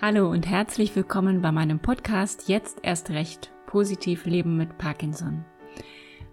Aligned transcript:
Hallo 0.00 0.30
und 0.30 0.46
herzlich 0.46 0.94
willkommen 0.94 1.42
bei 1.42 1.50
meinem 1.50 1.80
Podcast 1.80 2.48
Jetzt 2.48 2.78
erst 2.82 3.10
recht 3.10 3.50
positiv 3.66 4.26
leben 4.26 4.56
mit 4.56 4.78
Parkinson. 4.78 5.44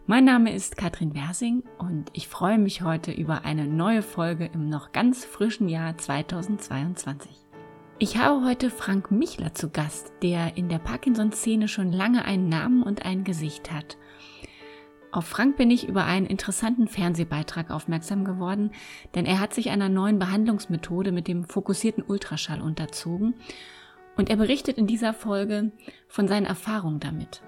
Mein 0.06 0.24
Name 0.24 0.54
ist 0.54 0.78
Katrin 0.78 1.16
Wersing 1.16 1.64
und 1.80 2.12
ich 2.14 2.28
freue 2.28 2.60
mich 2.60 2.84
heute 2.84 3.12
über 3.12 3.44
eine 3.44 3.66
neue 3.66 4.04
Folge 4.04 4.52
im 4.54 4.70
noch 4.70 4.92
ganz 4.92 5.26
frischen 5.26 5.68
Jahr 5.68 5.98
2022. 5.98 7.32
Ich 7.98 8.18
habe 8.18 8.46
heute 8.46 8.70
Frank 8.70 9.10
Michler 9.10 9.56
zu 9.56 9.72
Gast, 9.72 10.14
der 10.22 10.58
in 10.58 10.70
der 10.70 10.78
Parkinson-Szene 10.78 11.68
schon 11.68 11.92
lange 11.92 12.24
einen 12.24 12.50
Namen 12.50 12.84
und 12.84 13.04
ein 13.04 13.24
Gesicht 13.24 13.72
hat. 13.72 13.98
Auf 15.16 15.28
Frank 15.28 15.56
bin 15.56 15.72
ich 15.72 15.88
über 15.88 16.04
einen 16.04 16.26
interessanten 16.26 16.90
Fernsehbeitrag 16.90 17.72
aufmerksam 17.72 18.26
geworden, 18.26 18.72
denn 19.16 19.26
er 19.26 19.40
hat 19.40 19.54
sich 19.54 19.70
einer 19.70 19.88
neuen 19.88 20.20
Behandlungsmethode 20.20 21.14
mit 21.14 21.30
dem 21.30 21.46
fokussierten 21.46 22.04
Ultraschall 22.04 22.60
unterzogen 22.60 23.34
und 24.18 24.30
er 24.30 24.36
berichtet 24.36 24.78
in 24.78 24.88
dieser 24.88 25.14
Folge 25.14 25.72
von 26.10 26.28
seinen 26.28 26.46
Erfahrungen 26.46 27.00
damit. 27.00 27.44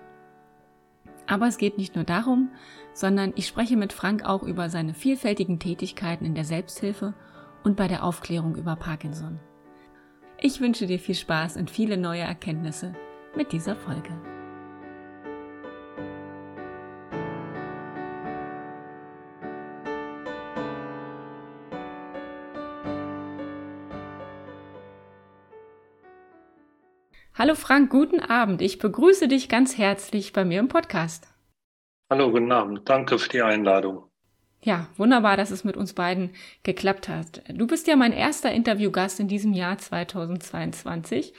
Aber 1.28 1.46
es 1.46 1.58
geht 1.58 1.78
nicht 1.78 1.96
nur 1.96 2.06
darum, 2.06 2.52
sondern 2.94 3.34
ich 3.36 3.48
spreche 3.48 3.76
mit 3.76 3.92
Frank 3.92 4.24
auch 4.24 4.44
über 4.44 4.70
seine 4.70 4.94
vielfältigen 4.94 5.60
Tätigkeiten 5.60 6.24
in 6.24 6.36
der 6.36 6.46
Selbsthilfe 6.46 7.16
und 7.66 7.76
bei 7.76 7.90
der 7.90 8.06
Aufklärung 8.06 8.56
über 8.56 8.78
Parkinson. 8.78 9.42
Ich 10.40 10.62
wünsche 10.62 10.88
dir 10.88 11.00
viel 11.00 11.16
Spaß 11.16 11.58
und 11.58 11.70
viele 11.70 11.98
neue 11.98 12.22
Erkenntnisse 12.22 12.94
mit 13.36 13.52
dieser 13.52 13.76
Folge. 13.76 14.37
Hallo 27.40 27.54
Frank, 27.54 27.92
guten 27.92 28.20
Abend. 28.20 28.64
Ich 28.64 28.80
begrüße 28.80 29.28
dich 29.28 29.48
ganz 29.48 29.78
herzlich 29.78 30.34
bei 30.34 30.44
mir 30.44 30.60
im 30.60 30.70
Podcast. 30.70 31.28
Hallo, 32.10 32.32
guten 32.32 32.52
Abend. 32.52 32.90
Danke 32.90 33.20
für 33.20 33.30
die 33.30 33.44
Einladung. 33.44 34.06
Ja, 34.64 34.88
wunderbar, 34.98 35.38
dass 35.38 35.52
es 35.52 35.64
mit 35.64 35.78
uns 35.78 35.94
beiden 35.94 36.32
geklappt 36.64 37.08
hat. 37.08 37.44
Du 37.54 37.68
bist 37.68 37.86
ja 37.86 37.96
mein 37.96 38.12
erster 38.12 38.52
Interviewgast 38.52 39.20
in 39.20 39.28
diesem 39.28 39.54
Jahr 39.54 39.78
2022 39.78 41.36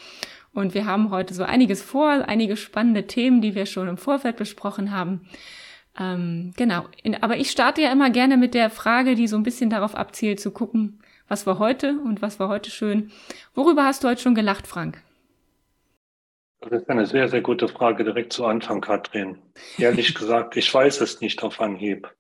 und 0.53 0.73
wir 0.73 0.87
haben 0.87 1.11
heute 1.11 1.35
so 1.35 1.43
einiges 1.43 1.83
vor, 1.83 2.29
einige 2.29 2.57
spannende 2.57 3.09
Themen, 3.09 3.41
die 3.41 3.57
wir 3.57 3.67
schon 3.67 3.89
im 3.89 3.99
Vorfeld 3.99 4.37
besprochen 4.37 4.93
haben. 4.93 5.29
Ähm, 5.99 6.53
genau, 6.57 6.85
aber 7.23 7.39
ich 7.39 7.51
starte 7.51 7.83
ja 7.83 7.91
immer 7.91 8.11
gerne 8.11 8.37
mit 8.37 8.55
der 8.55 8.71
Frage, 8.71 9.17
die 9.17 9.27
so 9.27 9.37
ein 9.37 9.43
bisschen 9.43 9.69
darauf 9.69 9.97
abzielt, 9.97 10.39
zu 10.39 10.53
gucken, 10.53 11.03
was 11.27 11.45
war 11.45 11.59
heute 11.59 11.99
und 12.05 12.23
was 12.23 12.39
war 12.39 12.49
heute 12.49 12.71
schön. 12.71 13.11
Worüber 13.53 13.83
hast 13.83 14.05
du 14.05 14.09
heute 14.09 14.23
schon 14.23 14.37
gelacht, 14.37 14.69
Frank? 14.69 15.03
Das 16.61 16.73
ist 16.73 16.91
eine 16.91 17.07
sehr, 17.07 17.29
sehr 17.29 17.41
gute 17.41 17.69
Frage 17.69 18.03
direkt 18.03 18.33
zu 18.33 18.45
Anfang, 18.45 18.81
Katrin. 18.81 19.41
Ehrlich 19.79 20.15
gesagt, 20.17 20.57
ich 20.57 20.73
weiß 20.73 21.01
es 21.01 21.21
nicht 21.21 21.43
auf 21.43 21.61
Anhieb. 21.61 22.13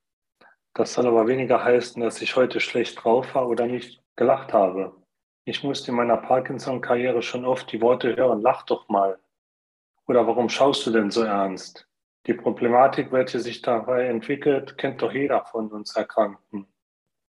Das 0.74 0.94
soll 0.94 1.08
aber 1.08 1.26
weniger 1.26 1.64
heißen, 1.64 2.00
dass 2.00 2.22
ich 2.22 2.36
heute 2.36 2.60
schlecht 2.60 3.02
drauf 3.02 3.34
war 3.34 3.48
oder 3.48 3.66
nicht 3.66 4.00
gelacht 4.14 4.52
habe. 4.52 4.94
Ich 5.44 5.64
musste 5.64 5.90
in 5.90 5.96
meiner 5.96 6.18
Parkinson-Karriere 6.18 7.22
schon 7.22 7.44
oft 7.44 7.72
die 7.72 7.80
Worte 7.80 8.14
hören, 8.14 8.40
lach 8.40 8.62
doch 8.64 8.88
mal. 8.88 9.18
Oder 10.06 10.26
warum 10.26 10.48
schaust 10.48 10.86
du 10.86 10.92
denn 10.92 11.10
so 11.10 11.22
ernst? 11.22 11.88
Die 12.26 12.34
Problematik, 12.34 13.10
welche 13.10 13.40
sich 13.40 13.62
dabei 13.62 14.06
entwickelt, 14.06 14.78
kennt 14.78 15.02
doch 15.02 15.12
jeder 15.12 15.44
von 15.46 15.72
uns 15.72 15.96
Erkrankten. 15.96 16.66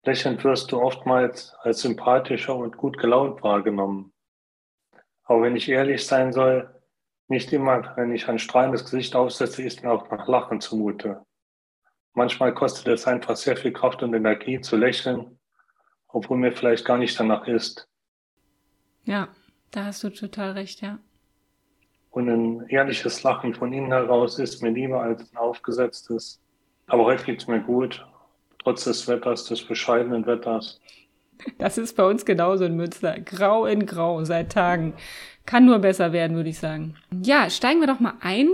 Lächelnd 0.04 0.42
wirst 0.42 0.72
du 0.72 0.80
oftmals 0.80 1.54
als 1.60 1.82
sympathischer 1.82 2.56
und 2.56 2.76
gut 2.76 2.98
gelaunt 2.98 3.42
wahrgenommen. 3.42 4.12
Aber 5.24 5.42
wenn 5.42 5.56
ich 5.56 5.68
ehrlich 5.68 6.06
sein 6.06 6.32
soll, 6.32 6.75
nicht 7.28 7.52
immer, 7.52 7.92
wenn 7.96 8.12
ich 8.12 8.28
ein 8.28 8.38
strahlendes 8.38 8.84
Gesicht 8.84 9.16
aufsetze, 9.16 9.62
ist 9.62 9.82
mir 9.82 9.90
auch 9.90 10.10
nach 10.10 10.28
Lachen 10.28 10.60
zumute. 10.60 11.22
Manchmal 12.14 12.54
kostet 12.54 12.86
es 12.88 13.06
einfach 13.06 13.36
sehr 13.36 13.56
viel 13.56 13.72
Kraft 13.72 14.02
und 14.02 14.14
Energie 14.14 14.60
zu 14.60 14.76
lächeln, 14.76 15.38
obwohl 16.08 16.38
mir 16.38 16.52
vielleicht 16.52 16.84
gar 16.84 16.98
nicht 16.98 17.18
danach 17.18 17.46
ist. 17.46 17.88
Ja, 19.04 19.28
da 19.70 19.84
hast 19.84 20.02
du 20.02 20.10
total 20.10 20.52
recht, 20.52 20.80
ja. 20.80 20.98
Und 22.10 22.30
ein 22.30 22.66
ehrliches 22.68 23.22
Lachen 23.22 23.54
von 23.54 23.72
innen 23.72 23.92
heraus 23.92 24.38
ist 24.38 24.62
mir 24.62 24.70
lieber 24.70 25.02
als 25.02 25.30
ein 25.30 25.36
aufgesetztes. 25.36 26.40
Aber 26.86 27.04
heute 27.04 27.24
geht 27.24 27.42
es 27.42 27.48
mir 27.48 27.60
gut, 27.60 28.06
trotz 28.58 28.84
des 28.84 29.06
Wetters, 29.06 29.44
des 29.44 29.62
bescheidenen 29.62 30.24
Wetters. 30.24 30.80
Das 31.58 31.78
ist 31.78 31.96
bei 31.96 32.04
uns 32.04 32.24
genauso 32.24 32.64
in 32.64 32.76
Münster. 32.76 33.18
Grau 33.20 33.66
in 33.66 33.86
Grau 33.86 34.24
seit 34.24 34.52
Tagen. 34.52 34.94
Kann 35.44 35.64
nur 35.64 35.78
besser 35.78 36.12
werden, 36.12 36.36
würde 36.36 36.50
ich 36.50 36.58
sagen. 36.58 36.96
Ja, 37.22 37.48
steigen 37.50 37.80
wir 37.80 37.86
doch 37.86 38.00
mal 38.00 38.14
ein. 38.20 38.48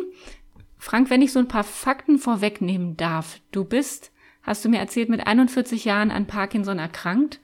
Frank, 0.78 1.10
wenn 1.10 1.22
ich 1.22 1.32
so 1.32 1.38
ein 1.38 1.48
paar 1.48 1.64
Fakten 1.64 2.18
vorwegnehmen 2.18 2.96
darf. 2.96 3.40
Du 3.50 3.64
bist, 3.64 4.12
hast 4.42 4.64
du 4.64 4.68
mir 4.68 4.78
erzählt, 4.78 5.08
mit 5.08 5.26
41 5.26 5.84
Jahren 5.84 6.10
an 6.10 6.26
Parkinson 6.26 6.78
erkrankt. 6.78 7.40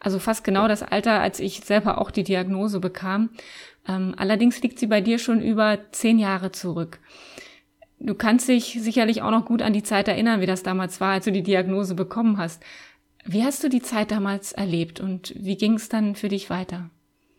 Also 0.00 0.18
fast 0.18 0.44
genau 0.44 0.68
das 0.68 0.82
Alter, 0.82 1.20
als 1.20 1.40
ich 1.40 1.60
selber 1.60 1.98
auch 1.98 2.10
die 2.10 2.24
Diagnose 2.24 2.80
bekam. 2.80 3.30
Ähm, 3.88 4.14
allerdings 4.18 4.60
liegt 4.62 4.78
sie 4.78 4.86
bei 4.86 5.00
dir 5.00 5.18
schon 5.18 5.40
über 5.40 5.78
zehn 5.92 6.18
Jahre 6.18 6.52
zurück. 6.52 6.98
Du 8.00 8.14
kannst 8.14 8.48
dich 8.48 8.76
sicherlich 8.80 9.22
auch 9.22 9.30
noch 9.30 9.46
gut 9.46 9.62
an 9.62 9.72
die 9.72 9.82
Zeit 9.82 10.08
erinnern, 10.08 10.40
wie 10.40 10.46
das 10.46 10.62
damals 10.62 11.00
war, 11.00 11.12
als 11.12 11.24
du 11.24 11.32
die 11.32 11.42
Diagnose 11.42 11.94
bekommen 11.94 12.36
hast. 12.36 12.62
Wie 13.26 13.42
hast 13.42 13.64
du 13.64 13.68
die 13.68 13.82
Zeit 13.82 14.10
damals 14.10 14.52
erlebt 14.52 15.00
und 15.00 15.32
wie 15.36 15.56
ging 15.56 15.74
es 15.74 15.88
dann 15.88 16.14
für 16.14 16.28
dich 16.28 16.50
weiter? 16.50 16.90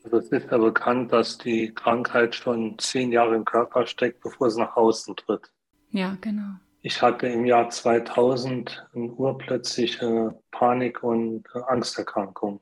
Also 0.03 0.17
es 0.17 0.29
ist 0.29 0.51
ja 0.51 0.57
bekannt, 0.57 1.13
dass 1.13 1.37
die 1.37 1.73
Krankheit 1.73 2.35
schon 2.35 2.77
zehn 2.79 3.11
Jahre 3.11 3.35
im 3.35 3.45
Körper 3.45 3.85
steckt, 3.85 4.21
bevor 4.21 4.49
sie 4.49 4.59
nach 4.59 4.75
außen 4.75 5.15
tritt. 5.15 5.51
Ja, 5.91 6.17
genau. 6.21 6.55
Ich 6.81 7.01
hatte 7.01 7.27
im 7.27 7.45
Jahr 7.45 7.69
2000 7.69 8.87
eine 8.93 9.11
urplötzliche 9.11 10.39
Panik- 10.51 11.01
und 11.03 11.43
Angsterkrankung. 11.67 12.59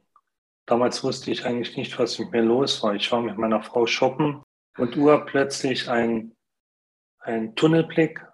Damals 0.66 1.04
wusste 1.04 1.32
ich 1.32 1.46
eigentlich 1.46 1.76
nicht, 1.76 1.98
was 2.00 2.20
mit 2.20 2.32
mir 2.32 2.42
los 2.42 2.82
war. 2.84 2.96
Ich 2.96 3.12
war 3.12 3.22
mit 3.22 3.38
meiner 3.38 3.62
Frau 3.62 3.86
shoppen 3.86 4.42
und 4.78 4.96
urplötzlich 4.96 5.90
ein, 5.90 6.34
ein 7.20 7.56
Tunnelblick, 7.56 8.26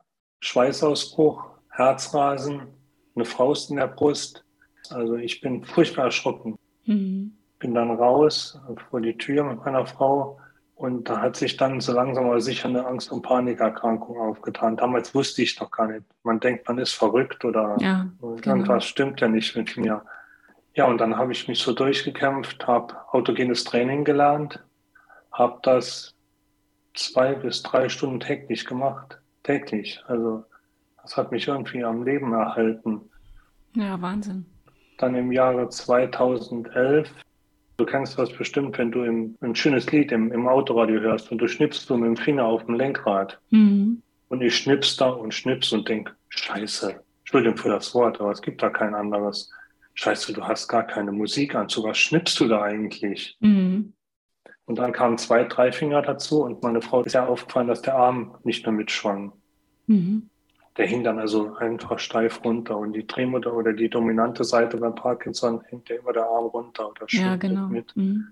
Schweißausbruch, 0.41 1.43
Herzrasen, 1.71 2.67
eine 3.15 3.25
Faust 3.25 3.71
in 3.71 3.77
der 3.77 3.87
Brust. 3.87 4.45
Also 4.89 5.15
ich 5.15 5.41
bin 5.41 5.63
furchtbar 5.63 6.05
erschrocken. 6.05 6.57
Mhm 6.85 7.33
bin 7.59 7.73
dann 7.73 7.91
raus 7.91 8.59
vor 8.89 9.01
die 9.01 9.17
Tür 9.17 9.43
mit 9.43 9.63
meiner 9.63 9.85
Frau 9.85 10.39
und 10.75 11.09
da 11.09 11.21
hat 11.21 11.35
sich 11.35 11.57
dann 11.57 11.81
so 11.81 11.93
langsam 11.93 12.25
aber 12.25 12.39
sicher 12.39 12.69
eine 12.69 12.87
Angst- 12.87 13.11
und 13.11 13.21
Panikerkrankung 13.21 14.17
aufgetan. 14.17 14.77
Damals 14.77 15.13
wusste 15.13 15.41
ich 15.41 15.59
noch 15.59 15.69
gar 15.69 15.87
nicht. 15.87 16.05
Man 16.23 16.39
denkt, 16.39 16.67
man 16.67 16.77
ist 16.79 16.93
verrückt 16.93 17.43
oder 17.43 17.75
ja, 17.81 18.09
irgendwas 18.21 18.65
genau. 18.65 18.79
stimmt 18.79 19.21
ja 19.21 19.27
nicht 19.27 19.55
mit 19.57 19.75
mir. 19.75 20.03
Ja, 20.73 20.85
und 20.85 20.99
dann 20.99 21.17
habe 21.17 21.33
ich 21.33 21.49
mich 21.49 21.59
so 21.59 21.73
durchgekämpft, 21.73 22.65
habe 22.65 22.95
autogenes 23.11 23.65
Training 23.65 24.05
gelernt, 24.05 24.63
habe 25.33 25.59
das 25.63 26.15
zwei 26.93 27.33
bis 27.33 27.61
drei 27.61 27.89
Stunden 27.89 28.21
täglich 28.21 28.65
gemacht. 28.65 29.19
Täglich. 29.43 30.01
Also 30.07 30.45
das 31.01 31.17
hat 31.17 31.31
mich 31.31 31.47
irgendwie 31.47 31.83
am 31.83 32.03
Leben 32.03 32.31
erhalten. 32.31 33.01
Ja, 33.73 34.01
Wahnsinn. 34.01 34.45
Dann 34.99 35.15
im 35.15 35.31
Jahre 35.31 35.69
2011 35.69 37.09
Du 37.79 37.85
kennst 37.85 38.19
das 38.19 38.29
bestimmt, 38.33 38.77
wenn 38.77 38.91
du 38.91 39.03
im, 39.03 39.37
ein 39.39 39.55
schönes 39.55 39.89
Lied 39.89 40.11
im, 40.11 40.33
im 40.33 40.49
Autoradio 40.49 40.99
hörst 40.99 41.31
und 41.31 41.37
du 41.37 41.47
schnippst 41.47 41.87
so 41.87 41.95
mit 41.95 42.07
dem 42.07 42.17
Finger 42.17 42.43
auf 42.43 42.65
dem 42.65 42.75
Lenkrad. 42.75 43.39
Mhm. 43.51 44.03
Und 44.27 44.41
ich 44.41 44.57
schnips 44.57 44.97
da 44.97 45.07
und 45.07 45.33
schnips 45.33 45.71
und 45.71 45.87
denk, 45.87 46.13
scheiße, 46.27 47.01
Entschuldigung 47.19 47.57
für 47.57 47.69
das 47.69 47.95
Wort, 47.95 48.19
aber 48.19 48.31
es 48.31 48.41
gibt 48.41 48.61
da 48.61 48.69
kein 48.69 48.93
anderes. 48.93 49.49
Scheiße, 49.93 50.33
du 50.33 50.43
hast 50.43 50.67
gar 50.67 50.85
keine 50.85 51.13
Musik 51.13 51.55
an. 51.55 51.69
So 51.69 51.85
was 51.85 51.97
schnippst 51.97 52.37
du 52.41 52.49
da 52.49 52.63
eigentlich? 52.63 53.37
Mhm. 53.39 53.93
Und 54.65 54.77
dann 54.77 54.91
kamen 54.91 55.17
zwei, 55.17 55.45
drei 55.45 55.71
Finger 55.71 56.01
dazu 56.01 56.43
und 56.43 56.61
meine 56.61 56.81
Frau 56.81 57.03
ist 57.03 57.13
ja 57.13 57.25
aufgefallen, 57.25 57.69
dass 57.69 57.81
der 57.81 57.95
Arm 57.95 58.35
nicht 58.43 58.65
mehr 58.65 58.73
mitschwang. 58.73 59.31
Mhm 59.87 60.29
der 60.79 60.87
hing 60.87 61.03
dann 61.03 61.19
also 61.19 61.55
einfach 61.55 61.99
steif 61.99 62.41
runter 62.45 62.77
und 62.77 62.93
die 62.93 63.05
Drehmutter 63.05 63.53
oder 63.53 63.73
die 63.73 63.89
dominante 63.89 64.45
Seite 64.45 64.77
beim 64.77 64.95
Parkinson 64.95 65.61
hängt 65.65 65.89
ja 65.89 65.97
immer 65.97 66.13
der 66.13 66.23
Arm 66.23 66.45
runter 66.45 66.89
oder 66.89 67.05
ja, 67.09 67.35
genau. 67.35 67.67
mit. 67.67 67.93
Mhm. 67.97 68.29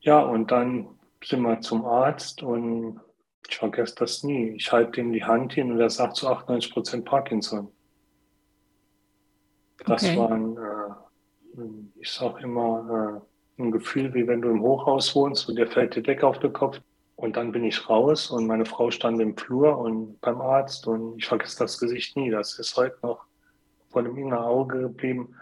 Ja, 0.00 0.20
und 0.20 0.50
dann 0.50 0.88
sind 1.22 1.42
wir 1.42 1.60
zum 1.60 1.84
Arzt 1.84 2.42
und 2.42 3.00
ich 3.46 3.58
vergesse 3.58 3.96
das 3.98 4.24
nie. 4.24 4.54
Ich 4.56 4.72
halte 4.72 5.02
ihm 5.02 5.12
die 5.12 5.22
Hand 5.22 5.52
hin 5.52 5.70
und 5.70 5.78
er 5.78 5.90
sagt 5.90 6.16
zu 6.16 6.26
98 6.26 6.72
Prozent 6.72 7.04
Parkinson. 7.04 7.68
Das 9.84 10.02
okay. 10.02 10.16
war 10.16 10.30
ein, 10.32 10.56
äh, 10.56 12.00
ich 12.00 12.10
sag 12.10 12.40
immer, 12.40 13.20
äh, 13.58 13.62
ein 13.62 13.72
Gefühl, 13.72 14.14
wie 14.14 14.26
wenn 14.26 14.40
du 14.40 14.48
im 14.48 14.62
Hochhaus 14.62 15.14
wohnst 15.14 15.50
und 15.50 15.56
dir 15.56 15.66
fällt 15.66 15.96
die 15.96 16.02
Decke 16.02 16.26
auf 16.26 16.38
den 16.38 16.54
Kopf. 16.54 16.80
Und 17.18 17.36
dann 17.36 17.50
bin 17.50 17.64
ich 17.64 17.90
raus 17.90 18.30
und 18.30 18.46
meine 18.46 18.64
Frau 18.64 18.92
stand 18.92 19.20
im 19.20 19.36
Flur 19.36 19.76
und 19.76 20.20
beim 20.20 20.40
Arzt 20.40 20.86
und 20.86 21.18
ich 21.18 21.26
vergesse 21.26 21.58
das 21.58 21.80
Gesicht 21.80 22.16
nie. 22.16 22.30
Das 22.30 22.56
ist 22.60 22.76
heute 22.76 22.96
noch 23.02 23.24
vor 23.88 24.04
dem 24.04 24.16
inneren 24.16 24.44
Auge 24.44 24.82
geblieben, 24.82 25.34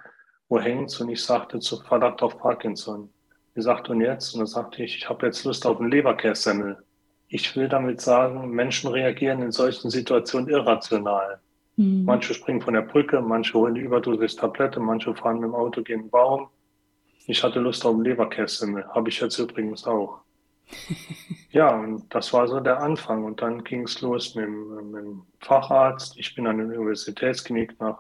wo 0.49 0.59
hängt's 0.59 0.99
und 1.03 1.11
ich 1.11 1.23
sagte 1.23 1.59
zu 1.59 1.79
Verdacht 1.83 2.23
auf 2.23 2.39
Parkinson. 2.39 3.11
Sie 3.55 3.61
sagt, 3.61 3.91
und 3.91 4.01
jetzt? 4.01 4.33
Und 4.33 4.41
dann 4.41 4.47
sagte 4.47 4.83
ich, 4.83 4.97
ich 4.97 5.07
habe 5.07 5.27
jetzt 5.27 5.45
Lust 5.45 5.67
auf 5.67 5.79
einen 5.79 5.91
Leberkässemmel. 5.91 6.83
Ich 7.29 7.55
will 7.55 7.69
damit 7.69 8.01
sagen, 8.01 8.49
Menschen 8.53 8.91
reagieren 8.91 9.43
in 9.43 9.53
solchen 9.53 9.91
Situationen 9.91 10.49
irrational. 10.49 11.41
Mhm. 11.77 12.07
Manche 12.07 12.33
springen 12.33 12.63
von 12.63 12.73
der 12.73 12.83
Brücke, 12.83 13.21
manche 13.21 13.53
holen 13.53 13.75
die 13.75 13.83
Überdosis 13.83 14.37
Tablette, 14.37 14.81
manche 14.81 15.15
fahren 15.15 15.41
mit 15.41 15.51
dem 15.51 15.55
Auto 15.55 15.83
gegen 15.83 16.05
den 16.05 16.11
Baum. 16.11 16.49
Ich 17.27 17.45
hatte 17.45 17.61
Lust 17.61 17.85
auf 17.85 17.93
einen 17.93 18.05
Leberkässemmel. 18.05 18.89
Habe 18.95 19.11
ich 19.11 19.21
jetzt 19.21 19.39
übrigens 19.39 19.87
auch. 19.87 20.21
ja, 21.51 21.75
und 21.75 22.15
das 22.15 22.33
war 22.33 22.49
so 22.49 22.61
der 22.61 22.83
Anfang. 22.83 23.25
Und 23.25 23.43
dann 23.43 23.65
ging 23.65 23.85
es 23.85 24.01
los 24.01 24.35
mit, 24.35 24.49
mit, 24.49 25.03
dem 25.03 25.23
Facharzt. 25.41 26.19
Ich 26.19 26.35
bin 26.35 26.47
an 26.47 26.59
der 26.59 26.67
Universitätsklinik 26.67 27.79
nach, 27.81 27.99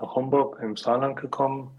nach 0.00 0.14
Homburg 0.14 0.58
im 0.62 0.76
Saarland 0.76 1.16
gekommen, 1.16 1.70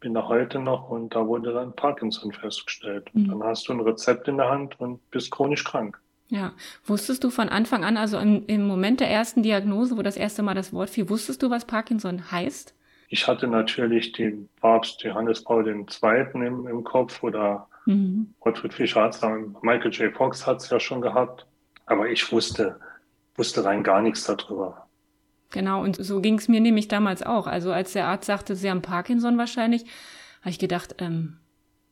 bin 0.00 0.14
da 0.14 0.26
heute 0.26 0.58
noch 0.58 0.90
und 0.90 1.14
da 1.14 1.26
wurde 1.26 1.52
dann 1.52 1.74
Parkinson 1.74 2.32
festgestellt. 2.32 3.08
Mhm. 3.14 3.28
Dann 3.28 3.42
hast 3.44 3.68
du 3.68 3.72
ein 3.72 3.80
Rezept 3.80 4.28
in 4.28 4.36
der 4.36 4.50
Hand 4.50 4.78
und 4.80 5.10
bist 5.10 5.30
chronisch 5.30 5.64
krank. 5.64 6.00
Ja, 6.28 6.52
wusstest 6.86 7.24
du 7.24 7.30
von 7.30 7.50
Anfang 7.50 7.84
an, 7.84 7.96
also 7.96 8.18
im, 8.18 8.46
im 8.46 8.66
Moment 8.66 9.00
der 9.00 9.10
ersten 9.10 9.42
Diagnose, 9.42 9.98
wo 9.98 10.02
das 10.02 10.16
erste 10.16 10.42
Mal 10.42 10.54
das 10.54 10.72
Wort 10.72 10.88
fiel, 10.88 11.10
wusstest 11.10 11.42
du, 11.42 11.50
was 11.50 11.66
Parkinson 11.66 12.32
heißt? 12.32 12.74
Ich 13.12 13.28
hatte 13.28 13.46
natürlich 13.46 14.12
den 14.12 14.48
Papst 14.58 15.02
Johannes 15.02 15.44
Paul 15.44 15.68
II. 15.68 15.84
im, 16.32 16.66
im 16.66 16.82
Kopf 16.82 17.22
oder 17.22 17.68
mhm. 17.84 18.32
Gottfried 18.40 18.72
Fischer 18.72 19.02
hat 19.02 19.14
es 19.14 19.20
Michael 19.60 19.92
J. 19.92 20.16
Fox 20.16 20.46
hat 20.46 20.62
es 20.62 20.70
ja 20.70 20.80
schon 20.80 21.02
gehabt, 21.02 21.46
aber 21.84 22.08
ich 22.08 22.32
wusste, 22.32 22.80
wusste 23.36 23.66
rein 23.66 23.82
gar 23.82 24.00
nichts 24.00 24.24
darüber. 24.24 24.86
Genau, 25.50 25.82
und 25.82 26.02
so 26.02 26.22
ging 26.22 26.38
es 26.38 26.48
mir 26.48 26.62
nämlich 26.62 26.88
damals 26.88 27.22
auch. 27.22 27.46
Also 27.46 27.70
als 27.70 27.92
der 27.92 28.06
Arzt 28.06 28.24
sagte, 28.24 28.56
Sie 28.56 28.70
haben 28.70 28.80
Parkinson 28.80 29.36
wahrscheinlich, 29.36 29.82
habe 30.40 30.48
ich 30.48 30.58
gedacht, 30.58 30.94
ähm, 30.96 31.36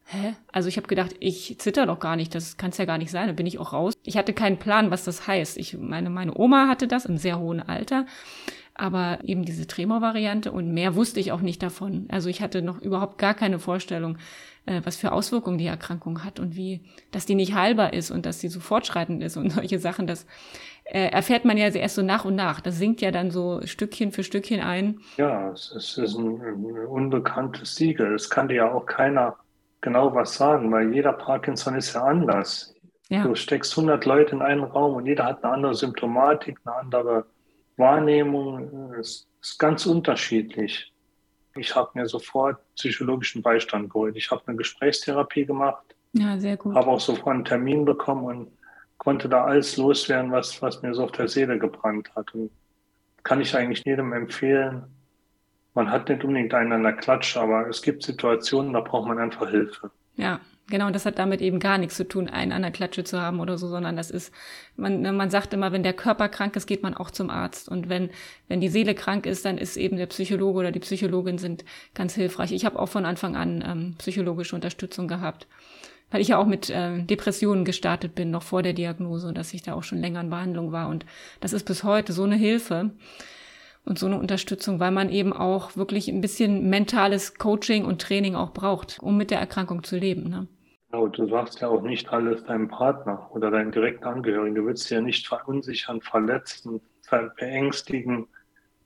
hä? 0.07 0.37
Also 0.51 0.71
ich 0.71 0.79
habe 0.79 0.89
gedacht, 0.89 1.17
ich 1.21 1.59
zitter 1.59 1.85
doch 1.85 2.01
gar 2.01 2.17
nicht, 2.17 2.35
das 2.35 2.57
kann 2.57 2.71
es 2.71 2.79
ja 2.79 2.87
gar 2.87 2.97
nicht 2.97 3.11
sein, 3.11 3.27
da 3.27 3.35
bin 3.35 3.47
ich 3.47 3.59
auch 3.59 3.75
raus. 3.75 3.93
Ich 4.05 4.17
hatte 4.17 4.33
keinen 4.33 4.59
Plan, 4.59 4.91
was 4.91 5.05
das 5.05 5.27
heißt. 5.27 5.59
Ich 5.59 5.77
meine, 5.77 6.09
meine 6.09 6.33
Oma 6.35 6.67
hatte 6.67 6.89
das 6.89 7.05
im 7.05 7.19
sehr 7.19 7.39
hohen 7.39 7.61
Alter, 7.61 8.07
aber 8.81 9.19
eben 9.23 9.45
diese 9.45 9.67
Tremor-Variante 9.67 10.51
und 10.51 10.73
mehr 10.73 10.95
wusste 10.95 11.21
ich 11.21 11.33
auch 11.33 11.43
nicht 11.43 11.63
davon. 11.63 12.07
Also 12.11 12.29
ich 12.29 12.41
hatte 12.41 12.63
noch 12.63 12.81
überhaupt 12.81 13.19
gar 13.19 13.35
keine 13.35 13.59
Vorstellung, 13.59 14.17
äh, 14.65 14.81
was 14.85 14.97
für 14.97 15.13
Auswirkungen 15.13 15.59
die 15.59 15.67
Erkrankung 15.67 16.25
hat 16.25 16.41
und 16.41 16.57
wie, 16.57 16.81
dass 17.13 17.27
die 17.27 17.35
nicht 17.35 17.55
heilbar 17.55 17.93
ist 17.93 18.11
und 18.11 18.25
dass 18.25 18.41
sie 18.41 18.49
so 18.49 18.59
fortschreitend 18.59 19.23
ist 19.23 19.37
und 19.37 19.51
solche 19.53 19.79
Sachen, 19.79 20.07
das 20.07 20.27
äh, 20.85 21.11
erfährt 21.11 21.45
man 21.45 21.59
ja 21.59 21.69
erst 21.69 21.95
so 21.95 22.03
nach 22.03 22.25
und 22.25 22.37
nach. 22.37 22.61
Das 22.61 22.79
sinkt 22.79 23.03
ja 23.03 23.11
dann 23.11 23.31
so 23.31 23.61
Stückchen 23.65 24.13
für 24.13 24.25
Stückchen 24.25 24.61
ein. 24.61 25.01
Ja, 25.19 25.51
es 25.53 25.73
ist, 25.73 25.99
ein, 25.99 26.41
ein 26.41 26.87
unbekanntes 26.87 27.77
Siegel. 27.77 28.15
Es 28.15 28.31
kann 28.31 28.49
dir 28.49 28.55
ja 28.55 28.73
auch 28.73 28.87
keiner 28.87 29.37
genau 29.83 30.15
was 30.15 30.35
sagen, 30.35 30.73
weil 30.73 30.93
jeder 30.93 31.13
Parkinson 31.13 31.75
ist 31.75 31.95
ja 31.95 32.03
anders. 32.03 32.75
Ja. 33.11 33.25
Du 33.25 33.35
steckst 33.35 33.77
100 33.77 34.05
Leute 34.07 34.37
in 34.37 34.43
einen 34.43 34.65
Raum 34.65 34.95
und 34.95 35.07
jeder 35.07 35.25
hat 35.25 35.45
eine 35.45 35.53
andere 35.53 35.75
Symptomatik, 35.75 36.59
eine 36.65 36.77
andere 36.77 37.27
Wahrnehmung. 37.77 38.93
Es 38.95 39.27
ist 39.41 39.59
ganz 39.59 39.87
unterschiedlich. 39.87 40.93
Ich 41.57 41.75
habe 41.75 41.91
mir 41.95 42.07
sofort 42.07 42.59
psychologischen 42.75 43.43
Beistand 43.43 43.91
geholt. 43.91 44.17
Ich 44.17 44.31
habe 44.31 44.43
eine 44.47 44.57
Gesprächstherapie 44.57 45.47
gemacht. 45.47 45.85
Ja, 46.13 46.39
sehr 46.39 46.57
gut. 46.57 46.75
Habe 46.75 46.91
auch 46.91 47.01
sofort 47.01 47.35
einen 47.35 47.45
Termin 47.45 47.85
bekommen 47.85 48.25
und 48.25 48.53
konnte 48.99 49.29
da 49.29 49.45
alles 49.45 49.77
loswerden, 49.77 50.31
was, 50.31 50.61
was 50.63 50.83
mir 50.83 50.95
so 50.95 51.05
auf 51.05 51.13
der 51.13 51.29
Seele 51.29 51.59
gebrannt 51.59 52.11
hat. 52.15 52.35
Und 52.35 52.51
kann 53.23 53.41
ich 53.41 53.55
eigentlich 53.57 53.85
jedem 53.85 54.13
empfehlen, 54.13 54.85
man 55.75 55.91
hat 55.91 56.09
nicht 56.09 56.25
unbedingt 56.25 56.53
einen 56.53 56.73
an 56.73 56.83
der 56.83 56.95
Klatsche, 56.95 57.41
aber 57.41 57.69
es 57.69 57.81
gibt 57.81 58.03
Situationen, 58.03 58.73
da 58.73 58.81
braucht 58.81 59.07
man 59.07 59.19
einfach 59.19 59.49
Hilfe. 59.49 59.91
Ja, 60.17 60.41
genau. 60.71 60.87
Und 60.87 60.95
das 60.95 61.05
hat 61.05 61.19
damit 61.19 61.41
eben 61.41 61.59
gar 61.59 61.77
nichts 61.77 61.97
zu 61.97 62.09
tun, 62.09 62.29
einen 62.29 62.53
an 62.53 62.63
der 62.63 62.71
Klatsche 62.71 63.05
zu 63.05 63.21
haben 63.21 63.41
oder 63.41 63.59
so, 63.59 63.69
sondern 63.69 63.97
das 63.97 64.11
ist, 64.11 64.33
man, 64.77 65.03
ne, 65.03 65.13
man 65.13 65.29
sagt 65.29 65.53
immer, 65.53 65.73
wenn 65.73 65.83
der 65.83 65.93
Körper 65.93 66.29
krank 66.29 66.57
ist, 66.57 66.67
geht 66.67 66.83
man 66.83 66.95
auch 66.95 67.11
zum 67.11 67.29
Arzt. 67.29 67.69
Und 67.69 67.89
wenn, 67.89 68.11
wenn 68.49 68.61
die 68.61 68.69
Seele 68.69 68.95
krank 68.95 69.27
ist, 69.27 69.45
dann 69.45 69.59
ist 69.59 69.77
eben 69.77 69.97
der 69.97 70.07
Psychologe 70.07 70.61
oder 70.61 70.73
die 70.73 70.81
Psychologin 70.81 71.39
sind 71.39 71.65
ganz 71.95 72.15
hilfreich. 72.15 72.53
Ich 72.53 72.65
habe 72.65 72.79
auch 72.79 72.89
von 72.89 73.05
Anfang 73.05 73.37
an 73.37 73.65
ähm, 73.67 73.95
psychologische 73.99 74.55
Unterstützung 74.55 75.09
gehabt. 75.09 75.47
Weil 76.11 76.21
ich 76.21 76.29
ja 76.29 76.39
auch 76.39 76.47
mit 76.47 76.71
äh, 76.71 77.03
Depressionen 77.03 77.65
gestartet 77.65 78.17
bin, 78.17 78.31
noch 78.31 78.43
vor 78.43 78.63
der 78.63 78.73
Diagnose, 78.73 79.33
dass 79.33 79.55
ich 79.55 79.63
da 79.63 79.75
auch 79.75 79.85
schon 79.85 79.99
länger 79.99 80.21
in 80.21 80.31
Behandlung 80.31 80.73
war. 80.73 80.89
Und 80.89 81.07
das 81.41 81.53
ist 81.53 81.65
bis 81.65 81.85
heute 81.85 82.13
so 82.13 82.25
eine 82.25 82.35
Hilfe 82.35 82.91
und 83.85 83.99
so 83.99 84.07
eine 84.07 84.19
Unterstützung, 84.19 84.81
weil 84.81 84.91
man 84.91 85.11
eben 85.11 85.33
auch 85.33 85.77
wirklich 85.77 86.09
ein 86.09 86.21
bisschen 86.21 86.69
mentales 86.69 87.35
Coaching 87.35 87.85
und 87.85 88.01
Training 88.01 88.35
auch 88.35 88.53
braucht, 88.53 88.99
um 89.01 89.17
mit 89.17 89.31
der 89.31 89.39
Erkrankung 89.39 89.85
zu 89.85 89.97
leben. 89.97 90.29
Ne? 90.29 90.47
Genau, 90.91 91.07
du 91.07 91.29
sagst 91.29 91.61
ja 91.61 91.69
auch 91.69 91.83
nicht 91.83 92.13
alles 92.13 92.45
deinem 92.45 92.69
Partner 92.69 93.31
oder 93.33 93.51
deinen 93.51 93.71
direkten 93.71 94.05
Angehörigen. 94.05 94.57
Du 94.57 94.67
willst 94.67 94.91
ja 94.91 95.01
nicht 95.01 95.27
verunsichern, 95.27 96.01
verletzen, 96.01 96.81
beängstigen. 97.37 98.27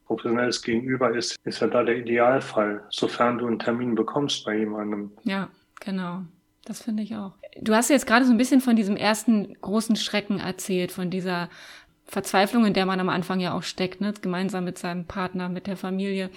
Professionelles 0.06 0.60
Gegenüber 0.60 1.14
ist, 1.14 1.36
ist 1.44 1.60
ja 1.60 1.66
da 1.66 1.82
der 1.82 1.96
Idealfall, 1.96 2.84
sofern 2.90 3.38
du 3.38 3.46
einen 3.46 3.58
Termin 3.58 3.94
bekommst 3.94 4.44
bei 4.44 4.58
jemandem. 4.58 5.12
Ja, 5.22 5.48
genau. 5.80 6.22
Das 6.66 6.82
finde 6.82 7.02
ich 7.02 7.16
auch. 7.16 7.32
Du 7.60 7.74
hast 7.74 7.88
jetzt 7.88 8.06
gerade 8.06 8.26
so 8.26 8.32
ein 8.32 8.38
bisschen 8.38 8.60
von 8.60 8.76
diesem 8.76 8.96
ersten 8.96 9.54
großen 9.60 9.96
Schrecken 9.96 10.40
erzählt, 10.40 10.92
von 10.92 11.10
dieser 11.10 11.48
Verzweiflung, 12.04 12.66
in 12.66 12.74
der 12.74 12.84
man 12.86 13.00
am 13.00 13.08
Anfang 13.08 13.40
ja 13.40 13.54
auch 13.54 13.62
steckt, 13.62 14.00
ne? 14.02 14.12
gemeinsam 14.20 14.64
mit 14.64 14.76
seinem 14.76 15.06
Partner, 15.06 15.48
mit 15.48 15.66
der 15.66 15.76
Familie. 15.76 16.30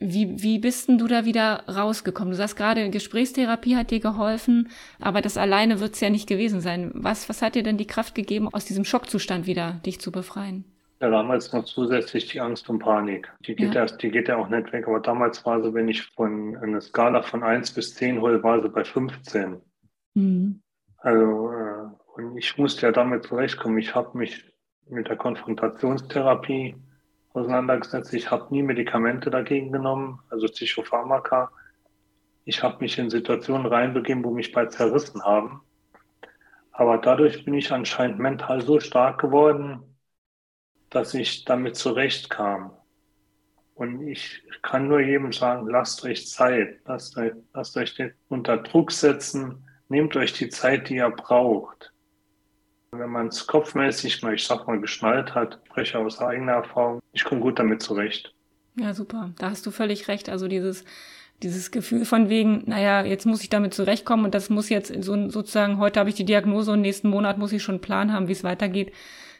Wie, 0.00 0.42
wie 0.42 0.60
bist 0.60 0.88
denn 0.88 0.98
du 0.98 1.08
da 1.08 1.24
wieder 1.24 1.64
rausgekommen? 1.68 2.30
Du 2.30 2.36
sagst 2.36 2.56
gerade, 2.56 2.88
Gesprächstherapie 2.88 3.76
hat 3.76 3.90
dir 3.90 3.98
geholfen, 3.98 4.68
aber 5.00 5.20
das 5.20 5.36
alleine 5.36 5.80
wird 5.80 5.94
es 5.94 6.00
ja 6.00 6.08
nicht 6.08 6.28
gewesen 6.28 6.60
sein. 6.60 6.92
Was, 6.94 7.28
was 7.28 7.42
hat 7.42 7.56
dir 7.56 7.64
denn 7.64 7.78
die 7.78 7.86
Kraft 7.86 8.14
gegeben, 8.14 8.48
aus 8.52 8.64
diesem 8.64 8.84
Schockzustand 8.84 9.46
wieder 9.46 9.80
dich 9.84 10.00
zu 10.00 10.12
befreien? 10.12 10.64
Ja, 11.00 11.10
damals 11.10 11.52
noch 11.52 11.64
zusätzlich 11.64 12.28
die 12.28 12.40
Angst 12.40 12.68
und 12.68 12.80
Panik. 12.80 13.32
Die 13.46 13.54
geht, 13.54 13.74
ja. 13.74 13.82
erst, 13.82 14.02
die 14.02 14.10
geht 14.10 14.28
ja 14.28 14.36
auch 14.36 14.48
nicht 14.48 14.72
weg. 14.72 14.86
Aber 14.86 15.00
damals 15.00 15.44
war 15.46 15.62
sie, 15.62 15.72
wenn 15.74 15.88
ich 15.88 16.02
von 16.02 16.56
einer 16.56 16.80
Skala 16.80 17.22
von 17.22 17.42
1 17.42 17.72
bis 17.72 17.94
10 17.94 18.20
hole, 18.20 18.42
war 18.42 18.60
sie 18.62 18.68
bei 18.68 18.84
15. 18.84 19.60
Mhm. 20.14 20.60
Also, 20.98 21.52
äh, 21.52 22.20
und 22.20 22.36
ich 22.36 22.58
musste 22.58 22.86
ja 22.86 22.92
damit 22.92 23.24
zurechtkommen. 23.24 23.78
Ich 23.78 23.94
habe 23.94 24.18
mich 24.18 24.44
mit 24.88 25.08
der 25.08 25.16
Konfrontationstherapie 25.16 26.74
auseinandergesetzt. 27.32 28.12
Ich 28.14 28.30
habe 28.30 28.52
nie 28.52 28.62
Medikamente 28.62 29.30
dagegen 29.30 29.72
genommen, 29.72 30.20
also 30.30 30.46
Psychopharmaka. 30.46 31.50
Ich 32.44 32.62
habe 32.62 32.78
mich 32.80 32.98
in 32.98 33.10
Situationen 33.10 33.66
reinbegeben, 33.66 34.24
wo 34.24 34.30
mich 34.30 34.52
bei 34.52 34.66
zerrissen 34.66 35.22
haben. 35.22 35.60
Aber 36.72 36.98
dadurch 36.98 37.44
bin 37.44 37.54
ich 37.54 37.72
anscheinend 37.72 38.18
mental 38.18 38.62
so 38.62 38.80
stark 38.80 39.20
geworden, 39.20 39.82
dass 40.90 41.14
ich 41.14 41.44
damit 41.44 41.76
zurechtkam. 41.76 42.72
Und 43.74 44.08
ich 44.08 44.42
kann 44.62 44.88
nur 44.88 45.00
jedem 45.00 45.32
sagen, 45.32 45.68
lasst 45.68 46.04
euch 46.04 46.26
Zeit, 46.26 46.80
lasst 46.86 47.16
euch, 47.16 47.32
lasst 47.54 47.76
euch 47.76 47.94
unter 48.28 48.56
Druck 48.58 48.90
setzen, 48.90 49.64
nehmt 49.88 50.16
euch 50.16 50.32
die 50.32 50.48
Zeit, 50.48 50.88
die 50.88 50.96
ihr 50.96 51.10
braucht. 51.10 51.87
Wenn 52.90 53.10
man 53.10 53.28
es 53.28 53.46
kopfmäßig 53.46 54.22
mal, 54.22 54.34
ich 54.34 54.46
sag 54.46 54.66
mal, 54.66 54.80
geschnallt 54.80 55.34
hat, 55.34 55.58
spreche 55.66 55.98
aus 55.98 56.20
eigener 56.20 56.52
Erfahrung, 56.52 57.00
ich 57.12 57.24
komme 57.24 57.40
gut 57.40 57.58
damit 57.58 57.82
zurecht. 57.82 58.32
Ja, 58.76 58.94
super. 58.94 59.30
Da 59.38 59.50
hast 59.50 59.66
du 59.66 59.70
völlig 59.70 60.08
recht. 60.08 60.28
Also 60.28 60.48
dieses, 60.48 60.84
dieses 61.42 61.70
Gefühl 61.70 62.04
von 62.04 62.28
wegen, 62.28 62.62
naja, 62.66 63.04
jetzt 63.04 63.26
muss 63.26 63.42
ich 63.42 63.50
damit 63.50 63.74
zurechtkommen 63.74 64.24
und 64.24 64.34
das 64.34 64.50
muss 64.50 64.68
jetzt 64.68 64.92
so, 65.02 65.28
sozusagen, 65.28 65.78
heute 65.78 66.00
habe 66.00 66.08
ich 66.08 66.16
die 66.16 66.24
Diagnose 66.24 66.72
und 66.72 66.80
nächsten 66.80 67.10
Monat 67.10 67.38
muss 67.38 67.52
ich 67.52 67.62
schon 67.62 67.76
einen 67.76 67.82
Plan 67.82 68.12
haben, 68.12 68.28
wie 68.28 68.32
es 68.32 68.44
weitergeht. 68.44 68.92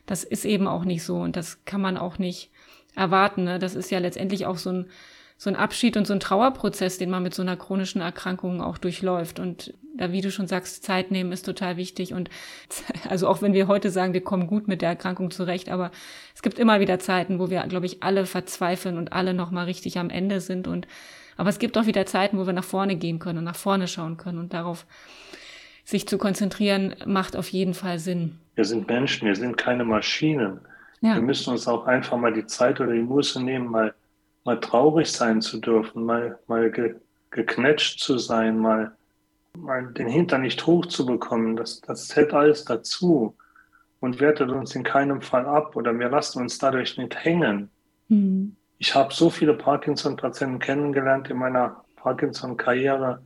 Das 0.07 0.25
ist 0.25 0.45
eben 0.45 0.67
auch 0.67 0.85
nicht 0.85 1.03
so 1.03 1.21
und 1.21 1.37
das 1.37 1.65
kann 1.65 1.81
man 1.81 1.97
auch 1.97 2.19
nicht 2.19 2.51
erwarten. 2.95 3.45
Ne? 3.45 3.59
Das 3.59 3.75
ist 3.75 3.91
ja 3.91 3.99
letztendlich 3.99 4.47
auch 4.47 4.59
so 4.59 4.71
ein, 4.71 4.87
so 5.37 5.51
ein 5.51 5.57
Abschied 5.57 5.97
und 5.97 6.07
so 6.07 6.13
ein 6.13 6.21
Trauerprozess, 6.21 6.99
den 6.99 7.11
man 7.11 7.23
mit 7.23 7.35
so 7.35 7.43
einer 7.43 7.57
chronischen 7.57 8.01
Erkrankung 8.01 8.61
auch 8.61 8.79
durchläuft. 8.79 9.39
Und 9.39 9.73
da, 9.99 10.13
wie 10.13 10.21
du 10.21 10.31
schon 10.31 10.47
sagst, 10.47 10.85
Zeit 10.85 11.11
nehmen 11.11 11.33
ist 11.33 11.45
total 11.45 11.77
wichtig. 11.77 12.15
Und 12.15 12.31
also 13.09 13.29
auch 13.29 13.43
wenn 13.43 13.53
wir 13.53 13.69
heute 13.69 13.91
sagen, 13.91 14.15
wir 14.15 14.23
kommen 14.23 14.47
gut 14.47 14.69
mit 14.69 14.83
der 14.83 14.91
Erkrankung 14.91 15.31
zurecht, 15.31 15.69
aber 15.69 15.91
es 16.35 16.43
gibt 16.43 16.59
immer 16.59 16.81
wieder 16.81 16.99
Zeiten, 16.99 17.39
wo 17.39 17.51
wir, 17.51 17.63
glaube 17.65 17.87
ich, 17.87 18.03
alle 18.03 18.27
verzweifeln 18.27 18.97
und 18.97 19.13
alle 19.13 19.35
nochmal 19.35 19.67
richtig 19.67 19.99
am 19.99 20.11
Ende 20.11 20.41
sind. 20.41 20.67
Und 20.67 20.87
aber 21.37 21.51
es 21.51 21.59
gibt 21.59 21.79
auch 21.79 21.87
wieder 21.87 22.07
Zeiten, 22.07 22.39
wo 22.39 22.47
wir 22.47 22.53
nach 22.53 22.65
vorne 22.65 22.97
gehen 22.97 23.19
können 23.19 23.39
und 23.39 23.45
nach 23.45 23.57
vorne 23.57 23.87
schauen 23.87 24.17
können. 24.17 24.39
Und 24.39 24.55
darauf 24.55 24.87
sich 25.85 26.09
zu 26.09 26.19
konzentrieren, 26.19 26.95
macht 27.07 27.37
auf 27.37 27.49
jeden 27.49 27.75
Fall 27.75 27.99
Sinn. 27.99 28.39
Wir 28.57 28.65
sind 28.65 28.89
Menschen, 28.89 29.27
wir 29.27 29.37
sind 29.37 29.57
keine 29.57 29.85
Maschinen. 29.85 30.61
Ja. 31.01 31.15
Wir 31.15 31.23
müssen 31.23 31.51
uns 31.51 31.69
auch 31.69 31.87
einfach 31.87 32.17
mal 32.17 32.33
die 32.33 32.45
Zeit 32.47 32.81
oder 32.81 32.93
die 32.93 33.03
Muße 33.03 33.43
nehmen, 33.43 33.69
mal 33.69 33.95
mal 34.49 34.61
traurig 34.61 35.13
sein 35.13 35.43
zu 35.43 35.59
dürfen, 35.61 36.05
mal, 36.05 36.39
mal 36.47 36.71
ge, 36.71 36.95
geknetscht 37.31 38.01
zu 38.01 38.17
sein, 38.17 38.59
mal, 38.59 38.79
mal 38.79 38.97
den 39.55 40.09
Hintern 40.09 40.43
nicht 40.43 40.67
hochzubekommen, 40.67 41.57
das, 41.57 41.81
das 41.81 42.09
zählt 42.09 42.33
alles 42.33 42.65
dazu 42.65 43.37
und 44.01 44.21
wertet 44.21 44.51
uns 44.51 44.75
in 44.75 44.85
keinem 44.85 45.21
Fall 45.23 45.47
ab 45.47 45.77
oder 45.77 45.99
wir 45.99 46.09
lassen 46.09 46.41
uns 46.41 46.59
dadurch 46.59 46.97
nicht 46.99 47.25
hängen. 47.25 47.71
Mhm. 48.09 48.57
Ich 48.79 48.95
habe 48.95 49.13
so 49.13 49.29
viele 49.29 49.55
Parkinson-Patienten 49.55 50.61
kennengelernt 50.61 51.29
in 51.31 51.39
meiner 51.39 51.85
Parkinson-Karriere. 51.97 53.25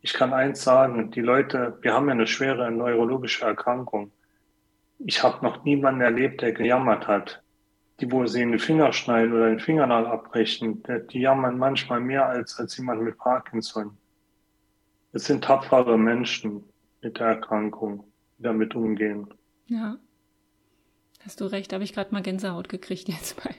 ich 0.00 0.12
kann 0.12 0.32
eins 0.32 0.62
sagen, 0.62 1.10
die 1.10 1.20
Leute, 1.20 1.78
wir 1.80 1.94
haben 1.94 2.06
ja 2.06 2.12
eine 2.12 2.26
schwere 2.26 2.70
neurologische 2.70 3.44
Erkrankung. 3.44 4.12
Ich 4.98 5.22
habe 5.22 5.44
noch 5.44 5.64
niemanden 5.64 6.02
erlebt, 6.02 6.42
der 6.42 6.52
gejammert 6.52 7.08
hat. 7.08 7.42
Die, 8.00 8.10
wo 8.10 8.26
sie 8.26 8.40
den 8.40 8.58
Finger 8.58 8.92
schneiden 8.92 9.32
oder 9.32 9.48
den 9.48 9.60
Fingernagel 9.60 10.06
abbrechen, 10.06 10.82
die 11.10 11.20
jammern 11.20 11.58
manchmal 11.58 12.00
mehr 12.00 12.26
als, 12.26 12.58
als 12.58 12.76
jemand 12.76 13.02
mit 13.02 13.18
Parkinson. 13.18 13.96
Es 15.14 15.26
sind 15.26 15.44
tapfere 15.44 15.96
Menschen 15.96 16.64
mit 17.00 17.20
der 17.20 17.28
Erkrankung, 17.28 18.04
die 18.36 18.42
damit 18.42 18.74
umgehen. 18.74 19.32
Ja. 19.68 19.96
Hast 21.24 21.40
du 21.40 21.46
recht, 21.46 21.72
habe 21.72 21.84
ich 21.84 21.94
gerade 21.94 22.12
mal 22.12 22.20
Gänsehaut 22.20 22.68
gekriegt 22.68 23.08
jetzt 23.08 23.42
bei. 23.42 23.54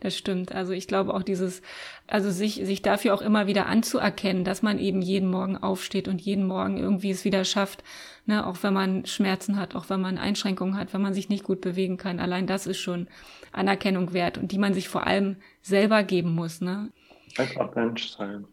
Das 0.00 0.16
stimmt. 0.16 0.52
Also 0.52 0.72
ich 0.72 0.86
glaube 0.86 1.12
auch 1.12 1.24
dieses, 1.24 1.60
also 2.06 2.30
sich, 2.30 2.54
sich 2.54 2.82
dafür 2.82 3.14
auch 3.14 3.20
immer 3.20 3.48
wieder 3.48 3.66
anzuerkennen, 3.66 4.44
dass 4.44 4.62
man 4.62 4.78
eben 4.78 5.02
jeden 5.02 5.28
Morgen 5.28 5.56
aufsteht 5.56 6.06
und 6.06 6.22
jeden 6.22 6.46
Morgen 6.46 6.78
irgendwie 6.78 7.10
es 7.10 7.24
wieder 7.24 7.44
schafft, 7.44 7.82
ne, 8.24 8.46
auch 8.46 8.62
wenn 8.62 8.72
man 8.72 9.04
Schmerzen 9.04 9.58
hat, 9.58 9.74
auch 9.74 9.90
wenn 9.90 10.00
man 10.00 10.18
Einschränkungen 10.18 10.76
hat, 10.76 10.94
wenn 10.94 11.02
man 11.02 11.14
sich 11.14 11.28
nicht 11.28 11.44
gut 11.44 11.60
bewegen 11.60 11.96
kann. 11.96 12.20
Allein 12.20 12.46
das 12.46 12.68
ist 12.68 12.78
schon 12.78 13.08
Anerkennung 13.50 14.12
wert 14.12 14.38
und 14.38 14.52
die 14.52 14.58
man 14.58 14.72
sich 14.72 14.88
vor 14.88 15.06
allem 15.06 15.36
selber 15.62 16.04
geben 16.04 16.34
muss, 16.34 16.60
ne? 16.60 16.92
Einfach 17.36 17.74
Mensch 17.74 18.08
sein. 18.08 18.46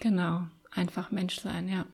Genau, 0.00 0.46
einfach 0.70 1.10
Mensch 1.10 1.40
sein, 1.40 1.68
ja. 1.68 1.86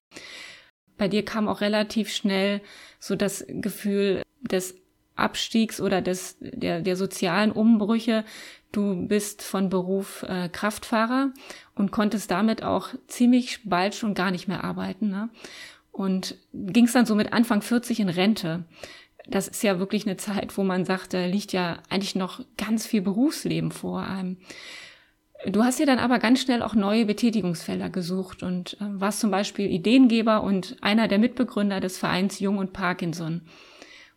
Bei 0.98 1.08
dir 1.08 1.24
kam 1.24 1.48
auch 1.48 1.60
relativ 1.60 2.10
schnell 2.10 2.62
so 2.98 3.16
das 3.16 3.44
Gefühl 3.48 4.22
des 4.40 4.74
Abstiegs 5.14 5.80
oder 5.80 6.02
des, 6.02 6.36
der, 6.40 6.80
der 6.80 6.96
sozialen 6.96 7.52
Umbrüche. 7.52 8.24
Du 8.72 9.06
bist 9.06 9.42
von 9.42 9.70
Beruf 9.70 10.22
äh, 10.28 10.48
Kraftfahrer 10.48 11.32
und 11.74 11.90
konntest 11.90 12.30
damit 12.30 12.62
auch 12.62 12.90
ziemlich 13.08 13.60
bald 13.64 13.94
schon 13.94 14.14
gar 14.14 14.30
nicht 14.30 14.48
mehr 14.48 14.64
arbeiten. 14.64 15.08
Ne? 15.08 15.30
Und 15.90 16.36
gingst 16.52 16.94
dann 16.94 17.06
so 17.06 17.14
mit 17.14 17.32
Anfang 17.32 17.62
40 17.62 18.00
in 18.00 18.08
Rente. 18.10 18.64
Das 19.26 19.48
ist 19.48 19.62
ja 19.62 19.78
wirklich 19.78 20.06
eine 20.06 20.18
Zeit, 20.18 20.56
wo 20.56 20.62
man 20.62 20.84
sagt, 20.84 21.14
da 21.14 21.24
liegt 21.24 21.52
ja 21.52 21.78
eigentlich 21.88 22.14
noch 22.14 22.44
ganz 22.56 22.86
viel 22.86 23.00
Berufsleben 23.00 23.72
vor 23.72 24.02
einem. 24.02 24.36
Du 25.44 25.62
hast 25.62 25.78
dir 25.78 25.86
dann 25.86 25.98
aber 25.98 26.18
ganz 26.18 26.40
schnell 26.40 26.62
auch 26.62 26.74
neue 26.74 27.04
Betätigungsfelder 27.04 27.90
gesucht 27.90 28.42
und 28.42 28.74
äh, 28.80 28.84
warst 29.00 29.20
zum 29.20 29.30
Beispiel 29.30 29.70
Ideengeber 29.70 30.42
und 30.42 30.76
einer 30.80 31.08
der 31.08 31.18
Mitbegründer 31.18 31.80
des 31.80 31.98
Vereins 31.98 32.40
Jung 32.40 32.58
und 32.58 32.72
Parkinson. 32.72 33.42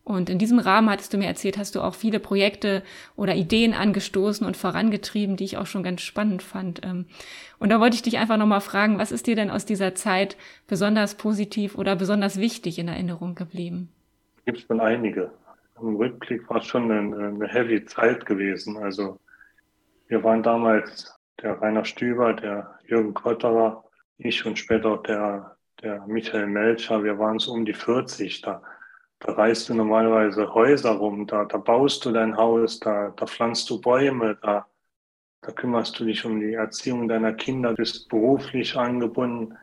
Und 0.10 0.30
in 0.30 0.40
diesem 0.40 0.58
Rahmen 0.58 0.90
hattest 0.90 1.14
du 1.14 1.18
mir 1.18 1.28
erzählt, 1.28 1.60
hast 1.60 1.76
du 1.76 1.82
auch 1.82 1.94
viele 1.94 2.20
Projekte 2.20 2.82
oder 3.16 3.36
Ideen 3.36 3.76
angestoßen 3.76 4.48
und 4.48 4.58
vorangetrieben, 4.58 5.36
die 5.36 5.44
ich 5.44 5.58
auch 5.58 5.68
schon 5.68 5.84
ganz 5.84 6.02
spannend 6.02 6.42
fand. 6.42 6.84
Ähm, 6.84 7.06
und 7.60 7.70
da 7.70 7.80
wollte 7.80 7.96
ich 7.96 8.02
dich 8.02 8.18
einfach 8.18 8.38
nochmal 8.38 8.62
fragen, 8.62 8.98
was 8.98 9.12
ist 9.12 9.28
dir 9.28 9.36
denn 9.36 9.52
aus 9.52 9.66
dieser 9.66 9.94
Zeit 9.94 10.36
besonders 10.66 11.16
positiv 11.16 11.78
oder 11.78 11.96
besonders 11.96 12.40
wichtig 12.40 12.80
in 12.80 12.88
Erinnerung 12.88 13.36
geblieben? 13.36 13.90
Gibt 14.46 14.58
es 14.58 14.64
schon 14.64 14.80
einige. 14.80 15.30
Im 15.80 15.96
Rückblick 15.98 16.50
war 16.50 16.58
es 16.58 16.66
schon 16.66 16.92
eine, 16.92 17.28
eine 17.28 17.48
heavy 17.48 17.86
Zeit 17.86 18.26
gewesen. 18.26 18.78
Also 18.78 19.20
wir 20.10 20.24
waren 20.24 20.44
damals 20.44 21.18
der 21.42 21.62
Rainer 21.62 21.86
Stüber, 21.86 22.34
der 22.34 22.78
Jürgen 22.86 23.14
Kotterer, 23.14 23.86
ich 24.18 24.46
und 24.46 24.60
später 24.60 24.92
auch 24.92 25.04
der, 25.04 25.56
der 25.82 26.06
Michael 26.08 26.48
Melcher. 26.48 27.04
Wir 27.04 27.18
waren 27.18 27.40
so 27.40 27.54
um 27.54 27.64
die 27.64 27.74
40 27.74 28.42
da 28.42 28.62
da 29.20 29.34
reißt 29.34 29.70
du 29.70 29.74
normalerweise 29.74 30.54
Häuser 30.54 30.92
rum, 30.92 31.28
da, 31.28 31.44
da 31.44 31.58
baust 31.58 32.06
du 32.06 32.12
dein 32.12 32.38
Haus, 32.38 32.80
da, 32.80 33.14
da 33.16 33.26
pflanzt 33.26 33.70
du 33.70 33.82
Bäume, 33.82 34.38
da, 34.42 34.66
da 35.42 35.52
kümmerst 35.52 36.00
du 36.00 36.06
dich 36.06 36.26
um 36.26 36.40
die 36.40 36.54
Erziehung 36.54 37.08
deiner 37.10 37.34
Kinder, 37.34 37.74
bist 37.74 38.08
beruflich 38.08 38.78
angebunden 38.78 39.58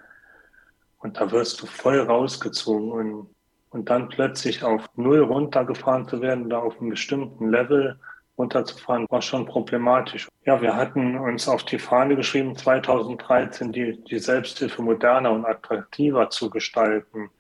und 0.99 1.17
da 1.19 1.31
wirst 1.33 1.63
du 1.63 1.67
voll 1.67 2.01
rausgezogen 2.01 2.93
und, 2.93 3.35
und 3.71 3.89
dann 3.89 4.11
plötzlich 4.11 4.63
auf 4.63 4.87
Null 4.97 5.21
runtergefahren 5.21 6.07
zu 6.07 6.21
werden, 6.21 6.51
da 6.51 6.59
auf 6.59 6.79
einem 6.79 6.91
bestimmten 6.91 7.49
Level 7.51 7.99
runterzufahren, 8.39 9.07
war 9.09 9.23
schon 9.23 9.47
problematisch. 9.47 10.29
Ja, 10.45 10.61
wir 10.61 10.77
hatten 10.77 11.17
uns 11.19 11.49
auf 11.49 11.65
die 11.65 11.79
Fahne 11.79 12.17
geschrieben, 12.17 12.57
2013 12.57 13.73
die, 13.73 14.03
die 14.05 14.19
Selbsthilfe 14.19 14.83
moderner 14.83 15.33
und 15.33 15.45
attraktiver 15.45 16.31
zu 16.31 16.51
gestalten 16.51 17.31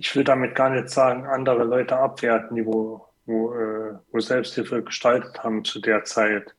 ich 0.00 0.16
will 0.16 0.24
damit 0.24 0.54
gar 0.54 0.70
nicht 0.70 0.88
sagen, 0.88 1.26
andere 1.26 1.62
Leute 1.62 1.98
abwerten, 1.98 2.56
die 2.56 2.64
wo, 2.64 3.06
wo, 3.26 3.52
äh, 3.52 3.98
wo 4.10 4.18
Selbsthilfe 4.18 4.82
gestaltet 4.82 5.44
haben 5.44 5.62
zu 5.62 5.78
der 5.78 6.04
Zeit. 6.04 6.54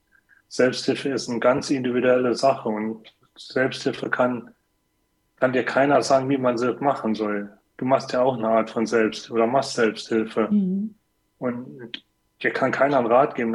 Selbsthilfe 0.47 1.09
ist 1.09 1.27
eine 1.27 1.39
ganz 1.39 1.71
individuelle 1.71 2.35
Sache 2.35 2.69
und 2.69 3.11
Selbsthilfe 3.35 4.11
kann, 4.11 4.51
kann 5.37 5.53
dir 5.53 5.65
keiner 5.65 6.03
sagen, 6.03 6.29
wie 6.29 6.37
man 6.37 6.59
sie 6.59 6.71
machen 6.81 7.15
soll. 7.15 7.51
Du 7.77 7.85
machst 7.85 8.13
ja 8.13 8.21
auch 8.21 8.37
eine 8.37 8.47
Art 8.47 8.69
von 8.69 8.85
Selbst 8.85 9.31
oder 9.31 9.47
machst 9.47 9.73
Selbsthilfe. 9.73 10.47
Mhm. 10.51 10.93
Und 11.39 12.05
dir 12.43 12.51
kann 12.51 12.71
keiner 12.71 12.97
einen 12.97 13.07
Rat 13.07 13.35
geben. 13.35 13.53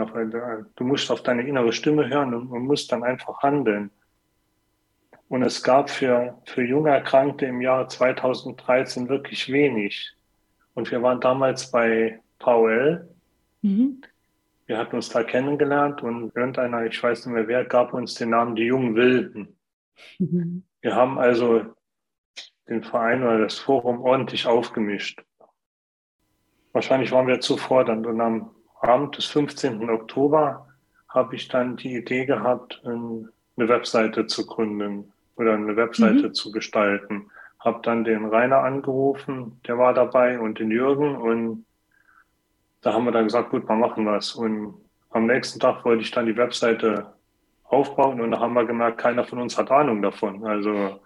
Du 0.77 0.85
musst 0.85 1.11
auf 1.11 1.23
deine 1.23 1.47
innere 1.47 1.73
Stimme 1.73 2.09
hören 2.09 2.35
und, 2.35 2.49
und 2.49 2.65
musst 2.65 2.91
dann 2.93 3.03
einfach 3.03 3.43
handeln. 3.43 3.91
Und 5.29 5.43
es 5.43 5.63
gab 5.63 5.91
für, 5.91 6.41
für 6.45 6.63
junge 6.63 6.91
Erkrankte 6.91 7.47
im 7.47 7.61
Jahr 7.61 7.89
2013 7.89 9.09
wirklich 9.09 9.51
wenig. 9.51 10.15
Und 10.75 10.91
wir 10.91 11.03
waren 11.03 11.21
damals 11.21 11.71
bei 11.71 12.21
Paul. 12.39 13.09
Mhm. 13.63 14.03
Wir 14.67 14.79
hatten 14.79 14.97
uns 14.97 15.09
da 15.09 15.23
kennengelernt 15.23 16.03
und 16.03 16.35
irgendeiner, 16.35 16.85
ich 16.87 17.01
weiß 17.01 17.27
nicht 17.27 17.35
mehr 17.35 17.49
wer, 17.49 17.65
gab 17.65 17.93
uns 17.95 18.15
den 18.15 18.31
Namen 18.31 18.57
die 18.57 18.65
jungen 18.65 18.95
Wilden. 18.95 19.57
Mhm. 20.19 20.65
Wir 20.81 20.95
haben 20.95 21.19
also 21.19 21.65
den 22.69 22.83
Verein 22.83 23.23
oder 23.23 23.39
das 23.39 23.59
Forum 23.59 24.01
ordentlich 24.03 24.47
aufgemischt. 24.47 25.25
Wahrscheinlich 26.73 27.11
waren 27.13 27.27
wir 27.27 27.41
zu 27.41 27.57
fordernd 27.57 28.07
und 28.07 28.21
am 28.21 28.56
Abend 28.81 29.17
des 29.17 29.27
15. 29.27 29.89
Oktober 29.89 30.67
habe 31.09 31.35
ich 31.35 31.49
dann 31.49 31.77
die 31.77 31.97
Idee 31.97 32.27
gehabt, 32.27 32.81
eine 32.85 33.29
Webseite 33.57 34.27
zu 34.27 34.47
gründen 34.47 35.13
oder 35.37 35.55
eine 35.55 35.77
Webseite 35.77 36.29
mhm. 36.29 36.35
zu 36.35 36.53
gestalten. 36.53 37.31
Hab 37.59 37.83
dann 37.83 38.05
den 38.05 38.27
Rainer 38.27 38.59
angerufen, 38.59 39.61
der 39.67 39.79
war 39.79 39.95
dabei 39.95 40.39
und 40.39 40.59
den 40.59 40.71
Jürgen 40.71 41.17
und 41.17 41.65
da 42.83 42.93
haben 42.93 43.05
wir 43.05 43.13
dann 43.13 43.25
gesagt, 43.25 43.51
gut, 43.51 43.69
wir 43.69 43.75
machen 43.75 44.07
was. 44.07 44.35
Und 44.35 44.75
am 45.11 45.27
nächsten 45.27 45.59
Tag 45.59 45.85
wollte 45.85 46.03
ich 46.03 46.11
dann 46.11 46.27
die 46.27 46.37
Webseite 46.37 47.13
aufbauen 47.65 48.21
und 48.21 48.31
da 48.31 48.41
haben 48.41 48.55
wir 48.55 48.65
gemerkt, 48.65 48.99
keiner 48.99 49.25
von 49.25 49.41
uns 49.41 49.59
hat 49.59 49.71
Ahnung 49.71 50.03
davon. 50.03 50.47
Also 50.47 51.01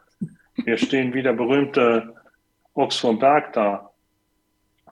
wir 0.56 0.76
stehen 0.76 1.14
wie 1.14 1.22
der 1.22 1.32
berühmte 1.32 2.14
Ochs 2.74 2.98
vom 2.98 3.18
Berg 3.18 3.52
da. 3.52 3.89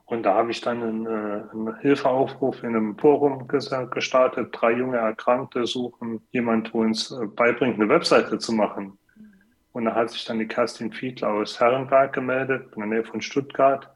Und 0.09 0.23
da 0.23 0.35
habe 0.35 0.50
ich 0.50 0.62
dann 0.62 0.83
einen, 0.83 1.07
äh, 1.07 1.43
einen 1.53 1.77
Hilfeaufruf 1.81 2.62
in 2.62 2.75
einem 2.75 2.97
Forum 2.97 3.47
gestartet. 3.47 4.49
Drei 4.53 4.73
junge 4.73 4.97
Erkrankte 4.97 5.67
suchen 5.67 6.23
jemand, 6.31 6.73
wo 6.73 6.81
uns 6.81 7.11
äh, 7.11 7.27
beibringt, 7.27 7.75
eine 7.75 7.91
Webseite 7.91 8.38
zu 8.38 8.55
machen. 8.55 8.99
Und 9.73 9.85
da 9.85 9.95
hat 9.95 10.09
sich 10.09 10.25
dann 10.25 10.38
die 10.38 10.49
Kerstin 10.49 10.93
Fiedler 10.93 11.29
aus 11.29 11.61
Herrenberg 11.61 12.15
gemeldet, 12.15 12.71
in 12.75 12.81
der 12.81 12.88
Nähe 12.88 13.05
von 13.05 13.21
Stuttgart. 13.21 13.91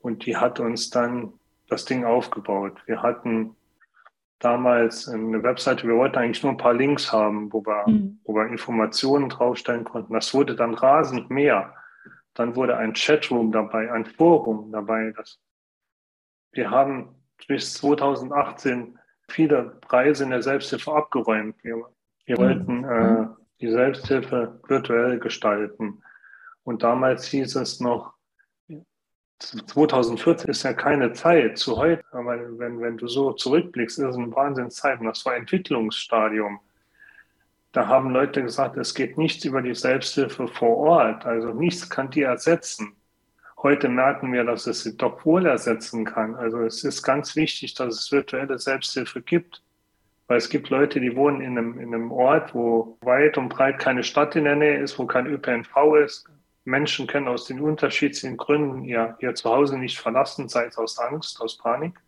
Und 0.00 0.26
die 0.26 0.36
hat 0.36 0.58
uns 0.58 0.90
dann 0.90 1.32
das 1.68 1.84
Ding 1.84 2.04
aufgebaut. 2.04 2.78
Wir 2.86 3.00
hatten 3.02 3.54
damals 4.40 5.08
eine 5.08 5.44
Webseite, 5.44 5.86
wir 5.86 5.94
wollten 5.94 6.16
eigentlich 6.16 6.42
nur 6.42 6.54
ein 6.54 6.58
paar 6.58 6.74
Links 6.74 7.12
haben, 7.12 7.52
wo 7.52 7.64
wir, 7.64 7.84
mhm. 7.86 8.18
wo 8.24 8.34
wir 8.34 8.48
Informationen 8.48 9.28
draufstellen 9.28 9.84
konnten. 9.84 10.12
Das 10.12 10.34
wurde 10.34 10.56
dann 10.56 10.74
rasend 10.74 11.30
mehr. 11.30 11.72
Dann 12.36 12.54
wurde 12.54 12.76
ein 12.76 12.92
Chatroom 12.94 13.50
dabei, 13.50 13.90
ein 13.90 14.04
Forum 14.04 14.70
dabei. 14.70 15.12
Das 15.16 15.40
wir 16.56 16.70
haben 16.70 17.14
bis 17.48 17.74
2018 17.74 18.98
viele 19.28 19.78
Preise 19.82 20.24
in 20.24 20.30
der 20.30 20.42
Selbsthilfe 20.42 20.92
abgeräumt. 20.92 21.56
Wir, 21.62 21.84
wir 22.24 22.38
mhm. 22.38 22.42
wollten 22.42 22.84
äh, 22.84 23.26
die 23.60 23.70
Selbsthilfe 23.70 24.60
virtuell 24.66 25.18
gestalten. 25.18 26.02
Und 26.64 26.82
damals 26.82 27.26
hieß 27.26 27.56
es 27.56 27.80
noch, 27.80 28.14
2014 29.38 30.50
ist 30.50 30.62
ja 30.62 30.72
keine 30.72 31.12
Zeit 31.12 31.58
zu 31.58 31.76
heute, 31.76 32.02
aber 32.12 32.58
wenn, 32.58 32.80
wenn 32.80 32.96
du 32.96 33.06
so 33.06 33.34
zurückblickst, 33.34 33.98
ist 33.98 34.04
es 34.04 34.16
eine 34.16 34.34
Wahnsinnszeit 34.34 34.98
und 34.98 35.06
das 35.06 35.26
war 35.26 35.36
Entwicklungsstadium. 35.36 36.58
Da 37.76 37.88
haben 37.88 38.08
Leute 38.08 38.42
gesagt, 38.42 38.78
es 38.78 38.94
geht 38.94 39.18
nichts 39.18 39.44
über 39.44 39.60
die 39.60 39.74
Selbsthilfe 39.74 40.48
vor 40.48 40.78
Ort, 40.78 41.26
also 41.26 41.48
nichts 41.48 41.90
kann 41.90 42.08
die 42.08 42.22
ersetzen. 42.22 42.96
Heute 43.62 43.90
merken 43.90 44.32
wir, 44.32 44.44
dass 44.44 44.66
es 44.66 44.82
sie 44.82 44.96
doch 44.96 45.22
wohl 45.26 45.44
ersetzen 45.44 46.06
kann. 46.06 46.36
Also 46.36 46.62
es 46.62 46.84
ist 46.84 47.02
ganz 47.02 47.36
wichtig, 47.36 47.74
dass 47.74 47.94
es 47.94 48.10
virtuelle 48.10 48.58
Selbsthilfe 48.58 49.20
gibt. 49.20 49.62
Weil 50.26 50.38
es 50.38 50.48
gibt 50.48 50.70
Leute, 50.70 51.00
die 51.00 51.14
wohnen 51.16 51.42
in 51.42 51.58
einem, 51.58 51.78
in 51.78 51.94
einem 51.94 52.12
Ort, 52.12 52.54
wo 52.54 52.96
weit 53.02 53.36
und 53.36 53.50
breit 53.50 53.78
keine 53.78 54.04
Stadt 54.04 54.34
in 54.36 54.44
der 54.44 54.56
Nähe 54.56 54.78
ist, 54.78 54.98
wo 54.98 55.04
kein 55.04 55.26
ÖPNV 55.26 55.96
ist. 56.02 56.24
Menschen 56.64 57.06
können 57.06 57.28
aus 57.28 57.44
den 57.44 57.60
unterschiedlichen 57.60 58.38
Gründen 58.38 58.86
ihr, 58.86 59.18
ihr 59.20 59.34
Zuhause 59.34 59.76
nicht 59.76 59.98
verlassen, 59.98 60.48
sei 60.48 60.64
es 60.64 60.78
aus 60.78 60.98
Angst, 60.98 61.42
aus 61.42 61.58
Panik. 61.58 62.00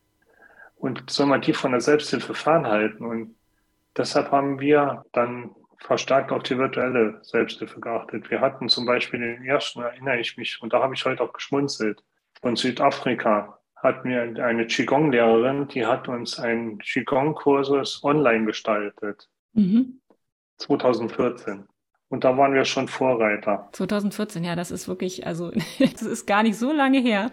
Und 0.77 1.11
soll 1.11 1.27
man 1.27 1.43
die 1.43 1.53
von 1.53 1.73
der 1.73 1.83
Selbsthilfe 1.83 2.33
fernhalten? 2.33 3.05
Und 3.05 3.35
deshalb 3.95 4.31
haben 4.31 4.61
wir 4.61 5.05
dann 5.13 5.51
verstärkt 5.79 6.33
auf 6.33 6.43
die 6.43 6.59
virtuelle 6.59 7.19
Selbsthilfe 7.23 7.81
geachtet. 7.81 8.31
Wir 8.31 8.41
hatten 8.41 8.69
zum 8.69 8.87
Beispiel 8.87 9.21
den 9.21 9.45
ersten, 9.45 9.81
erinnere 9.81 10.19
ich 10.19 10.37
mich, 10.37 10.59
und 10.61 10.73
da 10.73 10.83
habe 10.83 10.95
ich 10.95 11.05
heute 11.05 11.23
auch 11.23 11.33
geschmunzelt, 11.33 12.03
von 12.41 12.57
Südafrika 12.57 13.59
hatten 13.77 14.09
wir 14.09 14.45
eine 14.45 14.67
Qigong-Lehrerin, 14.67 15.69
die 15.69 15.87
hat 15.87 16.09
uns 16.09 16.39
einen 16.39 16.79
Qigong-Kursus 16.79 18.03
online 18.03 18.47
gestaltet. 18.47 19.29
Mhm. 19.53 20.01
2014. 20.59 21.67
Und 22.11 22.25
da 22.25 22.39
waren 22.39 22.55
wir 22.55 22.65
schon 22.65 22.89
Vorreiter. 22.89 23.69
2014, 23.73 24.43
ja, 24.43 24.57
das 24.57 24.71
ist 24.71 24.89
wirklich, 24.89 25.27
also 25.27 25.51
das 25.79 26.03
ist 26.03 26.27
gar 26.27 26.43
nicht 26.43 26.57
so 26.57 26.73
lange 26.73 27.01
her. 27.01 27.31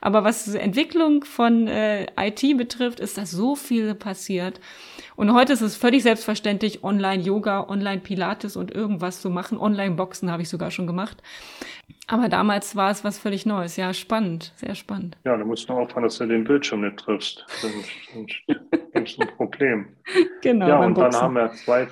Aber 0.00 0.22
was 0.22 0.44
die 0.44 0.58
Entwicklung 0.58 1.24
von 1.24 1.66
äh, 1.66 2.06
IT 2.16 2.56
betrifft, 2.56 3.00
ist 3.00 3.18
da 3.18 3.26
so 3.26 3.56
viel 3.56 3.94
passiert. 3.94 4.60
Und 5.16 5.34
heute 5.34 5.52
ist 5.52 5.60
es 5.60 5.76
völlig 5.76 6.04
selbstverständlich, 6.04 6.84
Online-Yoga, 6.84 7.68
Online-Pilates 7.68 8.56
und 8.56 8.72
irgendwas 8.72 9.20
zu 9.20 9.28
machen. 9.28 9.58
Online-Boxen 9.58 10.30
habe 10.30 10.42
ich 10.42 10.48
sogar 10.48 10.70
schon 10.70 10.86
gemacht. 10.86 11.22
Aber 12.06 12.28
damals 12.28 12.76
war 12.76 12.90
es 12.90 13.04
was 13.04 13.18
völlig 13.18 13.44
Neues. 13.46 13.76
Ja, 13.76 13.92
spannend, 13.92 14.52
sehr 14.56 14.74
spannend. 14.74 15.16
Ja, 15.24 15.36
du 15.36 15.44
musst 15.44 15.68
nur 15.68 15.78
aufpassen, 15.78 16.02
dass 16.02 16.18
du 16.18 16.26
den 16.26 16.44
Bildschirm 16.44 16.82
nicht 16.82 16.98
triffst. 16.98 17.44
Sonst 17.48 18.34
gibt 18.46 19.20
ein 19.20 19.36
Problem. 19.36 19.88
Genau. 20.42 20.66
Ja, 20.66 20.80
und 20.80 20.98
dann 20.98 21.14
haben 21.14 21.34
wir 21.34 21.52
zwei 21.52 21.86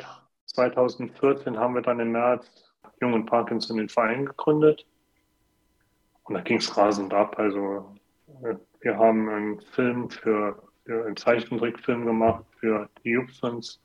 2014 0.54 1.58
haben 1.58 1.74
wir 1.74 1.82
dann 1.82 2.00
im 2.00 2.12
März 2.12 2.70
Jungen 3.00 3.24
Parkinson 3.26 3.78
den 3.78 3.88
Verein 3.88 4.26
gegründet. 4.26 4.86
Und 6.24 6.34
da 6.34 6.40
ging 6.40 6.58
es 6.58 6.76
rasend 6.76 7.14
ab. 7.14 7.38
Also 7.38 7.94
äh, 8.42 8.56
wir 8.80 8.98
haben 8.98 9.28
einen 9.28 9.60
Film 9.60 10.10
für, 10.10 10.62
für 10.84 11.06
einen 11.06 11.16
Zeichentrickfilm 11.16 12.04
gemacht 12.04 12.44
für 12.58 12.88
die 13.02 13.10
Jupsons, 13.10 13.82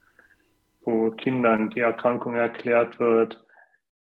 wo 0.82 1.12
Kindern 1.12 1.70
die 1.70 1.80
Erkrankung 1.80 2.36
erklärt 2.36 3.00
wird. 3.00 3.44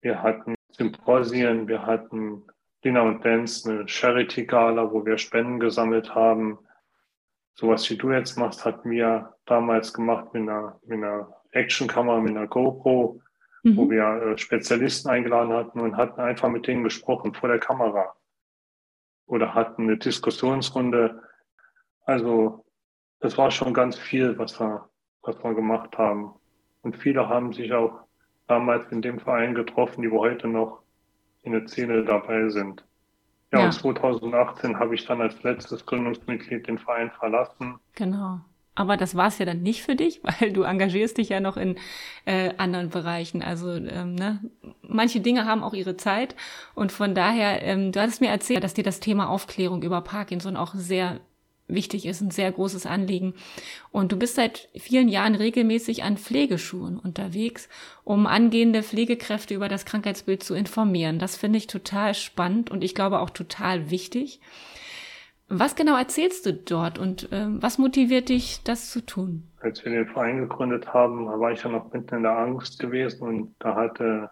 Wir 0.00 0.22
hatten 0.22 0.54
Symposien, 0.70 1.66
wir 1.68 1.84
hatten 1.84 2.44
Dinner 2.84 3.02
und 3.02 3.24
Dance, 3.24 3.68
eine 3.68 3.88
Charity-Gala, 3.88 4.92
wo 4.92 5.04
wir 5.04 5.18
Spenden 5.18 5.58
gesammelt 5.58 6.14
haben. 6.14 6.58
Sowas 7.54 7.88
wie 7.90 7.96
du 7.96 8.12
jetzt 8.12 8.36
machst, 8.36 8.64
hatten 8.64 8.90
wir 8.90 9.34
damals 9.46 9.92
gemacht 9.92 10.32
mit 10.32 10.42
einer, 10.42 10.78
mit 10.86 10.98
einer 10.98 11.37
Actionkamera 11.52 12.20
mit 12.20 12.36
einer 12.36 12.46
GoPro, 12.46 13.20
mhm. 13.62 13.76
wo 13.76 13.90
wir 13.90 14.04
äh, 14.04 14.38
Spezialisten 14.38 15.08
eingeladen 15.08 15.52
hatten 15.52 15.80
und 15.80 15.96
hatten 15.96 16.20
einfach 16.20 16.48
mit 16.48 16.66
denen 16.66 16.84
gesprochen 16.84 17.34
vor 17.34 17.48
der 17.48 17.58
Kamera. 17.58 18.14
Oder 19.26 19.54
hatten 19.54 19.82
eine 19.82 19.98
Diskussionsrunde. 19.98 21.22
Also 22.04 22.64
das 23.20 23.36
war 23.36 23.50
schon 23.50 23.74
ganz 23.74 23.96
viel, 23.98 24.38
was 24.38 24.58
wir, 24.58 24.88
was 25.22 25.42
wir 25.42 25.54
gemacht 25.54 25.98
haben. 25.98 26.32
Und 26.82 26.96
viele 26.96 27.28
haben 27.28 27.52
sich 27.52 27.72
auch 27.72 28.00
damals 28.46 28.90
in 28.90 29.02
dem 29.02 29.18
Verein 29.18 29.54
getroffen, 29.54 30.02
die 30.02 30.10
wo 30.10 30.20
heute 30.20 30.48
noch 30.48 30.82
in 31.42 31.52
der 31.52 31.66
Szene 31.68 32.04
dabei 32.04 32.48
sind. 32.48 32.84
Ja, 33.52 33.60
ja. 33.60 33.64
und 33.66 33.72
2018 33.72 34.78
habe 34.78 34.94
ich 34.94 35.06
dann 35.06 35.20
als 35.20 35.42
letztes 35.42 35.84
Gründungsmitglied 35.86 36.66
den 36.66 36.78
Verein 36.78 37.10
verlassen. 37.10 37.78
Genau. 37.94 38.40
Aber 38.78 38.96
das 38.96 39.16
war 39.16 39.26
es 39.26 39.38
ja 39.38 39.44
dann 39.44 39.60
nicht 39.60 39.82
für 39.82 39.96
dich, 39.96 40.20
weil 40.40 40.52
du 40.52 40.62
engagierst 40.62 41.18
dich 41.18 41.30
ja 41.30 41.40
noch 41.40 41.56
in 41.56 41.76
äh, 42.26 42.50
anderen 42.58 42.90
Bereichen. 42.90 43.42
Also 43.42 43.72
ähm, 43.72 44.14
ne? 44.14 44.38
manche 44.82 45.18
Dinge 45.18 45.46
haben 45.46 45.64
auch 45.64 45.74
ihre 45.74 45.96
Zeit. 45.96 46.36
Und 46.76 46.92
von 46.92 47.12
daher, 47.12 47.60
ähm, 47.64 47.90
du 47.90 48.00
hattest 48.00 48.20
mir 48.20 48.30
erzählt, 48.30 48.62
dass 48.62 48.74
dir 48.74 48.84
das 48.84 49.00
Thema 49.00 49.30
Aufklärung 49.30 49.82
über 49.82 50.00
Parkinson 50.00 50.56
auch 50.56 50.76
sehr 50.76 51.18
wichtig 51.66 52.06
ist, 52.06 52.20
ein 52.20 52.30
sehr 52.30 52.52
großes 52.52 52.86
Anliegen. 52.86 53.34
Und 53.90 54.12
du 54.12 54.16
bist 54.16 54.36
seit 54.36 54.68
vielen 54.76 55.08
Jahren 55.08 55.34
regelmäßig 55.34 56.04
an 56.04 56.16
Pflegeschulen 56.16 57.00
unterwegs, 57.00 57.68
um 58.04 58.28
angehende 58.28 58.84
Pflegekräfte 58.84 59.54
über 59.54 59.68
das 59.68 59.86
Krankheitsbild 59.86 60.44
zu 60.44 60.54
informieren. 60.54 61.18
Das 61.18 61.36
finde 61.36 61.58
ich 61.58 61.66
total 61.66 62.14
spannend 62.14 62.70
und 62.70 62.84
ich 62.84 62.94
glaube 62.94 63.18
auch 63.18 63.30
total 63.30 63.90
wichtig. 63.90 64.40
Was 65.50 65.76
genau 65.76 65.96
erzählst 65.96 66.44
du 66.44 66.52
dort 66.52 66.98
und 66.98 67.32
äh, 67.32 67.46
was 67.48 67.78
motiviert 67.78 68.28
dich, 68.28 68.62
das 68.64 68.90
zu 68.90 69.04
tun? 69.04 69.50
Als 69.60 69.82
wir 69.82 69.92
den 69.92 70.06
Verein 70.06 70.40
gegründet 70.40 70.92
haben, 70.92 71.26
war 71.26 71.52
ich 71.52 71.62
ja 71.62 71.70
noch 71.70 71.90
mitten 71.90 72.16
in 72.16 72.22
der 72.22 72.36
Angst 72.36 72.78
gewesen 72.78 73.26
und 73.26 73.54
da 73.58 73.74
hatte 73.74 74.30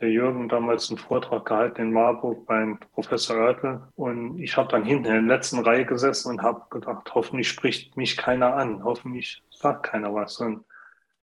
der 0.00 0.10
Jürgen 0.10 0.48
damals 0.48 0.88
einen 0.88 0.96
Vortrag 0.96 1.44
gehalten 1.44 1.82
in 1.82 1.92
Marburg 1.92 2.46
beim 2.46 2.78
Professor 2.94 3.36
Oertel 3.36 3.82
und 3.96 4.38
ich 4.38 4.56
habe 4.56 4.68
dann 4.68 4.82
hinten 4.84 5.06
in 5.06 5.26
der 5.26 5.36
letzten 5.36 5.58
Reihe 5.58 5.84
gesessen 5.84 6.30
und 6.30 6.42
habe 6.42 6.62
gedacht, 6.70 7.14
hoffentlich 7.14 7.48
spricht 7.48 7.98
mich 7.98 8.16
keiner 8.16 8.54
an, 8.54 8.82
hoffentlich 8.82 9.42
sagt 9.50 9.82
keiner 9.84 10.14
was 10.14 10.40
und 10.40 10.64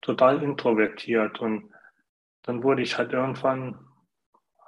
total 0.02 0.40
introvertiert 0.40 1.40
und 1.40 1.70
dann 2.42 2.62
wurde 2.62 2.82
ich 2.82 2.96
halt 2.96 3.12
irgendwann, 3.12 3.76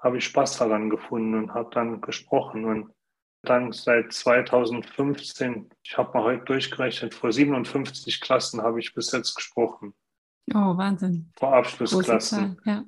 habe 0.02 0.18
ich 0.18 0.24
Spaß 0.24 0.59
daran 0.59 0.90
gefunden 0.90 1.37
und 1.37 1.55
habe 1.55 1.70
dann 1.72 2.00
gesprochen 2.00 2.64
und 2.64 2.90
dann 3.42 3.72
seit 3.72 4.12
2015, 4.12 5.68
ich 5.83 5.98
habe 5.98 6.16
mal 6.16 6.24
heute 6.24 6.44
durchgerechnet, 6.44 7.14
vor 7.14 7.33
57 7.33 8.20
Klassen 8.20 8.62
habe 8.62 8.81
ich 8.81 8.94
bis 8.94 9.12
jetzt 9.12 9.35
gesprochen. 9.35 9.94
Oh, 10.50 10.76
Wahnsinn. 10.76 11.31
Vor 11.37 11.55
Abschlussklassen. 11.55 12.61
ja. 12.64 12.85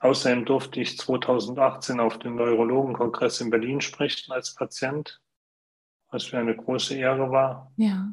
Außerdem 0.00 0.46
durfte 0.46 0.80
ich 0.80 0.96
2018 0.96 2.00
auf 2.00 2.18
dem 2.18 2.36
Neurologenkongress 2.36 3.40
in 3.42 3.50
Berlin 3.50 3.80
sprechen 3.80 4.32
als 4.32 4.54
Patient, 4.54 5.20
was 6.10 6.24
für 6.24 6.38
eine 6.38 6.56
große 6.56 6.94
Ehre 6.96 7.30
war. 7.30 7.70
Ja. 7.76 8.10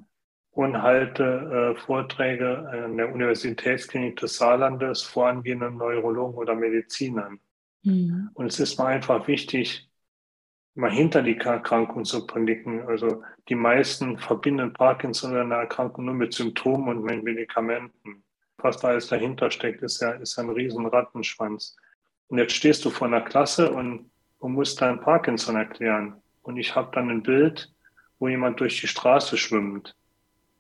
Und 0.52 0.82
halte 0.82 1.76
äh, 1.76 1.80
Vorträge 1.80 2.68
an 2.68 2.98
der 2.98 3.14
Universitätsklinik 3.14 4.18
des 4.18 4.38
Saarlandes 4.38 5.04
vor 5.04 5.28
angehenden 5.28 5.78
Neurologen 5.78 6.36
oder 6.36 6.56
Medizinern. 6.56 7.40
Mhm. 7.84 8.32
Und 8.34 8.48
es 8.48 8.60
ist 8.60 8.78
mir 8.78 8.86
einfach 8.86 9.28
wichtig, 9.28 9.87
mal 10.78 10.92
hinter 10.92 11.24
die 11.24 11.38
Erkrankung 11.38 12.06
zu 12.06 12.26
blicken. 12.26 12.88
Also 12.88 13.24
die 13.50 13.56
meisten 13.56 14.18
verbinden 14.18 14.72
Parkinson 14.74 15.32
oder 15.32 15.42
eine 15.42 15.56
Erkrankung 15.56 16.06
nur 16.06 16.14
mit 16.14 16.34
Symptomen 16.34 16.98
und 16.98 17.04
mit 17.04 17.24
Medikamenten. 17.24 18.24
Was 18.58 18.78
da 18.78 18.90
alles 18.90 19.08
dahinter 19.08 19.50
steckt, 19.52 19.82
ist 19.82 20.02
ja, 20.02 20.12
ist 20.12 20.38
ein 20.38 20.50
riesen 20.50 20.86
Rattenschwanz. 20.86 21.76
Und 22.28 22.38
jetzt 22.38 22.54
stehst 22.54 22.86
du 22.86 22.90
vor 22.90 23.08
einer 23.08 23.22
Klasse 23.22 23.72
und, 23.72 24.10
und 24.40 24.54
musst 24.54 24.82
dein 24.82 25.00
Parkinson 25.00 25.56
erklären. 25.56 26.16
Und 26.44 26.58
ich 26.58 26.76
habe 26.76 26.92
dann 26.94 27.10
ein 27.10 27.24
Bild, 27.24 27.74
wo 28.20 28.28
jemand 28.28 28.60
durch 28.60 28.80
die 28.80 28.88
Straße 28.88 29.38
schwimmt, 29.38 29.96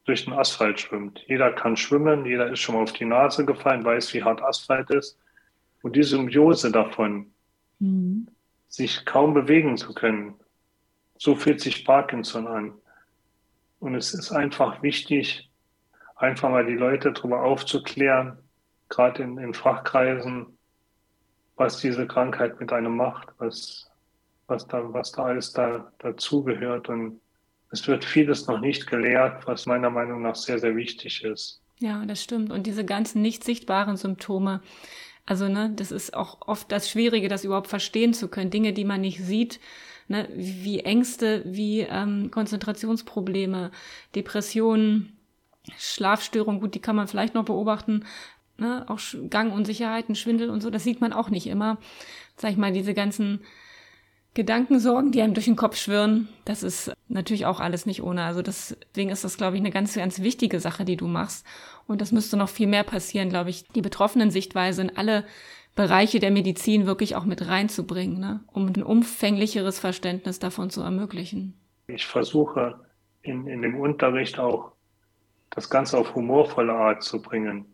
durch 0.05 0.25
den 0.25 0.33
Asphalt 0.33 0.79
schwimmt. 0.79 1.23
Jeder 1.27 1.51
kann 1.51 1.77
schwimmen, 1.77 2.25
jeder 2.25 2.51
ist 2.51 2.59
schon 2.59 2.75
mal 2.75 2.81
auf 2.81 2.93
die 2.93 3.05
Nase 3.05 3.45
gefallen, 3.45 3.83
weiß, 3.83 4.13
wie 4.13 4.23
hart 4.23 4.41
Asphalt 4.41 4.89
ist. 4.89 5.19
Und 5.81 5.95
die 5.95 6.03
Symbiose 6.03 6.71
davon, 6.71 7.31
mhm 7.79 8.27
sich 8.67 9.05
kaum 9.05 9.33
bewegen 9.33 9.77
zu 9.77 9.93
können. 9.93 10.35
So 11.17 11.35
fühlt 11.35 11.61
sich 11.61 11.85
Parkinson 11.85 12.47
an. 12.47 12.73
Und 13.79 13.95
es 13.95 14.13
ist 14.13 14.31
einfach 14.31 14.81
wichtig, 14.81 15.49
einfach 16.15 16.49
mal 16.49 16.65
die 16.65 16.73
Leute 16.73 17.11
darüber 17.11 17.43
aufzuklären, 17.43 18.37
gerade 18.89 19.23
in, 19.23 19.37
in 19.37 19.53
Fachkreisen, 19.53 20.57
was 21.55 21.79
diese 21.79 22.07
Krankheit 22.07 22.59
mit 22.59 22.71
einem 22.71 22.95
macht, 22.95 23.29
was, 23.37 23.89
was 24.47 24.67
da, 24.67 24.93
was 24.93 25.11
da 25.11 25.25
alles 25.25 25.53
da, 25.53 25.91
dazugehört. 25.99 26.89
Und 26.89 27.19
es 27.71 27.87
wird 27.87 28.05
vieles 28.05 28.47
noch 28.47 28.59
nicht 28.59 28.87
gelehrt, 28.87 29.45
was 29.47 29.65
meiner 29.65 29.89
Meinung 29.89 30.21
nach 30.21 30.35
sehr, 30.35 30.59
sehr 30.59 30.75
wichtig 30.75 31.23
ist. 31.23 31.61
Ja, 31.79 32.03
das 32.05 32.23
stimmt. 32.23 32.51
Und 32.51 32.65
diese 32.65 32.85
ganzen 32.85 33.21
nicht 33.21 33.43
sichtbaren 33.43 33.97
Symptome, 33.97 34.61
also, 35.27 35.49
ne, 35.49 35.71
das 35.75 35.91
ist 35.91 36.15
auch 36.15 36.37
oft 36.47 36.71
das 36.71 36.89
Schwierige, 36.89 37.27
das 37.27 37.43
überhaupt 37.43 37.67
verstehen 37.67 38.13
zu 38.13 38.29
können. 38.29 38.49
Dinge, 38.49 38.71
die 38.71 38.85
man 38.85 39.01
nicht 39.01 39.21
sieht, 39.21 39.59
ne, 40.07 40.27
wie 40.33 40.79
Ängste, 40.79 41.43
wie 41.45 41.81
ähm, 41.81 42.31
Konzentrationsprobleme, 42.31 43.71
Depressionen, 44.15 45.17
Schlafstörungen, 45.77 46.61
gut, 46.61 46.75
die 46.75 46.79
kann 46.79 46.95
man 46.95 47.09
vielleicht 47.09 47.33
noch 47.35 47.43
beobachten, 47.43 48.05
ne, 48.57 48.85
auch 48.87 48.99
Gangunsicherheiten, 49.29 50.15
Schwindel 50.15 50.49
und 50.49 50.61
so, 50.61 50.69
das 50.69 50.85
sieht 50.85 51.01
man 51.01 51.11
auch 51.11 51.29
nicht 51.29 51.47
immer. 51.47 51.77
Sag 52.37 52.51
ich 52.51 52.57
mal, 52.57 52.71
diese 52.71 52.93
ganzen 52.93 53.41
Gedankensorgen, 54.37 55.11
die 55.11 55.23
einem 55.23 55.33
durch 55.33 55.47
den 55.47 55.55
Kopf 55.55 55.77
schwirren, 55.77 56.29
das 56.45 56.61
ist 56.61 56.93
natürlich 57.07 57.47
auch 57.47 57.59
alles 57.59 57.87
nicht 57.87 58.03
ohne. 58.03 58.21
Also 58.21 58.43
deswegen 58.43 59.09
ist 59.09 59.23
das, 59.23 59.35
glaube 59.35 59.55
ich, 59.55 59.61
eine 59.61 59.71
ganz, 59.71 59.95
ganz 59.95 60.21
wichtige 60.21 60.59
Sache, 60.59 60.85
die 60.85 60.95
du 60.95 61.07
machst. 61.07 61.43
Und 61.87 62.01
das 62.01 62.11
müsste 62.11 62.37
noch 62.37 62.47
viel 62.47 62.67
mehr 62.67 62.83
passieren, 62.83 63.29
glaube 63.29 63.49
ich, 63.49 63.67
die 63.69 63.81
betroffenen 63.81 64.29
Sichtweise 64.29 64.83
in 64.83 64.95
alle 64.95 65.25
Bereiche 65.75 66.19
der 66.19 66.29
Medizin 66.29 66.85
wirklich 66.85 67.15
auch 67.15 67.25
mit 67.25 67.47
reinzubringen, 67.47 68.19
ne? 68.19 68.41
um 68.53 68.67
ein 68.67 68.83
umfänglicheres 68.83 69.79
Verständnis 69.79 70.37
davon 70.37 70.69
zu 70.69 70.81
ermöglichen. 70.81 71.55
Ich 71.87 72.05
versuche 72.05 72.79
in, 73.23 73.47
in 73.47 73.63
dem 73.63 73.79
Unterricht 73.79 74.37
auch 74.37 74.73
das 75.49 75.67
Ganze 75.67 75.97
auf 75.97 76.13
humorvolle 76.13 76.73
Art 76.73 77.01
zu 77.01 77.23
bringen. 77.23 77.65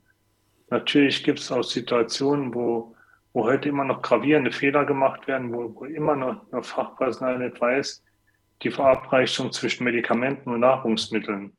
Natürlich 0.70 1.26
gibt 1.26 1.40
es 1.40 1.52
auch 1.52 1.64
Situationen, 1.64 2.56
wo 2.56 2.96
wo 3.34 3.46
heute 3.46 3.70
immer 3.70 3.84
noch 3.84 4.02
gravierende 4.02 4.52
Fehler 4.52 4.86
gemacht 4.86 5.28
werden, 5.28 5.52
wo, 5.52 5.76
wo 5.76 5.86
immer 5.86 6.16
noch, 6.16 6.52
noch 6.52 6.64
Fachpersonal 6.64 7.40
nicht 7.40 7.60
weiß, 7.60 8.04
die 8.62 8.72
Verabreichung 8.72 9.52
zwischen 9.52 9.84
Medikamenten 9.84 10.50
und 10.50 10.62
Nahrungsmitteln. 10.62 11.54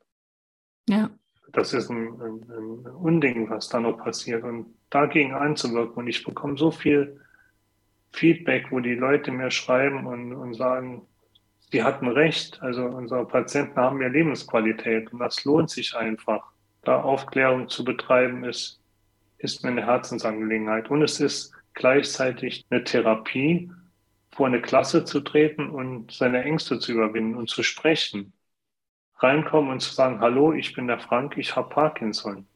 Ja. 0.88 1.10
das 1.52 1.72
ist 1.72 1.90
ein, 1.90 2.20
ein, 2.20 2.42
ein 2.50 2.87
Unding, 2.87 3.48
was 3.50 3.68
da 3.68 3.80
noch 3.80 3.98
passiert. 3.98 4.44
Und 4.44 4.74
dagegen 4.90 5.34
anzuwirken. 5.34 5.94
Und 5.96 6.06
ich 6.06 6.24
bekomme 6.24 6.56
so 6.56 6.70
viel 6.70 7.20
Feedback, 8.12 8.70
wo 8.70 8.80
die 8.80 8.94
Leute 8.94 9.32
mir 9.32 9.50
schreiben 9.50 10.06
und, 10.06 10.32
und 10.32 10.54
sagen, 10.54 11.02
sie 11.72 11.82
hatten 11.82 12.08
recht. 12.08 12.62
Also 12.62 12.84
unsere 12.84 13.26
Patienten 13.26 13.76
haben 13.76 13.98
mehr 13.98 14.10
Lebensqualität 14.10 15.12
und 15.12 15.18
das 15.18 15.44
lohnt 15.44 15.70
sich 15.70 15.96
einfach. 15.96 16.44
Da 16.82 17.02
Aufklärung 17.02 17.68
zu 17.68 17.84
betreiben 17.84 18.44
ist, 18.44 18.80
ist 19.38 19.64
mir 19.64 19.70
eine 19.70 19.84
Herzensangelegenheit. 19.84 20.90
Und 20.90 21.02
es 21.02 21.18
ist 21.18 21.52
gleichzeitig 21.74 22.66
eine 22.70 22.84
Therapie, 22.84 23.70
vor 24.30 24.46
eine 24.46 24.62
Klasse 24.62 25.04
zu 25.04 25.20
treten 25.20 25.70
und 25.70 26.12
seine 26.12 26.42
Ängste 26.42 26.78
zu 26.78 26.92
überwinden 26.92 27.37
und 27.37 27.48
zu 27.48 27.62
sprechen. 27.62 28.32
Reinkommen 29.18 29.70
und 29.70 29.80
zu 29.80 29.94
sagen, 29.94 30.20
hallo, 30.20 30.52
ich 30.52 30.74
bin 30.74 30.88
der 30.88 30.98
Frank, 30.98 31.37
ich 31.37 31.56
habe 31.56 31.68
Parkinson. 31.68 32.46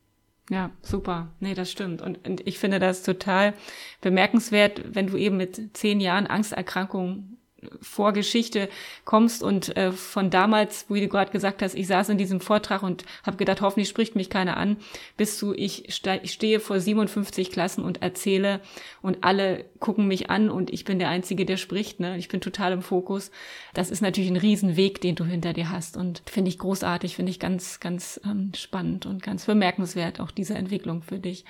Ja, 0.50 0.70
super. 0.82 1.28
Nee, 1.40 1.54
das 1.54 1.70
stimmt. 1.70 2.02
Und, 2.02 2.26
und 2.26 2.46
ich 2.46 2.58
finde 2.58 2.78
das 2.78 3.02
total 3.02 3.54
bemerkenswert, 4.00 4.94
wenn 4.94 5.06
du 5.08 5.16
eben 5.16 5.36
mit 5.36 5.76
zehn 5.76 6.00
Jahren 6.00 6.26
Angsterkrankung 6.26 7.37
Vorgeschichte 7.80 8.68
kommst 9.04 9.42
und 9.42 9.76
äh, 9.76 9.92
von 9.92 10.30
damals, 10.30 10.86
wo 10.88 10.94
du 10.94 11.08
gerade 11.08 11.32
gesagt 11.32 11.62
hast, 11.62 11.74
ich 11.74 11.86
saß 11.86 12.08
in 12.10 12.18
diesem 12.18 12.40
Vortrag 12.40 12.82
und 12.82 13.04
habe 13.24 13.36
gedacht, 13.36 13.60
hoffentlich 13.60 13.88
spricht 13.88 14.14
mich 14.14 14.30
keiner 14.30 14.56
an, 14.56 14.76
bis 15.16 15.38
zu 15.38 15.54
ich, 15.54 15.86
ste 15.88 16.20
ich 16.22 16.32
stehe 16.32 16.60
vor 16.60 16.78
57 16.78 17.50
Klassen 17.50 17.84
und 17.84 18.00
erzähle 18.02 18.60
und 19.02 19.24
alle 19.24 19.64
gucken 19.80 20.06
mich 20.06 20.30
an 20.30 20.50
und 20.50 20.72
ich 20.72 20.84
bin 20.84 20.98
der 20.98 21.08
Einzige, 21.08 21.44
der 21.44 21.56
spricht. 21.56 22.00
Ne? 22.00 22.16
Ich 22.16 22.28
bin 22.28 22.40
total 22.40 22.72
im 22.72 22.82
Fokus. 22.82 23.30
Das 23.74 23.90
ist 23.90 24.02
natürlich 24.02 24.30
ein 24.30 24.36
Riesenweg, 24.36 25.00
den 25.00 25.16
du 25.16 25.24
hinter 25.24 25.52
dir 25.52 25.70
hast 25.70 25.96
und 25.96 26.22
finde 26.26 26.50
ich 26.50 26.58
großartig, 26.58 27.16
finde 27.16 27.30
ich 27.30 27.40
ganz, 27.40 27.80
ganz 27.80 28.20
ähm, 28.24 28.52
spannend 28.54 29.06
und 29.06 29.22
ganz 29.22 29.46
bemerkenswert, 29.46 30.20
auch 30.20 30.30
diese 30.30 30.54
Entwicklung 30.54 31.02
für 31.02 31.18
dich. 31.18 31.44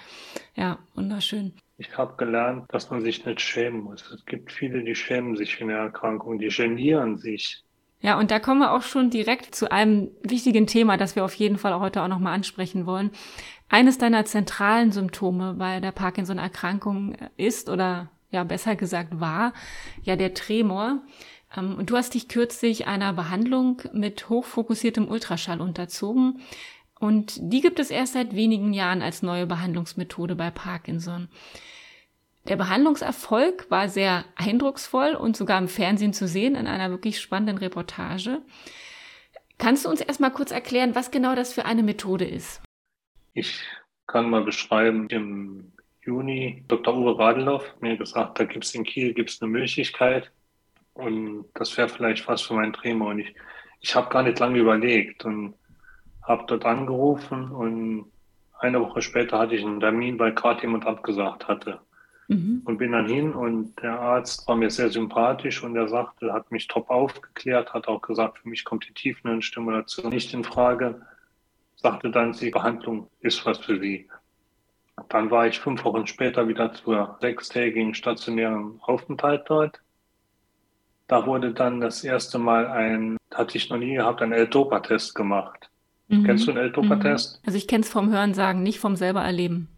Ja, 0.57 0.79
wunderschön. 0.95 1.53
Ich 1.81 1.97
habe 1.97 2.17
gelernt, 2.17 2.65
dass 2.69 2.91
man 2.91 3.03
sich 3.03 3.25
nicht 3.25 3.41
schämen 3.41 3.83
muss. 3.83 4.11
Es 4.11 4.27
gibt 4.27 4.51
viele, 4.51 4.83
die 4.83 4.97
schämen 4.97 5.37
sich 5.37 5.55
für 5.55 5.65
eine 5.65 5.75
Erkrankung, 5.75 6.39
die 6.41 6.49
genieren 6.49 7.17
sich. 7.17 7.63
Ja, 8.01 8.19
und 8.19 8.33
da 8.33 8.41
kommen 8.41 8.61
wir 8.61 8.73
auch 8.73 8.83
schon 8.83 9.11
direkt 9.11 9.55
zu 9.55 9.71
einem 9.71 10.11
wichtigen 10.23 10.67
Thema, 10.67 10.97
das 10.97 11.15
wir 11.15 11.25
auf 11.25 11.35
jeden 11.35 11.57
Fall 11.57 11.79
heute 11.79 12.03
auch 12.03 12.09
nochmal 12.09 12.35
ansprechen 12.35 12.85
wollen. 12.85 13.11
Eines 13.69 13.97
deiner 13.97 14.25
zentralen 14.25 14.91
Symptome 14.91 15.55
bei 15.55 15.79
der 15.79 15.93
Parkinson-Erkrankung 15.93 17.17
ist 17.37 17.69
oder 17.69 18.11
ja 18.31 18.43
besser 18.45 18.77
gesagt 18.77 19.21
war 19.21 19.53
ja 20.03 20.17
der 20.17 20.35
Tremor. 20.35 21.03
Ähm, 21.57 21.77
und 21.77 21.91
du 21.91 21.97
hast 21.97 22.15
dich 22.15 22.29
kürzlich 22.29 22.87
einer 22.87 23.13
Behandlung 23.13 23.83
mit 23.93 24.29
hochfokussiertem 24.29 25.09
Ultraschall 25.09 25.61
unterzogen. 25.61 26.41
Und 27.01 27.39
die 27.41 27.61
gibt 27.61 27.79
es 27.79 27.91
erst 27.91 28.15
seit 28.15 28.35
wenigen 28.35 28.73
Jahren 28.73 29.03
als 29.03 29.23
neue 29.23 29.47
Behandlungsmethode 29.47 30.35
bei 30.35 30.51
Parkinson. 30.51 31.29
Der 32.49 32.57
Behandlungserfolg 32.57 33.71
war 33.71 33.89
sehr 33.89 34.25
eindrucksvoll 34.37 35.15
und 35.15 35.37
sogar 35.37 35.59
im 35.59 35.69
Fernsehen 35.69 36.13
zu 36.13 36.27
sehen 36.27 36.55
in 36.55 36.67
einer 36.67 36.91
wirklich 36.91 37.21
spannenden 37.21 37.59
Reportage. 37.59 38.41
Kannst 39.59 39.85
du 39.85 39.91
uns 39.91 40.01
erstmal 40.01 40.33
kurz 40.33 40.51
erklären, 40.51 40.95
was 40.95 41.11
genau 41.11 41.35
das 41.35 41.53
für 41.53 41.67
eine 41.67 41.83
Methode 41.83 42.25
ist? 42.25 42.63
Ich 43.35 43.61
kann 44.07 44.31
mal 44.31 44.43
beschreiben, 44.43 45.09
im 45.11 45.73
Juni 46.03 46.65
Dr. 46.69 46.97
Uwe 46.97 47.19
Radeloff 47.19 47.65
mir 47.81 47.97
gesagt, 47.97 48.41
da 48.41 48.45
gibt 48.45 48.65
es 48.65 48.75
in 48.75 48.85
Kiel 48.85 49.13
gibt's 49.13 49.43
eine 49.43 49.51
Möglichkeit 49.51 50.31
und 50.95 51.45
das 51.55 51.77
wäre 51.77 51.89
vielleicht 51.89 52.27
was 52.27 52.43
für 52.43 52.55
meinen 52.55 52.73
Tremor. 52.73 53.11
Und 53.11 53.19
ich, 53.19 53.35
ich 53.81 53.95
habe 53.95 54.09
gar 54.09 54.23
nicht 54.23 54.39
lange 54.39 54.59
überlegt 54.59 55.25
und 55.25 55.55
habe 56.29 56.45
dort 56.47 56.65
angerufen 56.65 57.51
und 57.51 58.07
eine 58.59 58.81
Woche 58.81 59.03
später 59.03 59.39
hatte 59.39 59.55
ich 59.55 59.65
einen 59.65 59.81
Termin, 59.81 60.19
weil 60.19 60.35
gerade 60.35 60.63
jemand 60.63 60.87
abgesagt 60.87 61.49
hatte. 61.49 61.81
Mhm. 62.29 62.63
Und 62.65 62.77
bin 62.77 62.93
dann 62.93 63.09
hin 63.09 63.33
und 63.33 63.75
der 63.81 63.99
Arzt 63.99 64.47
war 64.47 64.57
mir 64.57 64.71
sehr 64.71 64.91
sympathisch 64.91 65.63
und 65.63 65.75
er 65.77 65.89
sagte, 65.89 66.33
hat 66.33 66.51
mich 66.51 66.69
top 66.69 66.91
aufgeklärt, 66.91 67.73
hat 67.73 67.89
auch 67.89 68.03
gesagt, 68.03 68.39
für 68.39 68.49
mich 68.49 68.65
kommt 68.65 68.87
die 68.87 68.93
Tiefenentstimulation 68.93 70.11
nicht 70.11 70.35
in 70.35 70.45
Frage. 70.45 71.01
Sagte 71.77 72.11
dann, 72.11 72.33
die 72.33 72.51
Behandlung 72.51 73.09
ist 73.21 73.47
was 73.47 73.59
für 73.59 73.79
Sie. 73.79 74.09
Dann 75.09 75.31
war 75.31 75.47
ich 75.47 75.61
fünf 75.61 75.85
Wochen 75.85 76.07
später 76.07 76.49
wieder 76.49 76.73
zur 76.73 77.17
sechstägigen 77.21 77.95
stationären 77.95 78.81
Aufenthalt 78.83 79.45
dort. 79.47 79.81
Da 81.07 81.25
wurde 81.25 81.55
dann 81.55 81.81
das 81.81 82.05
erste 82.05 82.39
Mal 82.39 82.67
ein, 82.67 83.17
hatte 83.33 83.57
ich 83.57 83.71
noch 83.71 83.79
nie 83.79 83.95
gehabt, 83.95 84.21
ein 84.21 84.33
L-Dopa-Test 84.33 85.15
gemacht. 85.15 85.71
Mhm. 86.09 86.25
Kennst 86.25 86.47
du 86.47 86.53
den 86.53 86.63
L-Dopa-Test? 86.63 87.37
Mhm. 87.37 87.47
Also 87.47 87.59
ich 87.59 87.69
kenne 87.69 87.83
es 87.83 87.91
vom 87.91 88.11
Hören 88.11 88.35
sagen, 88.35 88.63
nicht 88.63 88.81
vom 88.81 88.97
selber 88.97 89.21
erleben. 89.21 89.69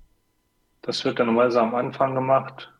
Das 0.82 1.04
wird 1.04 1.18
dann 1.18 1.26
normalerweise 1.26 1.60
am 1.60 1.74
Anfang 1.74 2.14
gemacht, 2.14 2.72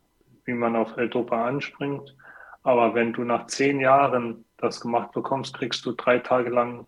wie 0.45 0.53
man 0.53 0.75
auf 0.75 0.97
L-Dopa 0.97 1.45
anspringt. 1.45 2.15
Aber 2.63 2.95
wenn 2.95 3.13
du 3.13 3.23
nach 3.23 3.47
zehn 3.47 3.79
Jahren 3.79 4.45
das 4.57 4.81
gemacht 4.81 5.11
bekommst, 5.11 5.55
kriegst 5.55 5.85
du 5.85 5.91
drei 5.91 6.19
Tage 6.19 6.49
lang 6.49 6.87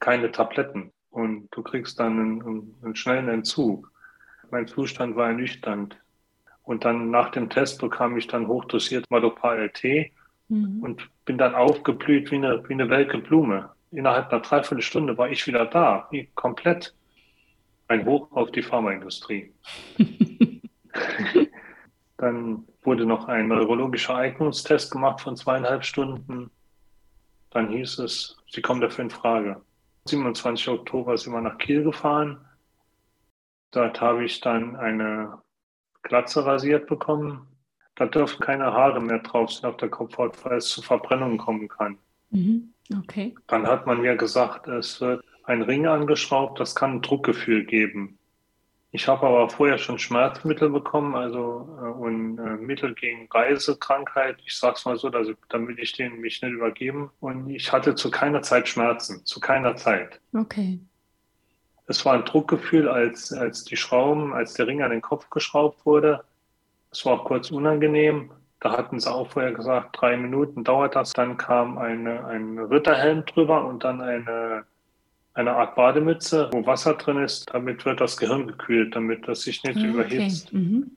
keine 0.00 0.30
Tabletten 0.32 0.92
und 1.10 1.48
du 1.52 1.62
kriegst 1.62 1.98
dann 2.00 2.18
einen, 2.18 2.74
einen 2.82 2.96
schnellen 2.96 3.28
Entzug. 3.28 3.90
Mein 4.50 4.66
Zustand 4.66 5.16
war 5.16 5.28
ernüchternd. 5.28 5.96
Und 6.64 6.84
dann 6.84 7.10
nach 7.10 7.30
dem 7.30 7.48
Test 7.50 7.80
bekam 7.80 8.16
ich 8.16 8.26
dann 8.26 8.46
hochdosiert 8.46 9.10
Madopar 9.10 9.56
LT 9.56 10.10
mhm. 10.48 10.80
und 10.82 11.08
bin 11.24 11.38
dann 11.38 11.54
aufgeblüht 11.54 12.30
wie 12.30 12.36
eine, 12.36 12.68
wie 12.68 12.74
eine 12.74 12.88
welke 12.88 13.18
Blume 13.18 13.70
innerhalb 13.92 14.30
einer 14.32 14.40
Dreiviertelstunde 14.40 15.16
war 15.16 15.30
ich 15.30 15.46
wieder 15.46 15.66
da, 15.66 16.08
wie 16.10 16.26
komplett 16.34 16.94
ein 17.88 18.04
Hoch 18.06 18.30
auf 18.32 18.50
die 18.50 18.62
Pharmaindustrie. 18.62 19.52
Dann 22.16 22.64
wurde 22.82 23.06
noch 23.06 23.28
ein 23.28 23.48
neurologischer 23.48 24.16
Eignungstest 24.16 24.90
gemacht 24.90 25.20
von 25.20 25.36
zweieinhalb 25.36 25.84
Stunden. 25.84 26.50
Dann 27.50 27.68
hieß 27.68 27.98
es, 28.00 28.36
Sie 28.48 28.62
kommen 28.62 28.80
dafür 28.80 29.04
in 29.04 29.10
Frage. 29.10 29.60
27. 30.06 30.68
Oktober 30.68 31.16
sind 31.16 31.32
wir 31.32 31.40
nach 31.40 31.58
Kiel 31.58 31.84
gefahren. 31.84 32.44
Dort 33.70 34.00
habe 34.00 34.24
ich 34.24 34.40
dann 34.40 34.76
eine 34.76 35.38
Glatze 36.02 36.44
rasiert 36.44 36.86
bekommen. 36.86 37.46
Da 37.94 38.06
dürfen 38.06 38.40
keine 38.40 38.72
Haare 38.72 39.00
mehr 39.00 39.20
drauf 39.20 39.52
sein 39.52 39.70
auf 39.70 39.76
der 39.76 39.90
Kopfhaut, 39.90 40.44
weil 40.44 40.58
es 40.58 40.68
zu 40.68 40.82
Verbrennungen 40.82 41.38
kommen 41.38 41.68
kann. 41.68 41.98
Mhm. 42.30 42.72
Okay. 42.98 43.34
Dann 43.46 43.66
hat 43.66 43.86
man 43.86 44.00
mir 44.00 44.16
gesagt, 44.16 44.68
es 44.68 45.00
wird 45.00 45.24
ein 45.44 45.62
Ring 45.62 45.86
angeschraubt, 45.86 46.60
das 46.60 46.74
kann 46.74 46.96
ein 46.96 47.02
Druckgefühl 47.02 47.64
geben. 47.64 48.18
Ich 48.94 49.08
habe 49.08 49.26
aber 49.26 49.48
vorher 49.48 49.78
schon 49.78 49.98
Schmerzmittel 49.98 50.68
bekommen, 50.68 51.14
also 51.14 51.66
äh, 51.80 51.86
und 51.86 52.38
äh, 52.38 52.56
Mittel 52.58 52.94
gegen 52.94 53.26
Reisekrankheit. 53.30 54.36
Ich 54.44 54.58
sag's 54.58 54.84
mal 54.84 54.98
so, 54.98 55.08
dass, 55.08 55.28
damit 55.48 55.78
ich 55.78 55.92
den 55.92 56.20
mich 56.20 56.42
nicht 56.42 56.52
übergeben. 56.52 57.10
Und 57.20 57.48
ich 57.48 57.72
hatte 57.72 57.94
zu 57.94 58.10
keiner 58.10 58.42
Zeit 58.42 58.68
Schmerzen, 58.68 59.24
zu 59.24 59.40
keiner 59.40 59.76
Zeit. 59.76 60.20
Okay. 60.34 60.78
Es 61.86 62.04
war 62.04 62.12
ein 62.12 62.26
Druckgefühl, 62.26 62.86
als, 62.86 63.32
als 63.32 63.64
die 63.64 63.76
Schrauben, 63.76 64.34
als 64.34 64.54
der 64.54 64.66
Ring 64.66 64.82
an 64.82 64.90
den 64.90 65.00
Kopf 65.00 65.30
geschraubt 65.30 65.86
wurde. 65.86 66.22
Es 66.90 67.06
war 67.06 67.14
auch 67.14 67.24
kurz 67.24 67.50
unangenehm. 67.50 68.30
Da 68.62 68.78
hatten 68.78 69.00
sie 69.00 69.12
auch 69.12 69.28
vorher 69.28 69.52
gesagt, 69.52 70.00
drei 70.00 70.16
Minuten 70.16 70.62
dauert 70.62 70.94
das. 70.94 71.12
Dann 71.14 71.36
kam 71.36 71.78
eine, 71.78 72.24
ein 72.26 72.60
Ritterhelm 72.60 73.24
drüber 73.24 73.64
und 73.64 73.82
dann 73.82 74.00
eine, 74.00 74.62
eine 75.34 75.50
Art 75.50 75.74
Bademütze, 75.74 76.48
wo 76.52 76.64
Wasser 76.64 76.94
drin 76.94 77.18
ist. 77.18 77.52
Damit 77.52 77.84
wird 77.84 78.00
das 78.00 78.16
Gehirn 78.16 78.46
gekühlt, 78.46 78.94
damit 78.94 79.26
das 79.26 79.42
sich 79.42 79.64
nicht 79.64 79.78
okay. 79.78 79.88
überhitzt. 79.88 80.52
Mhm. 80.52 80.96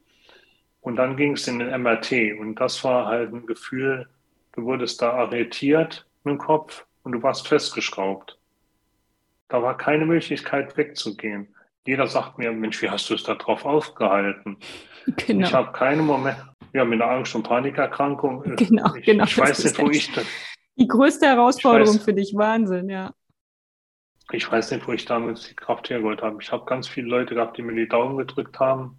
Und 0.82 0.98
dann 0.98 1.18
ging 1.18 1.32
es 1.32 1.48
in 1.48 1.58
den 1.58 1.82
MRT 1.82 2.40
und 2.40 2.54
das 2.62 2.84
war 2.84 3.08
halt 3.08 3.34
ein 3.34 3.48
Gefühl, 3.48 4.08
du 4.52 4.62
wurdest 4.66 5.02
da 5.02 5.14
arretiert 5.14 6.06
mit 6.24 6.34
dem 6.34 6.38
Kopf 6.38 6.86
und 7.02 7.14
du 7.14 7.24
warst 7.24 7.48
festgeschraubt. 7.48 8.38
Da 9.48 9.64
war 9.64 9.76
keine 9.76 10.06
Möglichkeit 10.06 10.78
wegzugehen. 10.78 11.48
Jeder 11.86 12.08
sagt 12.08 12.38
mir, 12.38 12.52
Mensch, 12.52 12.82
wie 12.82 12.90
hast 12.90 13.10
du 13.10 13.14
es 13.14 13.24
da 13.24 13.36
drauf 13.36 13.66
aufgehalten? 13.66 14.58
Genau. 15.06 15.48
Ich 15.48 15.54
habe 15.54 15.72
keinen 15.72 16.06
Moment, 16.06 16.38
ja, 16.74 16.84
mit 16.84 17.02
einer 17.02 17.12
Angst- 17.12 17.36
und 17.36 17.44
Panikerkrankung. 17.44 18.44
Äh, 18.44 18.56
genau, 18.56 18.96
ich, 18.96 19.06
genau. 19.06 19.24
Ich 19.26 19.38
weiß 19.38 19.64
nicht, 19.64 19.80
wo 19.80 19.90
ich 19.90 20.12
das. 20.12 20.26
Die 20.78 20.88
größte 20.88 21.28
Herausforderung 21.28 21.96
weiß, 21.96 22.04
für 22.04 22.14
dich, 22.14 22.34
Wahnsinn, 22.36 22.90
ja. 22.90 23.14
Ich 24.32 24.52
weiß 24.52 24.72
nicht, 24.72 24.88
wo 24.88 24.94
ich 24.94 25.06
damals 25.06 25.48
die 25.48 25.56
Kraft 25.56 25.90
hergeholt 25.90 26.24
habe. 26.24 26.42
Ich 26.42 26.52
habe 26.52 26.66
ganz 26.66 26.88
viele 26.88 27.08
Leute 27.08 27.36
gehabt, 27.36 27.58
die 27.58 27.62
mir 27.62 27.76
die 27.76 27.88
Daumen 27.88 28.18
gedrückt 28.18 28.60
haben, 28.60 28.98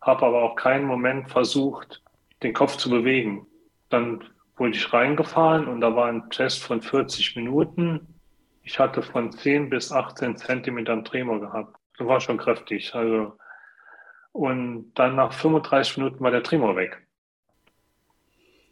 habe 0.00 0.26
aber 0.26 0.42
auch 0.42 0.56
keinen 0.56 0.86
Moment 0.86 1.28
versucht, 1.28 2.02
den 2.42 2.54
Kopf 2.54 2.76
zu 2.78 2.88
bewegen. 2.88 3.46
Dann 3.90 4.24
wurde 4.56 4.76
ich 4.76 4.92
reingefahren 4.92 5.68
und 5.68 5.82
da 5.82 5.94
war 5.94 6.06
ein 6.06 6.30
Test 6.30 6.62
von 6.62 6.80
40 6.80 7.36
Minuten. 7.36 8.14
Ich 8.62 8.78
hatte 8.78 9.02
von 9.02 9.30
10 9.30 9.68
bis 9.70 9.92
18 9.92 10.36
Zentimetern 10.36 11.04
Tremor 11.04 11.40
gehabt. 11.40 11.77
Das 11.98 12.06
war 12.06 12.20
schon 12.20 12.38
kräftig. 12.38 12.94
Also 12.94 13.36
und 14.32 14.92
dann 14.94 15.16
nach 15.16 15.32
35 15.32 15.98
Minuten 15.98 16.20
war 16.20 16.30
der 16.30 16.42
Tremor 16.42 16.76
weg. 16.76 17.04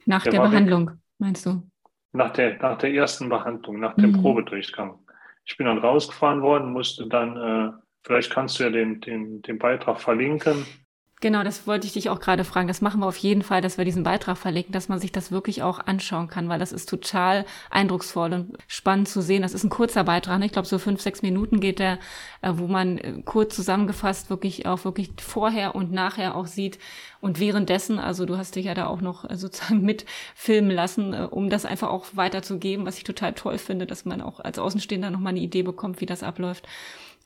Nach 0.04 0.22
der, 0.22 0.32
der 0.32 0.40
Behandlung, 0.40 0.90
weg. 0.90 0.96
meinst 1.18 1.46
du? 1.46 1.68
Nach 2.12 2.32
der, 2.32 2.56
nach 2.58 2.78
der 2.78 2.92
ersten 2.92 3.28
Behandlung, 3.28 3.80
nach 3.80 3.94
dem 3.94 4.12
mhm. 4.12 4.22
Probedurchgang. 4.22 4.98
Ich 5.44 5.56
bin 5.56 5.66
dann 5.66 5.78
rausgefahren 5.78 6.42
worden, 6.42 6.72
musste 6.72 7.08
dann 7.08 7.36
äh, 7.36 7.72
Vielleicht 8.06 8.30
kannst 8.30 8.60
du 8.60 8.62
ja 8.62 8.70
den, 8.70 9.00
den, 9.00 9.42
den 9.42 9.58
Beitrag 9.58 10.00
verlinken. 10.00 10.64
Genau, 11.22 11.42
das 11.42 11.66
wollte 11.66 11.86
ich 11.86 11.94
dich 11.94 12.10
auch 12.10 12.20
gerade 12.20 12.44
fragen. 12.44 12.68
Das 12.68 12.82
machen 12.82 13.00
wir 13.00 13.06
auf 13.06 13.16
jeden 13.16 13.40
Fall, 13.40 13.62
dass 13.62 13.78
wir 13.78 13.86
diesen 13.86 14.02
Beitrag 14.02 14.36
verlinken, 14.36 14.72
dass 14.72 14.90
man 14.90 14.98
sich 14.98 15.12
das 15.12 15.32
wirklich 15.32 15.62
auch 15.62 15.78
anschauen 15.78 16.28
kann, 16.28 16.50
weil 16.50 16.58
das 16.58 16.72
ist 16.72 16.90
total 16.90 17.46
eindrucksvoll 17.70 18.34
und 18.34 18.58
spannend 18.68 19.08
zu 19.08 19.22
sehen. 19.22 19.40
Das 19.40 19.54
ist 19.54 19.64
ein 19.64 19.70
kurzer 19.70 20.04
Beitrag, 20.04 20.38
ne? 20.38 20.44
ich 20.44 20.52
glaube 20.52 20.68
so 20.68 20.78
fünf, 20.78 21.00
sechs 21.00 21.22
Minuten 21.22 21.58
geht 21.58 21.78
der, 21.78 21.98
äh, 22.42 22.52
wo 22.56 22.66
man 22.66 22.98
äh, 22.98 23.22
kurz 23.24 23.56
zusammengefasst 23.56 24.28
wirklich 24.28 24.66
auch 24.66 24.84
wirklich 24.84 25.12
vorher 25.18 25.74
und 25.74 25.90
nachher 25.90 26.36
auch 26.36 26.46
sieht 26.46 26.78
und 27.22 27.40
währenddessen, 27.40 27.98
also 27.98 28.26
du 28.26 28.36
hast 28.36 28.54
dich 28.54 28.66
ja 28.66 28.74
da 28.74 28.86
auch 28.86 29.00
noch 29.00 29.24
äh, 29.28 29.36
sozusagen 29.38 29.80
mitfilmen 29.86 30.70
lassen, 30.70 31.14
um 31.14 31.48
das 31.48 31.64
einfach 31.64 31.88
auch 31.88 32.04
weiterzugeben, 32.12 32.84
was 32.84 32.98
ich 32.98 33.04
total 33.04 33.32
toll 33.32 33.56
finde, 33.56 33.86
dass 33.86 34.04
man 34.04 34.20
auch 34.20 34.38
als 34.40 34.58
Außenstehender 34.58 35.10
nochmal 35.10 35.30
eine 35.30 35.40
Idee 35.40 35.62
bekommt, 35.62 36.02
wie 36.02 36.06
das 36.06 36.22
abläuft. 36.22 36.68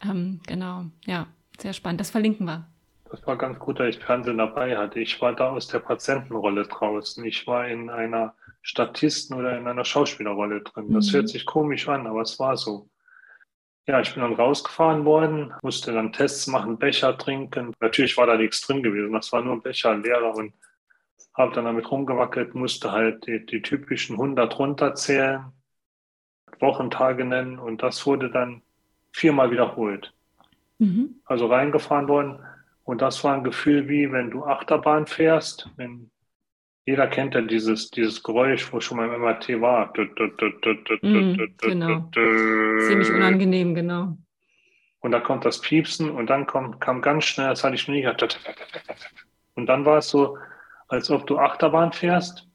Ähm, 0.09 0.38
genau, 0.46 0.85
ja, 1.07 1.26
sehr 1.59 1.72
spannend. 1.72 2.00
Das 2.00 2.11
verlinken 2.11 2.46
wir. 2.46 2.69
Das 3.11 3.27
war 3.27 3.37
ganz 3.37 3.59
gut, 3.59 3.81
dass 3.81 3.96
ich 3.96 3.99
Fernsehen 3.99 4.38
dabei 4.38 4.77
hatte. 4.77 5.01
Ich 5.01 5.20
war 5.20 5.35
da 5.35 5.51
aus 5.51 5.66
der 5.66 5.81
Patientenrolle 5.81 6.62
draußen. 6.62 7.25
Ich 7.25 7.46
war 7.46 7.66
in 7.66 7.90
einer 7.90 8.35
Statisten- 8.62 9.37
oder 9.37 9.59
in 9.59 9.66
einer 9.66 9.85
Schauspielerrolle 9.85 10.62
drin. 10.62 10.92
Das 10.92 11.09
mhm. 11.09 11.16
hört 11.16 11.29
sich 11.29 11.44
komisch 11.44 11.88
an, 11.88 12.07
aber 12.07 12.23
es 12.23 12.38
war 12.38 12.57
so. 12.57 12.88
Ja, 13.87 14.01
ich 14.01 14.14
bin 14.14 14.23
dann 14.23 14.35
rausgefahren 14.35 15.05
worden, 15.05 15.53
musste 15.62 15.92
dann 15.92 16.12
Tests 16.12 16.46
machen, 16.46 16.79
Becher 16.79 17.18
trinken. 17.18 17.75
Natürlich 17.81 18.16
war 18.16 18.27
da 18.27 18.37
nichts 18.37 18.61
drin 18.61 18.83
gewesen. 18.83 19.12
Das 19.12 19.33
war 19.33 19.42
nur 19.42 19.61
Becher, 19.61 19.96
leerer 19.96 20.35
und 20.37 20.53
habe 21.35 21.53
dann 21.55 21.64
damit 21.64 21.90
rumgewackelt, 21.90 22.55
musste 22.55 22.92
halt 22.92 23.27
die, 23.27 23.44
die 23.44 23.62
typischen 23.62 24.16
100 24.16 24.59
runterzählen, 24.59 25.46
Wochentage 26.61 27.25
nennen 27.25 27.59
und 27.59 27.83
das 27.83 28.07
wurde 28.07 28.31
dann 28.31 28.62
viermal 29.12 29.51
wiederholt. 29.51 30.12
Mhm. 30.79 31.20
Also 31.25 31.46
reingefahren 31.46 32.07
worden, 32.07 32.38
und 32.90 33.00
das 33.00 33.22
war 33.22 33.35
ein 33.35 33.44
Gefühl 33.44 33.88
wie, 33.88 34.11
wenn 34.11 34.33
du 34.33 34.42
Achterbahn 34.42 35.07
fährst, 35.07 35.70
wenn 35.76 36.11
jeder 36.85 37.07
kennt 37.07 37.37
ja 37.37 37.40
dieses, 37.40 37.88
dieses 37.92 38.20
Geräusch, 38.24 38.72
wo 38.72 38.81
schon 38.81 38.96
mal 38.96 39.07
im 39.07 39.20
MRT 39.20 39.61
war. 39.61 39.92
Mm, 39.96 41.37
genau. 41.59 42.11
Ziemlich 42.88 43.12
unangenehm, 43.12 43.76
genau. 43.76 44.16
Und 44.98 45.12
da 45.12 45.20
kommt 45.20 45.44
das 45.44 45.61
Piepsen 45.61 46.11
und 46.11 46.29
dann 46.29 46.48
kommt, 46.48 46.81
kam 46.81 47.00
ganz 47.00 47.26
schnell, 47.26 47.50
das 47.50 47.62
hatte 47.62 47.76
ich 47.76 47.87
nie 47.87 48.03
gehabt. 48.03 48.40
Und 49.55 49.66
dann 49.66 49.85
war 49.85 49.98
es 49.98 50.09
so, 50.09 50.37
als 50.88 51.12
ob 51.12 51.29
du 51.29 51.38
Achterbahn 51.38 51.92
fährst 51.92 52.48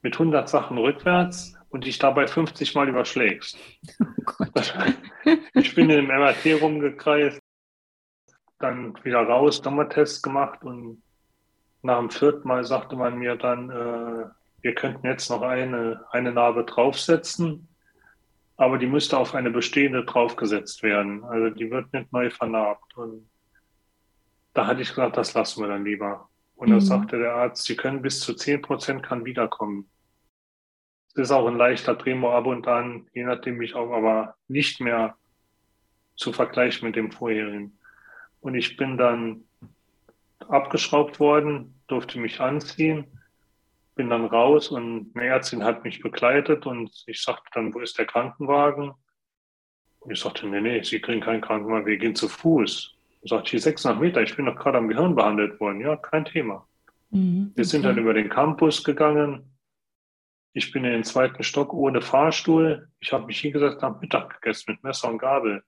mit 0.00 0.14
100 0.14 0.48
Sachen 0.48 0.78
rückwärts 0.78 1.54
und 1.68 1.84
dich 1.84 1.98
dabei 1.98 2.26
50 2.26 2.74
Mal 2.74 2.88
überschlägst. 2.88 3.58
Oh 4.38 5.30
ich 5.54 5.74
bin 5.74 5.90
im 5.90 6.06
MRT 6.06 6.60
rumgekreist, 6.60 7.41
dann 8.62 8.96
wieder 9.04 9.22
raus, 9.22 9.62
nochmal 9.64 9.88
Tests 9.88 10.22
gemacht 10.22 10.62
und 10.64 11.02
nach 11.82 11.98
dem 11.98 12.10
vierten 12.10 12.46
Mal 12.46 12.64
sagte 12.64 12.96
man 12.96 13.18
mir 13.18 13.36
dann, 13.36 13.70
äh, 13.70 14.24
wir 14.62 14.74
könnten 14.74 15.06
jetzt 15.06 15.28
noch 15.30 15.42
eine, 15.42 16.04
eine 16.10 16.32
Narbe 16.32 16.64
draufsetzen, 16.64 17.68
aber 18.56 18.78
die 18.78 18.86
müsste 18.86 19.18
auf 19.18 19.34
eine 19.34 19.50
bestehende 19.50 20.04
draufgesetzt 20.04 20.82
werden. 20.84 21.24
Also 21.24 21.50
die 21.50 21.70
wird 21.70 21.92
nicht 21.92 22.12
neu 22.12 22.30
vernarbt. 22.30 22.96
Und 22.96 23.28
da 24.54 24.66
hatte 24.66 24.82
ich 24.82 24.90
gesagt, 24.90 25.16
das 25.16 25.34
lassen 25.34 25.62
wir 25.62 25.68
dann 25.68 25.84
lieber. 25.84 26.28
Und 26.54 26.68
mhm. 26.68 26.74
da 26.74 26.80
sagte 26.80 27.18
der 27.18 27.34
Arzt, 27.34 27.64
Sie 27.64 27.76
können 27.76 28.02
bis 28.02 28.20
zu 28.20 28.34
10 28.34 28.62
Prozent 28.62 29.02
kann 29.02 29.24
wiederkommen. 29.24 29.90
Es 31.08 31.24
ist 31.24 31.30
auch 31.32 31.48
ein 31.48 31.56
leichter 31.56 31.98
Tremor 31.98 32.34
ab 32.34 32.46
und 32.46 32.68
an, 32.68 33.08
je 33.12 33.24
nachdem 33.24 33.60
ich 33.60 33.74
auch, 33.74 33.92
aber 33.92 34.36
nicht 34.46 34.80
mehr 34.80 35.16
zu 36.16 36.32
vergleichen 36.32 36.86
mit 36.86 36.94
dem 36.94 37.10
vorherigen. 37.10 37.78
Und 38.42 38.54
ich 38.54 38.76
bin 38.76 38.98
dann 38.98 39.44
abgeschraubt 40.48 41.20
worden, 41.20 41.80
durfte 41.86 42.18
mich 42.18 42.40
anziehen, 42.40 43.06
bin 43.94 44.10
dann 44.10 44.26
raus 44.26 44.68
und 44.68 45.12
eine 45.14 45.26
Ärztin 45.26 45.64
hat 45.64 45.84
mich 45.84 46.00
begleitet 46.00 46.66
und 46.66 46.90
ich 47.06 47.22
sagte 47.22 47.50
dann, 47.54 47.72
wo 47.72 47.78
ist 47.78 47.98
der 47.98 48.06
Krankenwagen? 48.06 48.92
Und 50.00 50.10
ich 50.10 50.20
sagte, 50.20 50.48
nee, 50.48 50.60
nee, 50.60 50.82
Sie 50.82 51.00
kriegen 51.00 51.20
keinen 51.20 51.40
Krankenwagen, 51.40 51.86
wir 51.86 51.96
gehen 51.96 52.16
zu 52.16 52.28
Fuß. 52.28 52.94
Ich 53.22 53.30
sagte, 53.30 53.50
hier 53.50 53.60
600 53.60 54.00
Meter, 54.00 54.22
ich 54.22 54.34
bin 54.34 54.46
doch 54.46 54.56
gerade 54.56 54.78
am 54.78 54.88
Gehirn 54.88 55.14
behandelt 55.14 55.60
worden. 55.60 55.80
Ja, 55.80 55.94
kein 55.96 56.24
Thema. 56.24 56.66
Mhm. 57.10 57.52
Wir 57.54 57.64
sind 57.64 57.84
dann 57.84 57.98
über 57.98 58.12
den 58.12 58.28
Campus 58.28 58.82
gegangen. 58.82 59.52
Ich 60.52 60.72
bin 60.72 60.84
in 60.84 60.90
den 60.90 61.04
zweiten 61.04 61.44
Stock 61.44 61.72
ohne 61.72 62.02
Fahrstuhl. 62.02 62.88
Ich 62.98 63.12
habe 63.12 63.26
mich 63.26 63.40
hingesetzt, 63.40 63.84
am 63.84 64.00
Mittag 64.00 64.40
gegessen 64.40 64.72
mit 64.72 64.82
Messer 64.82 65.08
und 65.08 65.18
Gabel. 65.18 65.62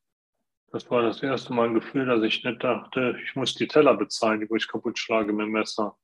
Das 0.74 0.90
war 0.90 1.02
das 1.02 1.22
erste 1.22 1.52
Mal 1.52 1.68
ein 1.68 1.74
Gefühl, 1.74 2.04
dass 2.06 2.20
ich 2.24 2.42
nicht 2.42 2.64
dachte, 2.64 3.16
ich 3.22 3.36
muss 3.36 3.54
die 3.54 3.68
Teller 3.68 3.94
bezahlen, 3.94 4.40
die 4.40 4.50
wo 4.50 4.56
ich 4.56 4.66
kaputt 4.66 4.98
schlage 4.98 5.32
mit 5.32 5.46
dem 5.46 5.52
Messer. 5.52 5.96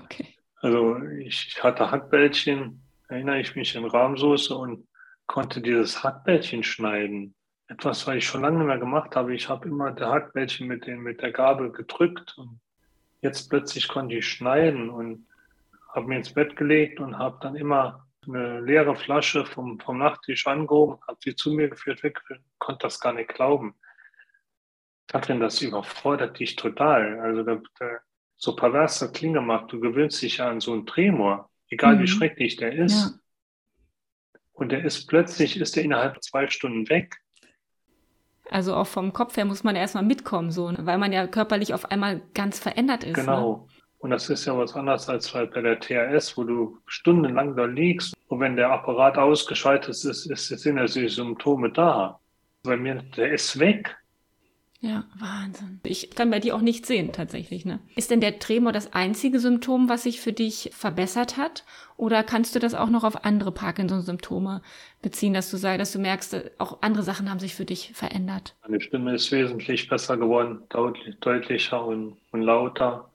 Okay. 0.02 0.35
Also 0.61 0.98
ich 1.18 1.62
hatte 1.62 1.90
Hackbällchen, 1.90 2.83
erinnere 3.09 3.38
ich 3.38 3.54
mich 3.54 3.74
in 3.74 3.85
Rahmsoße 3.85 4.54
und 4.54 4.88
konnte 5.26 5.61
dieses 5.61 6.02
Hackbällchen 6.02 6.62
schneiden. 6.62 7.35
Etwas, 7.68 8.07
was 8.07 8.16
ich 8.16 8.26
schon 8.26 8.40
lange 8.40 8.59
nicht 8.59 8.66
mehr 8.66 8.78
gemacht 8.78 9.14
habe. 9.14 9.35
Ich 9.35 9.48
habe 9.50 9.68
immer 9.68 9.92
der 9.92 10.09
Hackbällchen 10.09 10.66
mit, 10.66 10.87
den, 10.87 11.00
mit 11.00 11.20
der 11.20 11.33
Gabel 11.33 11.70
gedrückt 11.70 12.35
und 12.38 12.61
jetzt 13.20 13.50
plötzlich 13.50 13.88
konnte 13.88 14.16
ich 14.16 14.26
schneiden 14.26 14.88
und 14.88 15.26
habe 15.94 16.07
mir 16.07 16.16
ins 16.16 16.33
Bett 16.33 16.57
gelegt 16.57 16.98
und 16.98 17.18
habe 17.18 17.38
dann 17.42 17.54
immer 17.54 18.08
eine 18.28 18.60
leere 18.60 18.96
Flasche 18.96 19.44
vom, 19.44 19.78
vom 19.80 19.98
Nachttisch 19.98 20.46
angehoben, 20.46 20.98
hat 21.06 21.22
sie 21.22 21.34
zu 21.34 21.52
mir 21.52 21.68
geführt, 21.68 22.02
weggeführt, 22.02 22.40
konnte 22.58 22.82
das 22.82 23.00
gar 23.00 23.12
nicht 23.12 23.28
glauben. 23.28 23.74
Katrin, 25.06 25.40
das 25.40 25.62
überfordert 25.62 26.38
dich 26.38 26.56
total. 26.56 27.18
Also 27.20 27.42
der, 27.42 27.62
der, 27.80 28.00
so 28.36 28.54
perverse 28.54 29.10
Klinge 29.10 29.40
macht, 29.40 29.72
du 29.72 29.80
gewöhnst 29.80 30.22
dich 30.22 30.36
ja 30.36 30.48
an 30.48 30.60
so 30.60 30.72
einen 30.72 30.86
Tremor, 30.86 31.50
egal 31.68 31.96
mhm. 31.96 32.02
wie 32.02 32.06
schrecklich 32.06 32.56
der 32.56 32.72
ist. 32.72 32.94
Ja. 32.94 34.40
Und 34.52 34.70
der 34.70 34.84
ist 34.84 35.06
plötzlich, 35.06 35.58
ist 35.58 35.76
der 35.76 35.84
innerhalb 35.84 36.22
zwei 36.22 36.46
Stunden 36.48 36.88
weg. 36.88 37.16
Also 38.50 38.74
auch 38.74 38.86
vom 38.86 39.12
Kopf 39.12 39.36
her 39.36 39.44
muss 39.44 39.64
man 39.64 39.76
erstmal 39.76 40.04
mitkommen, 40.04 40.50
so, 40.50 40.72
weil 40.78 40.98
man 40.98 41.12
ja 41.12 41.26
körperlich 41.26 41.74
auf 41.74 41.90
einmal 41.90 42.22
ganz 42.34 42.58
verändert 42.58 43.04
ist. 43.04 43.16
Ne? 43.16 43.24
Genau. 43.24 43.68
Ne? 43.68 43.77
Und 43.98 44.11
das 44.11 44.30
ist 44.30 44.44
ja 44.44 44.56
was 44.56 44.74
anderes 44.74 45.08
als 45.08 45.34
halt 45.34 45.52
bei 45.52 45.61
der 45.61 45.80
THS, 45.80 46.37
wo 46.37 46.44
du 46.44 46.78
stundenlang 46.87 47.56
da 47.56 47.64
liegst 47.64 48.14
und 48.28 48.40
wenn 48.40 48.56
der 48.56 48.70
Apparat 48.70 49.18
ausgeschaltet 49.18 49.90
ist, 49.90 50.04
ist, 50.04 50.26
ist, 50.26 50.48
sind 50.48 50.76
ja 50.76 50.84
die 50.84 51.08
Symptome 51.08 51.70
da. 51.72 52.20
Bei 52.62 52.76
mir, 52.76 53.02
der 53.16 53.32
ist 53.32 53.58
weg. 53.58 53.96
Ja, 54.80 55.04
Wahnsinn. 55.18 55.80
Ich 55.82 56.11
kann 56.11 56.30
bei 56.30 56.38
dir 56.38 56.54
auch 56.54 56.61
nicht 56.61 56.87
sehen, 56.87 57.12
tatsächlich. 57.12 57.64
Ne? 57.64 57.80
Ist 57.96 58.12
denn 58.12 58.20
der 58.20 58.38
Tremor 58.38 58.70
das 58.70 58.92
einzige 58.92 59.40
Symptom, 59.40 59.88
was 59.88 60.04
sich 60.04 60.20
für 60.20 60.32
dich 60.32 60.70
verbessert 60.72 61.37
hat? 61.37 61.64
Oder 61.96 62.22
kannst 62.22 62.54
du 62.54 62.61
das 62.61 62.74
auch 62.74 62.88
noch 62.88 63.02
auf 63.02 63.24
andere 63.24 63.50
Parkinson-Symptome 63.50 64.62
beziehen, 65.02 65.34
dass 65.34 65.50
du 65.50 65.56
sagst, 65.56 65.80
dass 65.80 65.92
du 65.92 65.98
merkst, 65.98 66.52
auch 66.58 66.78
andere 66.82 67.02
Sachen 67.02 67.28
haben 67.28 67.40
sich 67.40 67.56
für 67.56 67.64
dich 67.64 67.90
verändert? 67.92 68.54
Meine 68.62 68.80
Stimme 68.80 69.14
ist 69.16 69.32
wesentlich 69.32 69.88
besser 69.88 70.16
geworden, 70.16 70.62
deutlich, 70.68 71.16
deutlicher 71.18 71.84
und, 71.84 72.16
und 72.30 72.42
lauter. 72.42 73.11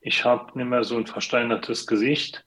Ich 0.00 0.24
habe 0.24 0.56
nicht 0.56 0.68
mehr 0.68 0.84
so 0.84 0.96
ein 0.96 1.06
versteinertes 1.06 1.86
Gesicht. 1.86 2.44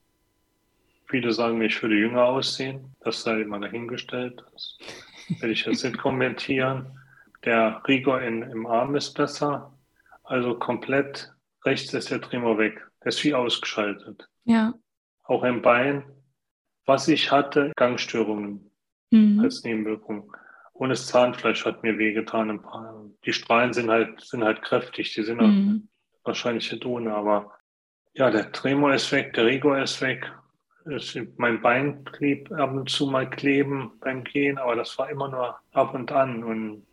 Viele 1.07 1.31
sagen, 1.31 1.61
ich 1.61 1.81
würde 1.81 1.95
jünger 1.95 2.23
aussehen. 2.23 2.95
Das 3.01 3.21
sei 3.21 3.41
immer 3.41 3.59
dahingestellt. 3.59 4.43
Das 4.51 4.77
werde 5.39 5.51
ich 5.53 5.65
jetzt 5.65 5.83
nicht 5.83 5.97
kommentieren. 5.97 6.99
Der 7.45 7.81
Rigor 7.87 8.21
in, 8.21 8.41
im 8.41 8.65
Arm 8.65 8.95
ist 8.95 9.13
besser. 9.13 9.77
Also 10.23 10.57
komplett 10.57 11.31
rechts 11.65 11.93
ist 11.93 12.09
der 12.09 12.21
Tremor 12.21 12.57
weg. 12.57 12.81
Der 13.01 13.09
ist 13.09 13.23
wie 13.23 13.35
ausgeschaltet. 13.35 14.27
Ja. 14.45 14.73
Auch 15.23 15.43
im 15.43 15.61
Bein. 15.61 16.03
Was 16.85 17.07
ich 17.07 17.31
hatte, 17.31 17.71
Gangstörungen 17.75 18.71
mhm. 19.11 19.39
als 19.39 19.63
Nebenwirkung. 19.63 20.35
Und 20.73 20.89
das 20.89 21.07
Zahnfleisch 21.07 21.65
hat 21.65 21.83
mir 21.83 21.97
wehgetan. 21.97 22.59
Die 23.25 23.33
Strahlen 23.33 23.73
sind 23.73 23.89
halt, 23.89 24.19
sind 24.21 24.43
halt 24.43 24.61
kräftig. 24.63 25.13
Die 25.13 25.23
sind 25.23 25.39
mhm. 25.39 25.87
Wahrscheinlich 26.23 26.71
nicht 26.71 26.85
ohne, 26.85 27.13
aber 27.13 27.51
ja, 28.13 28.29
der 28.29 28.51
Tremor 28.51 28.93
ist 28.93 29.11
weg, 29.11 29.33
der 29.33 29.45
Rigor 29.45 29.81
ist 29.81 30.01
weg. 30.01 30.31
Es, 30.85 31.17
mein 31.37 31.61
Bein 31.61 32.03
blieb 32.03 32.51
ab 32.51 32.73
und 32.73 32.89
zu 32.89 33.07
mal 33.07 33.29
kleben 33.29 33.91
beim 34.01 34.23
Gehen, 34.23 34.57
aber 34.57 34.75
das 34.75 34.97
war 34.97 35.09
immer 35.09 35.29
nur 35.29 35.57
ab 35.71 35.93
und 35.93 36.11
an. 36.11 36.43
Und 36.43 36.85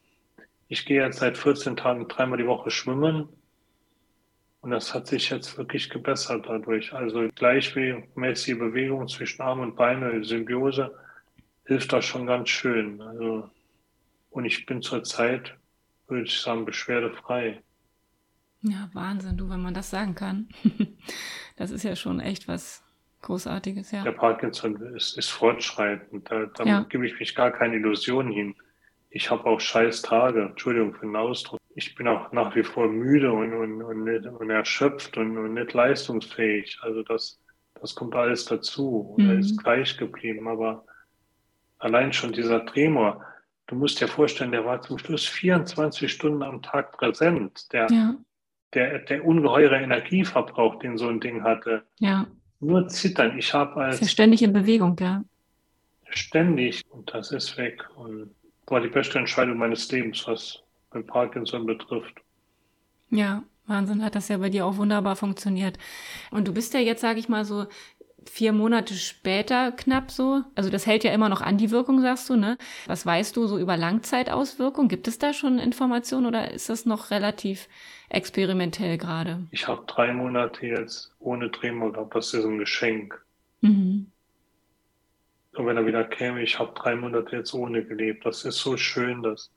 ich 0.68 0.86
gehe 0.86 1.04
jetzt 1.04 1.18
seit 1.18 1.36
14 1.36 1.76
Tagen 1.76 2.08
dreimal 2.08 2.38
die 2.38 2.46
Woche 2.46 2.70
schwimmen. 2.70 3.28
Und 4.62 4.70
das 4.70 4.94
hat 4.94 5.08
sich 5.08 5.30
jetzt 5.30 5.58
wirklich 5.58 5.90
gebessert 5.90 6.46
dadurch. 6.46 6.92
Also 6.92 7.28
gleichmäßige 7.34 8.58
Bewegung 8.58 9.08
zwischen 9.08 9.42
Arm 9.42 9.60
und 9.60 9.76
Beine, 9.76 10.22
Symbiose, 10.24 10.94
hilft 11.64 11.92
da 11.92 12.00
schon 12.00 12.26
ganz 12.26 12.48
schön. 12.48 13.00
Also, 13.02 13.50
und 14.30 14.44
ich 14.44 14.66
bin 14.66 14.80
zurzeit, 14.82 15.56
würde 16.08 16.24
ich 16.24 16.40
sagen, 16.40 16.64
beschwerdefrei. 16.64 17.62
Ja, 18.62 18.90
Wahnsinn, 18.92 19.36
du, 19.36 19.48
wenn 19.48 19.62
man 19.62 19.74
das 19.74 19.90
sagen 19.90 20.14
kann. 20.14 20.48
das 21.56 21.70
ist 21.70 21.82
ja 21.82 21.96
schon 21.96 22.20
echt 22.20 22.46
was 22.46 22.84
Großartiges, 23.22 23.90
ja. 23.92 24.02
Der 24.02 24.12
Parkinson 24.12 24.76
ist, 24.94 25.16
ist 25.18 25.28
fortschreitend. 25.28 26.30
Da, 26.30 26.46
da 26.46 26.64
ja. 26.64 26.80
gebe 26.88 27.06
ich 27.06 27.18
mich 27.18 27.34
gar 27.34 27.50
keine 27.50 27.76
Illusionen 27.76 28.32
hin. 28.32 28.54
ich 29.10 29.30
habe 29.30 29.44
auch 29.44 29.60
scheiß 29.60 30.02
Tage, 30.02 30.42
Entschuldigung 30.42 30.94
für 30.94 31.06
den 31.06 31.16
Ausdruck. 31.16 31.58
Ich 31.74 31.94
bin 31.94 32.08
auch 32.08 32.32
nach 32.32 32.54
wie 32.56 32.62
vor 32.62 32.88
müde 32.88 33.32
und, 33.32 33.52
und, 33.52 33.82
und, 33.82 34.04
nicht, 34.04 34.26
und 34.26 34.50
erschöpft 34.50 35.16
und, 35.16 35.36
und 35.36 35.54
nicht 35.54 35.72
leistungsfähig. 35.72 36.78
Also 36.82 37.02
das, 37.02 37.38
das 37.80 37.94
kommt 37.94 38.14
alles 38.14 38.44
dazu 38.46 39.14
und 39.16 39.24
mhm. 39.24 39.30
er 39.30 39.38
ist 39.38 39.62
gleich 39.62 39.96
geblieben. 39.96 40.48
Aber 40.48 40.84
allein 41.78 42.12
schon 42.12 42.32
dieser 42.32 42.64
Tremor, 42.66 43.24
du 43.66 43.74
musst 43.74 44.00
dir 44.00 44.08
vorstellen, 44.08 44.52
der 44.52 44.64
war 44.64 44.80
zum 44.80 44.98
Schluss 44.98 45.26
24 45.26 46.10
Stunden 46.10 46.42
am 46.42 46.62
Tag 46.62 46.92
präsent. 46.92 47.70
Der, 47.72 47.86
ja. 47.90 48.14
Der, 48.74 49.00
der 49.00 49.24
ungeheure 49.24 49.76
Energieverbrauch, 49.76 50.78
den 50.78 50.96
so 50.96 51.08
ein 51.08 51.20
Ding 51.20 51.42
hatte. 51.42 51.82
Ja. 51.98 52.26
Nur 52.60 52.88
zittern. 52.88 53.38
Ich 53.38 53.52
habe 53.54 53.76
als. 53.76 53.96
Ist 53.96 54.02
ja 54.02 54.08
ständig 54.08 54.42
in 54.42 54.52
Bewegung, 54.52 54.96
ja. 55.00 55.24
Ständig. 56.10 56.82
Und 56.90 57.12
das 57.12 57.32
ist 57.32 57.56
weg. 57.56 57.84
Und 57.96 58.30
war 58.66 58.80
die 58.80 58.88
beste 58.88 59.18
Entscheidung 59.18 59.58
meines 59.58 59.90
Lebens, 59.90 60.26
was 60.26 60.62
mit 60.92 61.06
Parkinson 61.06 61.66
betrifft. 61.66 62.14
Ja, 63.10 63.42
Wahnsinn, 63.66 64.04
hat 64.04 64.14
das 64.14 64.28
ja 64.28 64.38
bei 64.38 64.48
dir 64.48 64.66
auch 64.66 64.76
wunderbar 64.76 65.16
funktioniert. 65.16 65.78
Und 66.30 66.46
du 66.46 66.54
bist 66.54 66.74
ja 66.74 66.80
jetzt, 66.80 67.00
sage 67.00 67.18
ich 67.18 67.28
mal 67.28 67.44
so, 67.44 67.66
vier 68.28 68.52
Monate 68.52 68.94
später 68.94 69.72
knapp 69.72 70.10
so. 70.10 70.42
Also 70.54 70.70
das 70.70 70.86
hält 70.86 71.04
ja 71.04 71.12
immer 71.12 71.28
noch 71.28 71.40
an 71.40 71.58
die 71.58 71.70
Wirkung, 71.70 72.00
sagst 72.00 72.28
du, 72.28 72.36
ne? 72.36 72.58
Was 72.86 73.06
weißt 73.06 73.36
du 73.36 73.46
so 73.46 73.58
über 73.58 73.76
Langzeitauswirkungen? 73.76 74.88
Gibt 74.88 75.08
es 75.08 75.18
da 75.18 75.32
schon 75.32 75.58
Informationen 75.58 76.26
oder 76.26 76.50
ist 76.50 76.68
das 76.68 76.86
noch 76.86 77.10
relativ 77.10 77.68
experimentell 78.08 78.98
gerade? 78.98 79.46
Ich 79.50 79.68
habe 79.68 79.84
drei 79.86 80.12
Monate 80.12 80.66
jetzt 80.66 81.12
ohne 81.18 81.50
Tremor 81.50 81.92
gehabt. 81.92 82.14
Das 82.14 82.34
ist 82.34 82.44
ein 82.44 82.58
Geschenk. 82.58 83.20
Mhm. 83.60 84.10
Und 85.52 85.66
wenn 85.66 85.76
er 85.76 85.86
wieder 85.86 86.04
käme, 86.04 86.42
ich 86.42 86.58
habe 86.58 86.72
drei 86.74 86.94
Monate 86.94 87.36
jetzt 87.36 87.54
ohne 87.54 87.84
gelebt. 87.84 88.24
Das 88.24 88.44
ist 88.44 88.58
so 88.58 88.76
schön, 88.76 89.22
dass 89.22 89.50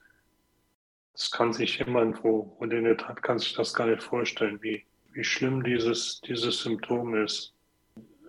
das 1.14 1.30
kann 1.30 1.54
sich 1.54 1.78
jemand, 1.78 2.24
wo, 2.24 2.56
wo 2.60 2.66
den 2.66 2.84
nicht 2.84 3.08
hat, 3.08 3.22
kann 3.22 3.38
sich 3.38 3.54
das 3.54 3.74
gar 3.74 3.88
nicht 3.88 4.02
vorstellen, 4.02 4.62
wie, 4.62 4.84
wie 5.12 5.24
schlimm 5.24 5.64
dieses, 5.64 6.22
dieses 6.22 6.62
Symptom 6.62 7.16
ist. 7.16 7.53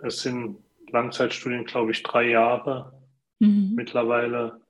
Es 0.05 0.21
sind 0.21 0.59
Langzeitstudien, 0.91 1.65
glaube 1.65 1.93
ich, 1.93 2.03
drei 2.03 2.29
Jahre 2.29 2.93
mhm. 3.39 3.73
mittlerweile. 3.75 4.61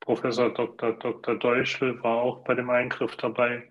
Professor 0.00 0.52
Dr. 0.52 0.92
Dr. 0.92 1.36
Deutschel 1.36 2.02
war 2.02 2.16
auch 2.16 2.44
bei 2.44 2.54
dem 2.54 2.70
Eingriff 2.70 3.16
dabei 3.16 3.68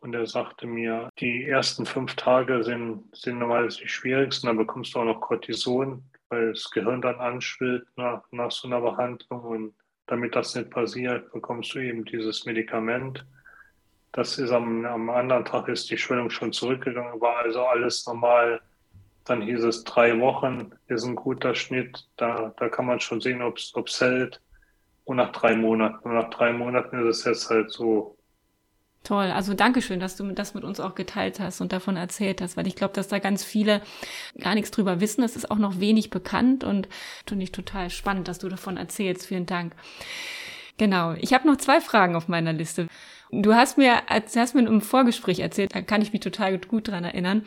und 0.00 0.14
er 0.14 0.26
sagte 0.26 0.66
mir, 0.66 1.08
die 1.20 1.44
ersten 1.44 1.86
fünf 1.86 2.16
Tage 2.16 2.64
sind, 2.64 3.04
sind 3.14 3.38
normalerweise 3.38 3.82
die 3.82 3.88
schwierigsten, 3.88 4.48
da 4.48 4.52
bekommst 4.52 4.94
du 4.94 5.00
auch 5.00 5.04
noch 5.04 5.20
Cortison, 5.20 6.02
weil 6.28 6.52
das 6.52 6.70
Gehirn 6.70 7.02
dann 7.02 7.20
anschwillt 7.20 7.86
nach, 7.96 8.24
nach 8.32 8.50
so 8.50 8.68
einer 8.68 8.80
Behandlung. 8.80 9.42
Und 9.42 9.74
damit 10.06 10.34
das 10.34 10.54
nicht 10.54 10.70
passiert, 10.70 11.30
bekommst 11.32 11.74
du 11.74 11.78
eben 11.78 12.04
dieses 12.04 12.46
Medikament. 12.46 13.24
Das 14.12 14.38
ist 14.38 14.50
am, 14.50 14.84
am 14.84 15.08
anderen 15.08 15.44
Tag 15.44 15.68
ist 15.68 15.90
die 15.90 15.98
Schwellung 15.98 16.30
schon 16.30 16.52
zurückgegangen, 16.52 17.20
war 17.20 17.38
also 17.38 17.64
alles 17.64 18.06
normal. 18.06 18.60
Dann 19.24 19.42
hieß 19.42 19.64
es, 19.64 19.84
drei 19.84 20.18
Wochen 20.20 20.72
ist 20.88 21.04
ein 21.04 21.14
guter 21.14 21.54
Schnitt. 21.54 22.08
Da, 22.16 22.52
da 22.56 22.68
kann 22.68 22.86
man 22.86 23.00
schon 23.00 23.20
sehen, 23.20 23.42
ob 23.42 23.58
es 23.58 24.00
hält. 24.00 24.40
Und 25.04 25.16
nach 25.16 25.32
drei 25.32 25.56
Monaten. 25.56 26.08
Und 26.08 26.14
nach 26.14 26.30
drei 26.30 26.52
Monaten 26.52 27.08
ist 27.08 27.18
es 27.18 27.24
jetzt 27.24 27.50
halt 27.50 27.70
so, 27.70 28.16
Toll. 29.04 29.32
Also 29.32 29.54
Dankeschön, 29.54 29.98
dass 29.98 30.14
du 30.16 30.30
das 30.30 30.54
mit 30.54 30.62
uns 30.62 30.78
auch 30.78 30.94
geteilt 30.94 31.40
hast 31.40 31.60
und 31.60 31.72
davon 31.72 31.96
erzählt 31.96 32.40
hast, 32.40 32.56
weil 32.56 32.68
ich 32.68 32.76
glaube, 32.76 32.94
dass 32.94 33.08
da 33.08 33.18
ganz 33.18 33.42
viele 33.42 33.82
gar 34.38 34.54
nichts 34.54 34.70
drüber 34.70 35.00
wissen. 35.00 35.24
Es 35.24 35.34
ist 35.34 35.50
auch 35.50 35.58
noch 35.58 35.80
wenig 35.80 36.10
bekannt 36.10 36.62
und 36.62 36.88
finde 37.26 37.42
ich 37.42 37.50
total 37.50 37.90
spannend, 37.90 38.28
dass 38.28 38.38
du 38.38 38.48
davon 38.48 38.76
erzählst. 38.76 39.26
Vielen 39.26 39.46
Dank. 39.46 39.74
Genau. 40.78 41.14
Ich 41.14 41.32
habe 41.34 41.48
noch 41.48 41.56
zwei 41.56 41.80
Fragen 41.80 42.14
auf 42.14 42.28
meiner 42.28 42.52
Liste. 42.52 42.86
Du 43.34 43.54
hast 43.54 43.78
mir, 43.78 43.94
hast 44.08 44.54
mir 44.54 44.66
im 44.66 44.82
Vorgespräch 44.82 45.40
erzählt, 45.40 45.74
da 45.74 45.80
kann 45.80 46.02
ich 46.02 46.12
mich 46.12 46.20
total 46.20 46.58
gut 46.58 46.88
dran 46.88 47.04
erinnern, 47.04 47.46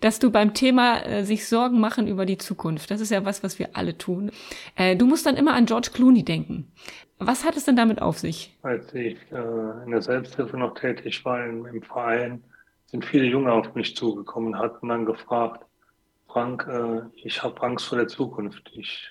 dass 0.00 0.18
du 0.18 0.30
beim 0.30 0.52
Thema 0.52 1.06
äh, 1.06 1.24
sich 1.24 1.48
Sorgen 1.48 1.80
machen 1.80 2.06
über 2.06 2.26
die 2.26 2.36
Zukunft, 2.36 2.90
das 2.90 3.00
ist 3.00 3.10
ja 3.10 3.24
was, 3.24 3.42
was 3.42 3.58
wir 3.58 3.70
alle 3.72 3.96
tun. 3.96 4.30
Äh, 4.76 4.94
du 4.94 5.06
musst 5.06 5.24
dann 5.24 5.38
immer 5.38 5.54
an 5.54 5.64
George 5.64 5.88
Clooney 5.94 6.22
denken. 6.22 6.70
Was 7.18 7.46
hat 7.46 7.56
es 7.56 7.64
denn 7.64 7.76
damit 7.76 8.02
auf 8.02 8.18
sich? 8.18 8.54
Als 8.60 8.92
ich 8.92 9.16
äh, 9.32 9.84
in 9.84 9.92
der 9.92 10.02
Selbsthilfe 10.02 10.58
noch 10.58 10.74
tätig 10.74 11.24
war 11.24 11.42
im, 11.42 11.64
im, 11.64 11.82
Verein, 11.82 12.44
sind 12.86 13.02
viele 13.02 13.24
Junge 13.24 13.52
auf 13.52 13.74
mich 13.74 13.96
zugekommen 13.96 14.52
und 14.52 14.58
hatten 14.58 14.88
dann 14.88 15.06
gefragt, 15.06 15.64
Frank, 16.26 16.68
äh, 16.68 17.00
ich 17.26 17.42
habe 17.42 17.62
Angst 17.62 17.86
vor 17.86 17.96
der 17.96 18.08
Zukunft. 18.08 18.70
Ich 18.74 19.08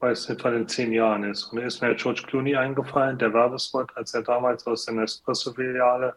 weiß 0.00 0.28
nicht, 0.28 0.44
was 0.44 0.54
in 0.54 0.68
zehn 0.68 0.92
Jahren 0.92 1.24
ist. 1.24 1.44
Und 1.44 1.60
da 1.60 1.66
ist 1.66 1.80
mir 1.80 1.94
George 1.94 2.22
Clooney 2.26 2.56
eingefallen, 2.56 3.18
der 3.18 3.32
Werbespot, 3.32 3.90
als 3.96 4.14
er 4.14 4.22
damals 4.22 4.66
aus 4.66 4.84
der 4.84 4.94
Nespresso-Filiale 4.94 6.14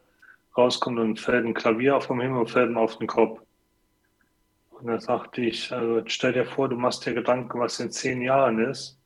rauskommt 0.57 0.99
und 0.99 1.19
fällt 1.19 1.45
ein 1.45 1.53
Klavier 1.53 1.99
vom 2.01 2.19
Himmel 2.19 2.39
und 2.39 2.49
fällt 2.49 2.69
ihm 2.69 2.77
auf 2.77 2.97
den 2.97 3.07
Kopf. 3.07 3.39
Und 4.71 4.87
da 4.87 4.99
sagte 4.99 5.41
ich, 5.41 5.71
also 5.71 6.01
stell 6.05 6.33
dir 6.33 6.45
vor, 6.45 6.69
du 6.69 6.75
machst 6.75 7.05
dir 7.05 7.13
Gedanken, 7.13 7.59
was 7.59 7.79
in 7.79 7.91
zehn 7.91 8.21
Jahren 8.21 8.59
ist. 8.59 8.97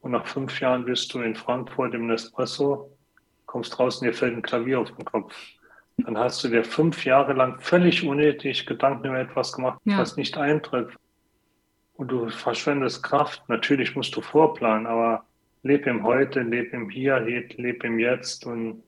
Und 0.00 0.12
nach 0.12 0.26
fünf 0.26 0.60
Jahren 0.60 0.84
bist 0.84 1.12
du 1.12 1.20
in 1.20 1.34
Frankfurt 1.34 1.94
im 1.94 2.06
Nespresso, 2.06 2.96
kommst 3.46 3.76
draußen, 3.76 4.06
dir 4.06 4.14
fällt 4.14 4.36
ein 4.36 4.42
Klavier 4.42 4.80
auf 4.80 4.94
den 4.94 5.04
Kopf. 5.04 5.34
Dann 5.96 6.16
hast 6.16 6.44
du 6.44 6.48
dir 6.48 6.62
fünf 6.62 7.04
Jahre 7.04 7.32
lang 7.32 7.58
völlig 7.58 8.06
unnötig 8.06 8.66
Gedanken 8.66 9.08
über 9.08 9.18
etwas 9.18 9.52
gemacht, 9.52 9.80
ja. 9.84 9.98
was 9.98 10.16
nicht 10.16 10.38
eintritt 10.38 10.90
und 11.98 12.08
du 12.08 12.30
verschwendest 12.30 13.02
Kraft. 13.02 13.42
Natürlich 13.48 13.94
musst 13.94 14.16
du 14.16 14.22
vorplanen, 14.22 14.86
aber 14.86 15.24
leb 15.62 15.86
im 15.86 16.04
Heute, 16.04 16.40
leb 16.40 16.72
im 16.72 16.88
Hier, 16.88 17.20
leb 17.20 17.84
im 17.84 17.98
Jetzt 17.98 18.46
und 18.46 18.82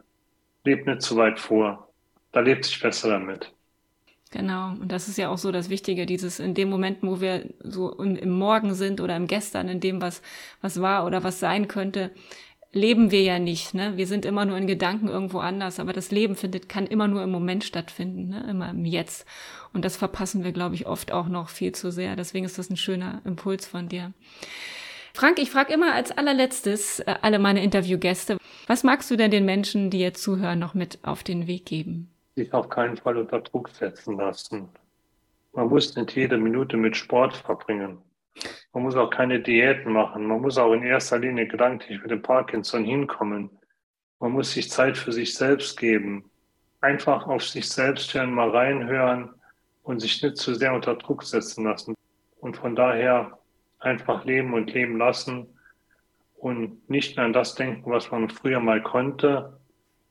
leb 0.64 0.86
nicht 0.86 1.02
zu 1.02 1.16
weit 1.16 1.38
vor. 1.38 1.88
Da 2.32 2.40
lebt 2.40 2.64
sich 2.64 2.80
besser 2.80 3.10
damit. 3.10 3.52
Genau, 4.30 4.70
und 4.80 4.92
das 4.92 5.08
ist 5.08 5.18
ja 5.18 5.28
auch 5.28 5.38
so 5.38 5.50
das 5.50 5.70
Wichtige, 5.70 6.06
dieses 6.06 6.38
in 6.38 6.54
dem 6.54 6.70
Moment, 6.70 6.98
wo 7.02 7.20
wir 7.20 7.52
so 7.64 7.92
im 7.94 8.30
Morgen 8.30 8.74
sind 8.74 9.00
oder 9.00 9.16
im 9.16 9.26
Gestern, 9.26 9.68
in 9.68 9.80
dem, 9.80 10.00
was, 10.00 10.22
was 10.60 10.80
war 10.80 11.04
oder 11.04 11.24
was 11.24 11.40
sein 11.40 11.66
könnte, 11.66 12.12
leben 12.72 13.10
wir 13.10 13.22
ja 13.22 13.38
nicht. 13.38 13.74
Ne? 13.74 13.96
Wir 13.96 14.06
sind 14.06 14.24
immer 14.24 14.44
nur 14.44 14.56
in 14.56 14.66
Gedanken 14.66 15.08
irgendwo 15.08 15.38
anders, 15.38 15.80
aber 15.80 15.92
das 15.92 16.10
Leben 16.10 16.36
findet, 16.36 16.68
kann 16.68 16.86
immer 16.86 17.08
nur 17.08 17.22
im 17.22 17.30
Moment 17.30 17.64
stattfinden, 17.64 18.28
ne? 18.28 18.46
immer 18.48 18.70
im 18.70 18.84
Jetzt. 18.84 19.26
Und 19.72 19.84
das 19.84 19.96
verpassen 19.96 20.44
wir, 20.44 20.52
glaube 20.52 20.74
ich, 20.74 20.86
oft 20.86 21.12
auch 21.12 21.28
noch 21.28 21.48
viel 21.48 21.72
zu 21.72 21.90
sehr. 21.90 22.16
Deswegen 22.16 22.44
ist 22.44 22.58
das 22.58 22.70
ein 22.70 22.76
schöner 22.76 23.20
Impuls 23.24 23.66
von 23.66 23.88
dir. 23.88 24.12
Frank, 25.12 25.38
ich 25.40 25.50
frage 25.50 25.72
immer 25.72 25.92
als 25.92 26.12
allerletztes 26.12 27.00
äh, 27.00 27.14
alle 27.22 27.38
meine 27.38 27.62
Interviewgäste, 27.62 28.38
was 28.66 28.84
magst 28.84 29.10
du 29.10 29.16
denn 29.16 29.32
den 29.32 29.44
Menschen, 29.44 29.90
die 29.90 29.98
jetzt 29.98 30.22
zuhören, 30.22 30.60
noch 30.60 30.74
mit 30.74 31.00
auf 31.02 31.24
den 31.24 31.48
Weg 31.48 31.66
geben? 31.66 32.08
Sich 32.36 32.52
auf 32.52 32.68
keinen 32.68 32.96
Fall 32.96 33.16
unter 33.16 33.40
Druck 33.40 33.70
setzen 33.70 34.16
lassen. 34.16 34.68
Man 35.52 35.68
muss 35.68 35.96
nicht 35.96 36.14
jede 36.14 36.38
Minute 36.38 36.76
mit 36.76 36.96
Sport 36.96 37.36
verbringen. 37.36 37.98
Man 38.72 38.84
muss 38.84 38.96
auch 38.96 39.10
keine 39.10 39.40
Diäten 39.40 39.92
machen. 39.92 40.26
Man 40.26 40.40
muss 40.40 40.58
auch 40.58 40.72
in 40.72 40.82
erster 40.82 41.18
Linie 41.18 41.46
gedanklich 41.46 42.00
mit 42.02 42.10
dem 42.10 42.22
Parkinson 42.22 42.84
hinkommen. 42.84 43.50
Man 44.20 44.32
muss 44.32 44.52
sich 44.52 44.70
Zeit 44.70 44.96
für 44.96 45.12
sich 45.12 45.34
selbst 45.34 45.78
geben. 45.78 46.30
Einfach 46.80 47.26
auf 47.26 47.46
sich 47.46 47.68
selbst 47.68 48.14
hören, 48.14 48.32
mal 48.32 48.50
reinhören 48.50 49.30
und 49.82 50.00
sich 50.00 50.22
nicht 50.22 50.36
zu 50.36 50.54
sehr 50.54 50.72
unter 50.72 50.94
Druck 50.94 51.24
setzen 51.24 51.64
lassen. 51.64 51.94
Und 52.38 52.56
von 52.56 52.76
daher 52.76 53.38
einfach 53.80 54.24
leben 54.24 54.54
und 54.54 54.72
leben 54.72 54.98
lassen 54.98 55.46
und 56.36 56.88
nicht 56.88 57.18
an 57.18 57.32
das 57.32 57.54
denken, 57.54 57.90
was 57.90 58.10
man 58.10 58.30
früher 58.30 58.60
mal 58.60 58.82
konnte, 58.82 59.58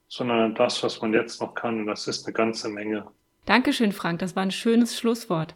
sondern 0.07 0.39
an 0.39 0.55
das, 0.55 0.83
was 0.83 1.01
man 1.01 1.13
jetzt 1.13 1.41
noch 1.41 1.53
kann. 1.55 1.81
Und 1.81 1.87
das 1.87 2.07
ist 2.07 2.25
eine 2.25 2.33
ganze 2.33 2.69
Menge. 2.69 3.07
Dankeschön, 3.45 3.91
Frank. 3.91 4.19
Das 4.19 4.35
war 4.35 4.43
ein 4.43 4.51
schönes 4.51 4.97
Schlusswort. 4.97 5.55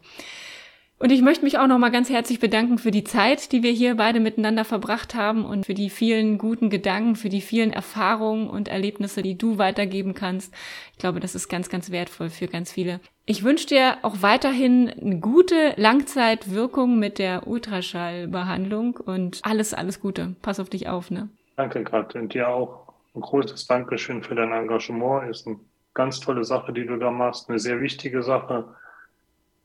Und 0.99 1.11
ich 1.11 1.21
möchte 1.21 1.43
mich 1.43 1.57
auch 1.57 1.67
noch 1.67 1.79
mal 1.79 1.91
ganz 1.91 2.09
herzlich 2.09 2.39
bedanken 2.39 2.77
für 2.77 2.91
die 2.91 3.03
Zeit, 3.03 3.51
die 3.51 3.61
wir 3.61 3.71
hier 3.71 3.95
beide 3.95 4.19
miteinander 4.19 4.63
verbracht 4.63 5.15
haben 5.15 5.43
und 5.43 5.65
für 5.65 5.73
die 5.73 5.89
vielen 5.89 6.37
guten 6.37 6.69
Gedanken, 6.69 7.15
für 7.15 7.29
die 7.29 7.41
vielen 7.41 7.73
Erfahrungen 7.73 8.49
und 8.49 8.69
Erlebnisse, 8.69 9.21
die 9.21 9.37
du 9.37 9.57
weitergeben 9.57 10.13
kannst. 10.13 10.53
Ich 10.93 10.99
glaube, 10.99 11.19
das 11.19 11.35
ist 11.35 11.49
ganz, 11.49 11.69
ganz 11.69 11.91
wertvoll 11.91 12.29
für 12.29 12.47
ganz 12.47 12.71
viele. 12.71 13.01
Ich 13.25 13.43
wünsche 13.43 13.67
dir 13.67 13.97
auch 14.03 14.21
weiterhin 14.21 14.89
eine 14.89 15.19
gute 15.19 15.73
Langzeitwirkung 15.75 16.99
mit 16.99 17.19
der 17.19 17.47
Ultraschallbehandlung 17.47 18.95
und 18.97 19.39
alles, 19.43 19.73
alles 19.73 19.99
Gute. 19.99 20.35
Pass 20.41 20.59
auf 20.59 20.69
dich 20.69 20.87
auf, 20.87 21.11
ne? 21.11 21.27
Danke, 21.57 21.83
Kat. 21.83 22.15
Und 22.15 22.33
dir 22.33 22.47
auch 22.47 22.93
ein 23.15 23.21
großes 23.21 23.67
Dankeschön 23.67 24.23
für 24.23 24.35
dein 24.35 24.51
Engagement. 24.51 25.29
Ist 25.29 25.47
eine 25.47 25.59
ganz 25.93 26.19
tolle 26.19 26.43
Sache, 26.43 26.71
die 26.71 26.85
du 26.85 26.97
da 26.97 27.11
machst. 27.11 27.49
Eine 27.49 27.59
sehr 27.59 27.81
wichtige 27.81 28.23
Sache 28.23 28.65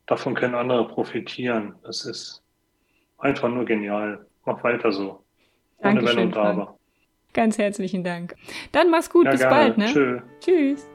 davon 0.08 0.34
können 0.34 0.56
andere 0.56 0.88
profitieren. 0.88 1.74
Das 1.84 2.04
ist 2.04 2.42
einfach 3.18 3.48
nur 3.48 3.64
genial. 3.64 4.26
Mach 4.44 4.64
weiter 4.64 4.90
so. 4.90 5.22
Ohne 5.78 6.04
Wenn 6.04 6.18
und 6.18 6.36
Aber. 6.36 6.76
Ganz 7.34 7.58
herzlichen 7.58 8.02
Dank. 8.02 8.34
Dann 8.72 8.90
mach's 8.90 9.10
gut. 9.10 9.26
Ja, 9.26 9.30
Bis 9.30 9.40
gerne. 9.40 9.54
bald. 9.54 9.78
Ne? 9.78 9.86
Tschö. 9.86 10.20
Tschüss. 10.40 10.88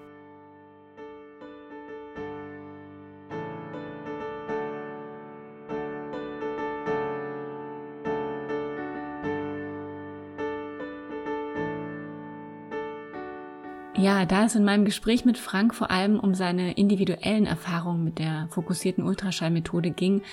Ja, 14.04 14.26
da 14.26 14.44
es 14.44 14.54
in 14.54 14.66
meinem 14.66 14.84
Gespräch 14.84 15.24
mit 15.24 15.38
Frank 15.38 15.74
vor 15.74 15.90
allem 15.90 16.20
um 16.20 16.36
seine 16.36 16.74
individuellen 16.74 17.46
Erfahrungen 17.46 18.04
mit 18.04 18.20
der 18.20 18.50
fokussierten 18.50 19.02
Ultraschallmethode 19.02 19.92
ging, 19.92 20.24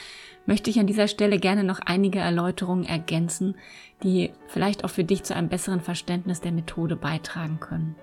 möchte 0.45 0.71
ich 0.71 0.81
an 0.81 0.89
dieser 0.89 1.07
Stelle 1.07 1.39
gerne 1.39 1.63
noch 1.63 1.79
einige 1.79 2.19
Erläuterungen 2.19 2.85
ergänzen, 2.85 3.55
die 4.03 4.33
vielleicht 4.49 4.83
auch 4.83 4.91
für 4.91 5.05
dich 5.05 5.23
zu 5.23 5.37
einem 5.37 5.49
besseren 5.49 5.81
Verständnis 5.81 6.41
der 6.41 6.51
Methode 6.51 6.97
beitragen 6.97 7.61
können. 7.61 7.95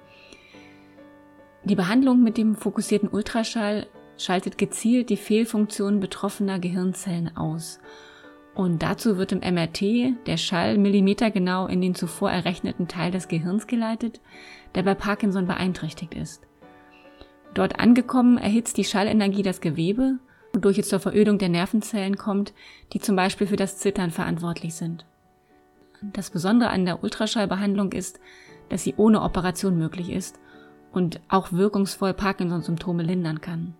Die 1.65 1.76
Behandlung 1.76 2.24
mit 2.24 2.38
dem 2.38 2.55
fokussierten 2.55 3.09
Ultraschall 3.09 3.88
schaltet 4.18 4.57
gezielt 4.57 5.09
die 5.09 5.18
Fehlfunktionen 5.18 5.99
betroffener 5.99 6.59
Gehirnzellen 6.59 7.36
aus. 7.36 7.82
Und 8.58 8.82
dazu 8.82 9.20
wird 9.20 9.34
im 9.34 9.41
MRT 9.41 10.26
der 10.26 10.38
Schall 10.38 10.80
millimetergenau 10.80 11.68
in 11.68 11.80
den 11.80 11.93
zuvor 11.93 12.32
errechneten 12.32 12.88
Teil 12.88 13.12
des 13.12 13.28
Gehirns 13.28 13.68
geleitet, 13.68 14.20
der 14.74 14.82
bei 14.82 14.95
Parkinson 14.95 15.45
beeinträchtigt 15.45 16.16
ist. 16.16 16.41
Dort 17.53 17.80
angekommen 17.80 18.39
erhitzt 18.39 18.78
die 18.78 18.84
Schallenergie 18.84 19.43
das 19.43 19.62
Gewebe, 19.62 20.18
wodurch 20.53 20.80
es 20.80 20.89
zur 20.89 20.99
Verödung 20.99 21.38
der 21.38 21.49
Nervenzellen 21.49 22.18
kommt, 22.18 22.55
die 22.93 22.99
zum 22.99 23.16
Beispiel 23.16 23.45
für 23.45 23.58
das 23.58 23.78
Zittern 23.78 24.10
verantwortlich 24.10 24.74
sind. 24.74 25.05
Das 26.01 26.32
Besondere 26.32 26.72
an 26.72 26.86
der 26.86 27.03
Ultraschallbehandlung 27.03 27.91
ist, 27.91 28.20
dass 28.70 28.84
sie 28.84 28.95
ohne 28.97 29.22
Operation 29.22 29.78
möglich 29.78 30.10
ist 30.10 30.39
und 30.91 31.20
auch 31.30 31.51
wirkungsvoll 31.51 32.16
Parkinson-Symptome 32.16 33.03
lindern 33.03 33.39
kann. 33.39 33.76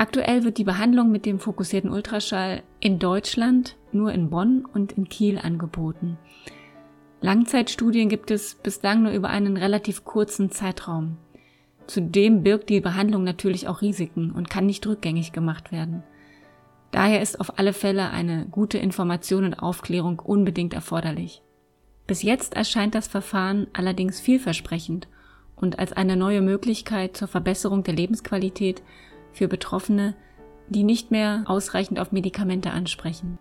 Aktuell 0.00 0.44
wird 0.44 0.56
die 0.56 0.64
Behandlung 0.64 1.12
mit 1.12 1.26
dem 1.26 1.38
fokussierten 1.38 1.90
Ultraschall 1.90 2.62
in 2.80 2.98
Deutschland 2.98 3.76
nur 3.92 4.10
in 4.12 4.30
Bonn 4.30 4.64
und 4.64 4.92
in 4.92 5.10
Kiel 5.10 5.36
angeboten. 5.36 6.16
Langzeitstudien 7.20 8.08
gibt 8.08 8.30
es 8.30 8.54
bislang 8.54 9.02
nur 9.02 9.12
über 9.12 9.28
einen 9.28 9.58
relativ 9.58 10.06
kurzen 10.06 10.50
Zeitraum. 10.50 11.18
Zudem 11.86 12.42
birgt 12.42 12.70
die 12.70 12.80
Behandlung 12.80 13.24
natürlich 13.24 13.68
auch 13.68 13.82
Risiken 13.82 14.30
und 14.30 14.48
kann 14.48 14.64
nicht 14.64 14.86
rückgängig 14.86 15.32
gemacht 15.32 15.70
werden. 15.70 16.02
Daher 16.92 17.20
ist 17.20 17.38
auf 17.38 17.58
alle 17.58 17.74
Fälle 17.74 18.08
eine 18.08 18.46
gute 18.50 18.78
Information 18.78 19.44
und 19.44 19.54
Aufklärung 19.62 20.18
unbedingt 20.18 20.72
erforderlich. 20.72 21.42
Bis 22.06 22.22
jetzt 22.22 22.54
erscheint 22.54 22.94
das 22.94 23.06
Verfahren 23.06 23.66
allerdings 23.74 24.18
vielversprechend 24.18 25.08
und 25.56 25.78
als 25.78 25.92
eine 25.92 26.16
neue 26.16 26.40
Möglichkeit 26.40 27.18
zur 27.18 27.28
Verbesserung 27.28 27.84
der 27.84 27.92
Lebensqualität 27.92 28.80
für 29.32 29.48
Betroffene, 29.48 30.14
die 30.68 30.84
nicht 30.84 31.10
mehr 31.10 31.44
ausreichend 31.46 31.98
auf 31.98 32.12
Medikamente 32.12 32.70
ansprechen. 32.70 33.38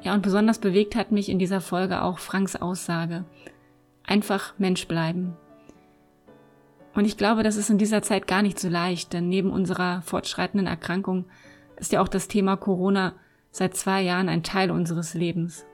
Ja, 0.00 0.14
und 0.14 0.22
besonders 0.22 0.58
bewegt 0.58 0.94
hat 0.94 1.12
mich 1.12 1.28
in 1.28 1.38
dieser 1.38 1.60
Folge 1.60 2.02
auch 2.02 2.18
Franks 2.18 2.56
Aussage. 2.56 3.24
Einfach 4.04 4.54
Mensch 4.58 4.86
bleiben. 4.86 5.36
Und 6.94 7.04
ich 7.04 7.16
glaube, 7.16 7.42
das 7.42 7.56
ist 7.56 7.70
in 7.70 7.78
dieser 7.78 8.02
Zeit 8.02 8.26
gar 8.26 8.42
nicht 8.42 8.58
so 8.58 8.68
leicht, 8.68 9.12
denn 9.12 9.28
neben 9.28 9.50
unserer 9.50 10.02
fortschreitenden 10.02 10.66
Erkrankung 10.66 11.26
ist 11.76 11.92
ja 11.92 12.00
auch 12.00 12.08
das 12.08 12.28
Thema 12.28 12.56
Corona 12.56 13.14
seit 13.50 13.76
zwei 13.76 14.02
Jahren 14.02 14.28
ein 14.28 14.42
Teil 14.42 14.70
unseres 14.70 15.14
Lebens. 15.14 15.64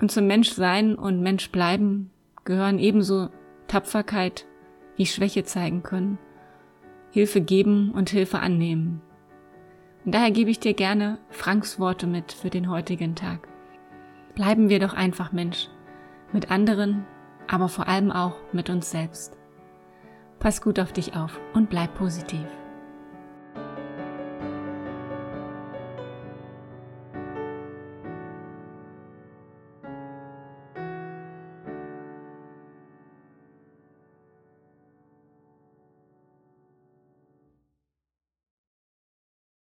Und 0.00 0.10
zum 0.10 0.26
Menschsein 0.26 0.94
und 0.94 1.20
Mensch 1.20 1.50
bleiben 1.50 2.10
gehören 2.44 2.78
ebenso 2.78 3.30
Tapferkeit 3.66 4.46
wie 4.96 5.06
Schwäche 5.06 5.44
zeigen 5.44 5.82
können, 5.82 6.18
Hilfe 7.16 7.40
geben 7.40 7.92
und 7.92 8.10
Hilfe 8.10 8.40
annehmen. 8.40 9.00
Und 10.04 10.14
daher 10.14 10.30
gebe 10.30 10.50
ich 10.50 10.60
dir 10.60 10.74
gerne 10.74 11.18
Franks 11.30 11.80
Worte 11.80 12.06
mit 12.06 12.30
für 12.30 12.50
den 12.50 12.68
heutigen 12.68 13.14
Tag. 13.14 13.48
Bleiben 14.34 14.68
wir 14.68 14.80
doch 14.80 14.92
einfach 14.92 15.32
Mensch. 15.32 15.70
Mit 16.34 16.50
anderen, 16.50 17.06
aber 17.48 17.70
vor 17.70 17.88
allem 17.88 18.12
auch 18.12 18.34
mit 18.52 18.68
uns 18.68 18.90
selbst. 18.90 19.34
Pass 20.40 20.60
gut 20.60 20.78
auf 20.78 20.92
dich 20.92 21.16
auf 21.16 21.40
und 21.54 21.70
bleib 21.70 21.94
positiv. 21.94 22.44